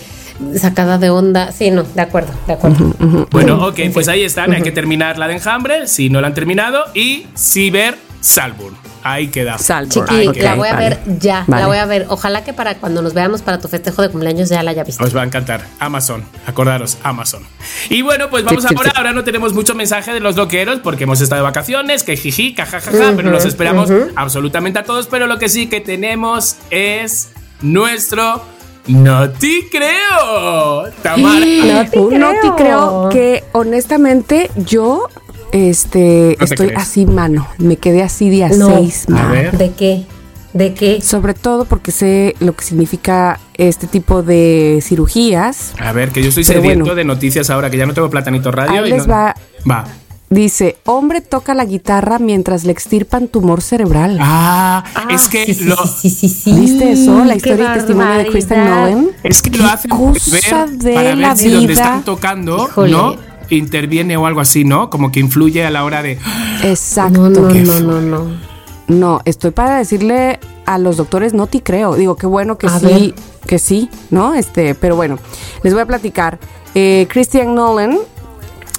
[0.58, 1.52] sacada de onda.
[1.52, 2.94] Sí, no, de acuerdo, de acuerdo.
[3.30, 4.52] Bueno, ok, pues ahí están.
[4.52, 6.84] Hay que terminar la de Enjambre, si no la han terminado.
[6.94, 8.76] Y si ver Salburn.
[9.02, 9.56] Ahí queda.
[9.56, 10.08] Salborn.
[10.08, 10.88] Chiqui, la voy a vale.
[10.88, 11.62] ver ya, Vale.
[11.62, 12.06] la voy a ver.
[12.08, 15.04] Ojalá que para cuando nos veamos para tu festejo de cumpleaños ya la haya visto.
[15.04, 15.64] Os va a encantar.
[15.78, 16.24] Amazon.
[16.44, 17.44] Acordaros, Amazon.
[17.88, 18.92] Y bueno, pues vamos tip, ahora.
[18.96, 22.52] Ahora no tenemos mucho mensaje de los loqueros porque hemos estado de vacaciones, que jiji,
[22.54, 25.06] cajajaja, pero los esperamos absolutamente a todos.
[25.06, 27.28] Pero lo que sí que tenemos es
[27.62, 28.42] nuestro
[28.88, 30.84] No te creo.
[31.02, 31.44] Tamara.
[31.66, 33.08] No te no te creo.
[33.10, 35.08] que honestamente yo
[35.52, 36.82] este No te estoy crees.
[36.82, 38.68] así mano, me quedé así día No.
[38.76, 39.30] 6, A mano.
[39.30, 39.56] ver.
[39.58, 40.04] ¿De qué?
[40.52, 41.00] ¿De qué?
[41.02, 45.72] Sobre todo porque sé lo que significa este tipo de cirugías.
[45.78, 46.94] A ver, que yo estoy Pero sediento bueno.
[46.94, 48.82] de noticias ahora, que ya no tengo platanito radio.
[48.82, 49.34] Ahí y les no- va.
[49.70, 49.84] Va.
[50.28, 54.18] Dice, hombre toca la guitarra mientras le extirpan tumor cerebral.
[54.20, 55.76] Ah, es que sí, lo.
[55.76, 56.52] sí, sí, sí, sí.
[56.52, 57.24] ¿Viste eso?
[57.24, 58.64] La historia y testimonio de Kristen.
[58.64, 59.10] Nolan.
[59.22, 62.66] Es que ¿Qué lo hacen cosa ver de para ver la si donde están tocando,
[62.68, 62.90] Híjole.
[62.90, 63.16] ¿no?
[63.50, 64.90] Interviene o algo así, ¿no?
[64.90, 66.18] Como que influye a la hora de.
[66.64, 67.30] Exacto.
[67.30, 68.56] No, no, no, no, no.
[68.88, 71.94] No, estoy para decirle a los doctores, no te creo.
[71.94, 73.14] Digo, qué bueno que A sí,
[73.46, 74.34] que sí, ¿no?
[74.34, 75.18] Este, pero bueno,
[75.62, 76.38] les voy a platicar.
[76.74, 77.98] Eh, Christian Nolan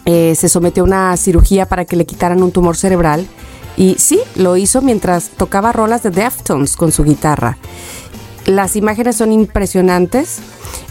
[0.08, 3.28] eh, se sometió a una cirugía para que le quitaran un tumor cerebral
[3.76, 7.58] y sí, lo hizo mientras tocaba rolas de Deftones con su guitarra.
[8.46, 10.40] Las imágenes son impresionantes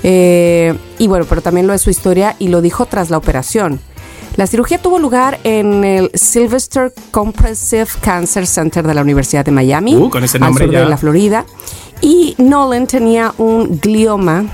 [0.03, 3.81] eh, y bueno, pero también lo es su historia y lo dijo tras la operación.
[4.37, 9.97] La cirugía tuvo lugar en el Sylvester Comprehensive Cancer Center de la Universidad de Miami,
[9.97, 10.81] Uh, con ese al nombre sur ya.
[10.81, 11.47] de la Florida.
[12.03, 14.45] Y Nolan tenía un glioma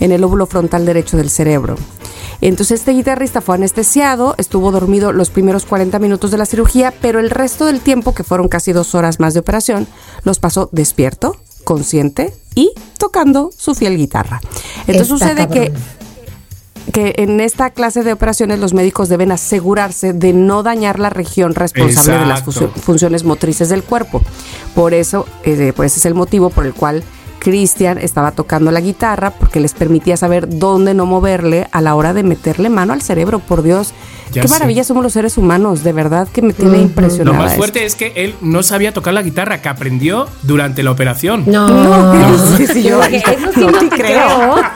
[0.00, 1.76] en el lóbulo frontal derecho del cerebro.
[2.40, 7.20] Entonces este guitarrista fue anestesiado, estuvo dormido los primeros 40 minutos de la cirugía, pero
[7.20, 9.86] el resto del tiempo, que fueron casi dos horas más de operación,
[10.24, 14.40] los pasó despierto, consciente y tocando su fiel guitarra.
[14.86, 15.82] Entonces Está sucede que cabrón.
[16.94, 21.54] que en esta clase de operaciones los médicos deben asegurarse de no dañar la región
[21.54, 24.22] responsable de las funciones motrices del cuerpo.
[24.74, 27.04] Por eso, eh, pues ese es el motivo por el cual
[27.40, 32.12] Christian estaba tocando la guitarra porque les permitía saber dónde no moverle a la hora
[32.12, 33.40] de meterle mano al cerebro.
[33.40, 33.92] Por Dios,
[34.32, 34.54] Ya qué sé.
[34.54, 35.82] maravilla somos los seres humanos.
[35.82, 37.36] De verdad que me tiene Lo impresionada.
[37.38, 37.56] más esto.
[37.58, 41.44] fuerte es que él no sabía tocar la guitarra, que aprendió durante la operación.
[41.46, 43.96] No, No, sí, sí, yo- Porque eso sí no no, te creo.
[44.54, 44.54] creo.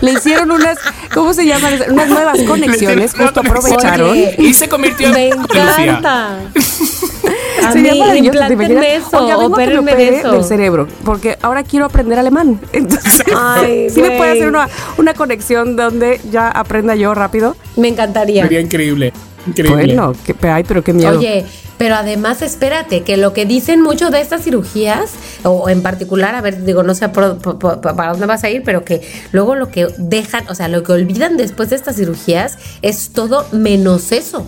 [0.00, 0.78] Le hicieron unas,
[1.12, 1.74] ¿cómo se llaman?
[1.90, 3.14] Unas nuevas conexiones.
[3.16, 4.10] Justo aprovecharon.
[4.10, 5.84] Oye, Y se convirtió Me en Lucía.
[5.84, 6.38] encanta.
[7.66, 9.06] A Sería mí, maravilloso, ¿te implántenme imaginas?
[9.08, 10.32] eso, Oiga, vengo a que me opérenme opere de eso.
[10.32, 12.60] del cerebro, porque ahora quiero aprender alemán.
[12.72, 17.56] Entonces, Ay, sí me puede hacer una, una conexión donde ya aprenda yo rápido.
[17.76, 18.42] Me encantaría.
[18.44, 19.12] Sería increíble.
[19.46, 19.84] Increíble.
[19.96, 21.16] Bueno, que, ay, pero qué miedo.
[21.18, 21.46] Oye,
[21.78, 25.12] pero además espérate, que lo que dicen mucho de estas cirugías,
[25.44, 28.50] o en particular, a ver, digo, no sé por- por- por- para dónde vas a
[28.50, 29.00] ir, pero que
[29.32, 33.46] luego lo que dejan, o sea, lo que olvidan después de estas cirugías es todo
[33.52, 34.46] menos eso.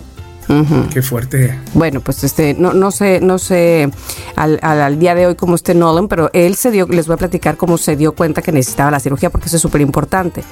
[0.93, 1.57] Qué fuerte.
[1.73, 3.89] Bueno, pues este, no, no sé, no sé
[4.35, 7.13] al, al- al día de hoy cómo esté Nolan, pero él se dio, les voy
[7.13, 10.43] a platicar cómo se dio cuenta que necesitaba la cirugía, porque eso es súper importante.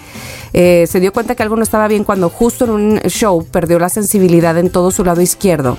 [0.53, 3.77] Eh, se dio cuenta que algo no estaba bien cuando justo en un show perdió
[3.77, 5.77] la sensibilidad en todo su lado izquierdo.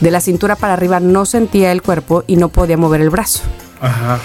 [0.00, 3.42] De la cintura para arriba no sentía el cuerpo y no podía mover el brazo.
[3.80, 4.18] Ajá.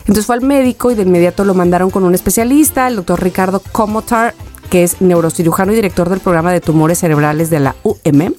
[0.00, 3.62] Entonces fue al médico y de inmediato lo mandaron con un especialista, el doctor Ricardo
[3.72, 4.34] Comotar,
[4.70, 8.32] que es neurocirujano y director del programa de tumores cerebrales de la UM.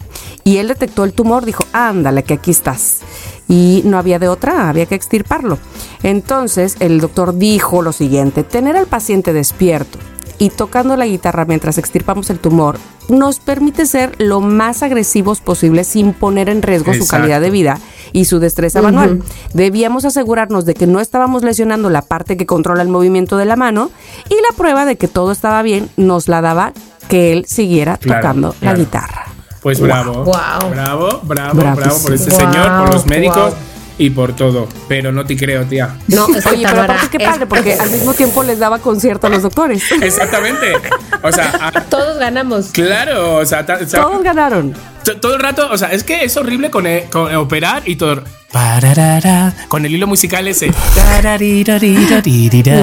[0.50, 3.02] Y él detectó el tumor, dijo, ándale, que aquí estás.
[3.48, 5.60] Y no había de otra, había que extirparlo.
[6.02, 10.00] Entonces el doctor dijo lo siguiente, tener al paciente despierto
[10.40, 12.80] y tocando la guitarra mientras extirpamos el tumor
[13.10, 17.78] nos permite ser lo más agresivos posible sin poner en riesgo su calidad de vida
[18.12, 19.22] y su destreza manual.
[19.54, 23.56] Debíamos asegurarnos de que no estábamos lesionando la parte que controla el movimiento de la
[23.56, 23.92] mano
[24.30, 26.74] y la prueba de que todo estaba bien nos la daba
[27.08, 28.78] que él siguiera Claro, tocando claro.
[28.78, 29.39] la guitarra.
[29.62, 30.24] Pues bravo.
[30.24, 30.70] Guau.
[30.70, 33.54] Bravo, bravo, bravo, por este señor, por los médicos
[33.98, 34.68] y por todo.
[34.88, 35.98] Pero no te creo, tía.
[36.08, 39.42] No, Oye, pero aparte qué padre, porque al mismo tiempo les daba concierto a los
[39.44, 39.84] doctores.
[40.02, 40.74] Exactamente.
[41.22, 42.68] O sea, a- Todos ganamos.
[42.68, 44.74] claro, o sea, ta- o sea, Todos ganaron.
[45.04, 48.24] Todo el rato, o sea, es que es horrible con, eh, con operar y todo.
[48.52, 50.72] Pararara, con el hilo musical ese.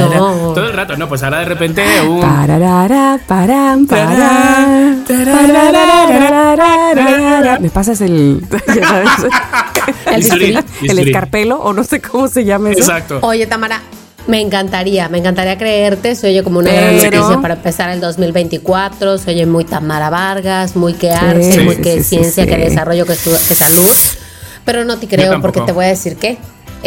[0.08, 0.52] No.
[0.54, 2.20] Todo el rato, no, pues ahora de repente un.
[2.20, 7.58] Pararara, param, param, pararararararara.
[7.58, 8.46] Me pasas el,
[10.06, 12.78] El bisturí, el escarpelo o no sé cómo se llama eso.
[12.80, 13.18] Exacto.
[13.22, 13.80] Oye, Tamara,
[14.26, 16.14] me encantaría, me encantaría creerte.
[16.14, 19.18] Se oye como una gran noticia para empezar el 2024.
[19.18, 23.06] Se oye muy Tamara Vargas, muy que arte, Sí, muy que sí, ciencia, que desarrollo,
[23.06, 23.96] que, que salud.
[24.64, 26.38] Pero no te creo porque te voy a decir que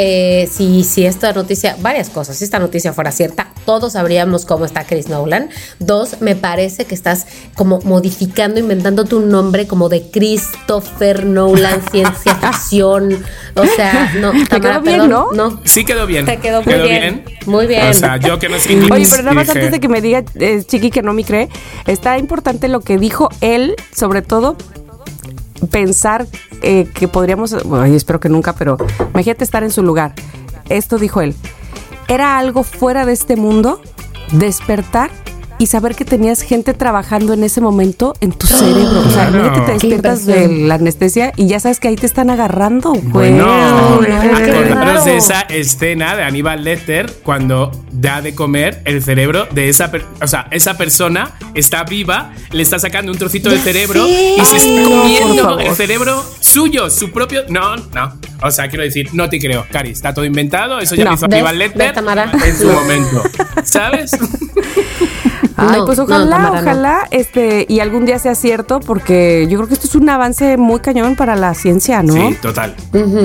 [0.02, 4.64] eh, si, si esta noticia, varias cosas, si esta noticia fuera cierta, todos sabríamos cómo
[4.64, 5.50] está Chris Nolan.
[5.80, 12.34] Dos, me parece que estás como modificando, inventando tu nombre como de Christopher Nolan, ciencia
[12.36, 13.26] ficción.
[13.56, 15.32] O sea, no, Tamara, quedó bien, perdón, ¿no?
[15.34, 15.62] no.
[15.66, 16.26] Sí quedó bien.
[16.26, 17.26] Te quedó muy bien.
[17.46, 17.90] Muy bien.
[17.90, 18.92] O sea, yo que no sé inglés.
[18.92, 21.26] Oye, pero nada más dije, antes de que me diga eh, Chiqui que no me
[21.26, 21.50] cree,
[21.88, 24.56] está importante lo que dijo él, sobre todo
[25.72, 26.28] pensar
[26.62, 28.78] eh, que podríamos, bueno, espero que nunca, pero
[29.14, 30.14] imagínate estar en su lugar.
[30.70, 31.36] Esto dijo él,
[32.08, 33.82] era algo fuera de este mundo,
[34.32, 35.12] despertar
[35.60, 39.02] y saber que tenías gente trabajando en ese momento en tu cerebro.
[39.06, 39.46] O sea, Claro.
[39.46, 43.32] imagínate te despiertas de la anestesia y ya sabes que ahí te están agarrando, güey.
[43.34, 49.70] Bueno, acordaros de esa escena de Aníbal Lecter cuando da de comer el cerebro de
[49.70, 54.06] esa per- o sea, esa persona está viva, le está sacando un trocito del cerebro
[54.06, 54.36] sé.
[54.38, 55.62] y se está no, comiendo favor.
[55.62, 57.42] el cerebro suyo, su propio.
[57.50, 58.14] No, no.
[58.42, 61.10] O sea, quiero decir, no te creo, Cari, está todo inventado, eso ya No.
[61.12, 61.36] lo hizo ¿Ves?
[61.36, 61.94] Aníbal Lecter
[62.46, 62.74] en su No.
[62.80, 63.24] momento.
[63.66, 64.12] ¿Sabes?
[65.60, 66.60] Ay, No, pues no, ojalá, no.
[66.60, 70.58] ojalá, este, y algún día sea cierto, porque yo creo que esto es un avance
[70.58, 72.14] muy cañón para la ciencia, ¿no?
[72.14, 72.76] Sí, total.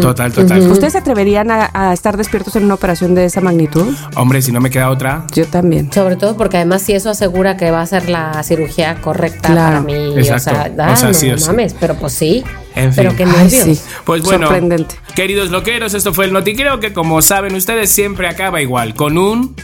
[0.01, 0.71] Total, total.
[0.71, 3.95] ¿Ustedes se atreverían a, a estar despiertos en una operación de esa magnitud?
[4.17, 5.27] Hombre, si no me queda otra.
[5.33, 5.93] Yo también.
[5.93, 9.85] Sobre todo porque además si eso asegura que va a ser la cirugía correcta Claro.
[9.85, 10.15] para mí.
[10.17, 10.51] Exacto.
[10.51, 11.47] O sea, O sea, sí no o sí.
[11.49, 12.45] mames, pero pues sí.
[12.75, 13.05] En fin.
[13.05, 13.65] Pero qué Ay, nervios.
[13.79, 13.81] sí.
[14.05, 14.97] Pues bueno, Sorprendente.
[15.15, 19.55] queridos loqueros, esto fue el Noticreo que como saben ustedes siempre acaba igual, con un...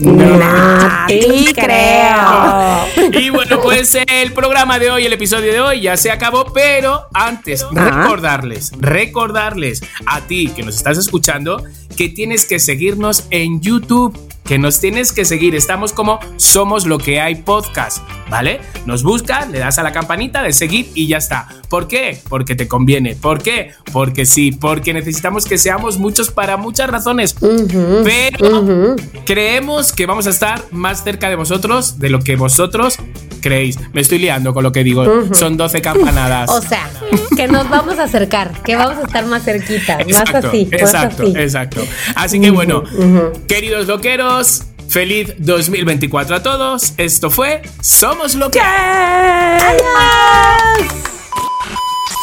[0.00, 3.20] No te creo.
[3.20, 7.02] Y bueno, pues el programa de hoy, el episodio de hoy ya se acabó, pero
[7.12, 8.02] antes Ah.
[8.02, 11.62] recordarles, recordarles a ti que nos estás escuchando
[11.96, 14.16] que tienes que seguirnos en YouTube,
[14.50, 17.98] que nos tienes que seguir, estamos como Somos lo que hay podcast,
[18.28, 18.60] ¿vale?
[18.84, 21.46] Nos buscas, le das a la campanita de seguir y ya está.
[21.68, 22.18] ¿Por qué?
[22.28, 23.14] Porque te conviene.
[23.14, 23.70] ¿Por qué?
[23.92, 27.36] Porque sí, porque necesitamos que seamos muchos para muchas razones.
[28.02, 32.98] Pero creemos que vamos a estar más cerca de vosotros de lo que vosotros
[33.40, 33.78] creéis.
[33.92, 35.04] Me estoy liando con lo que digo.
[35.32, 36.50] Son 12 campanadas.
[36.60, 36.90] O sea,
[37.36, 41.22] que nos vamos a acercar, que vamos a estar más cerquita, más así, más exacto,
[41.22, 41.34] así.
[41.36, 41.80] exacto.
[42.14, 42.82] Así que bueno,
[43.48, 44.39] queridos loqueros,
[44.88, 46.92] feliz 2024 a todos.
[46.96, 48.60] Esto fue Somos lo que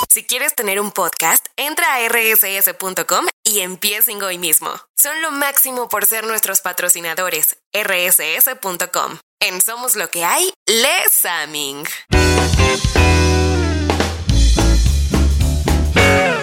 [0.09, 4.69] Si quieres tener un podcast, entra a rss.com y empiecen hoy mismo.
[4.95, 7.57] Son lo máximo por ser nuestros patrocinadores.
[7.73, 9.17] rss.com.
[9.39, 11.85] En Somos lo que hay, Les Aming.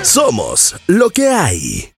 [0.03, 1.90] Somos lo que hay.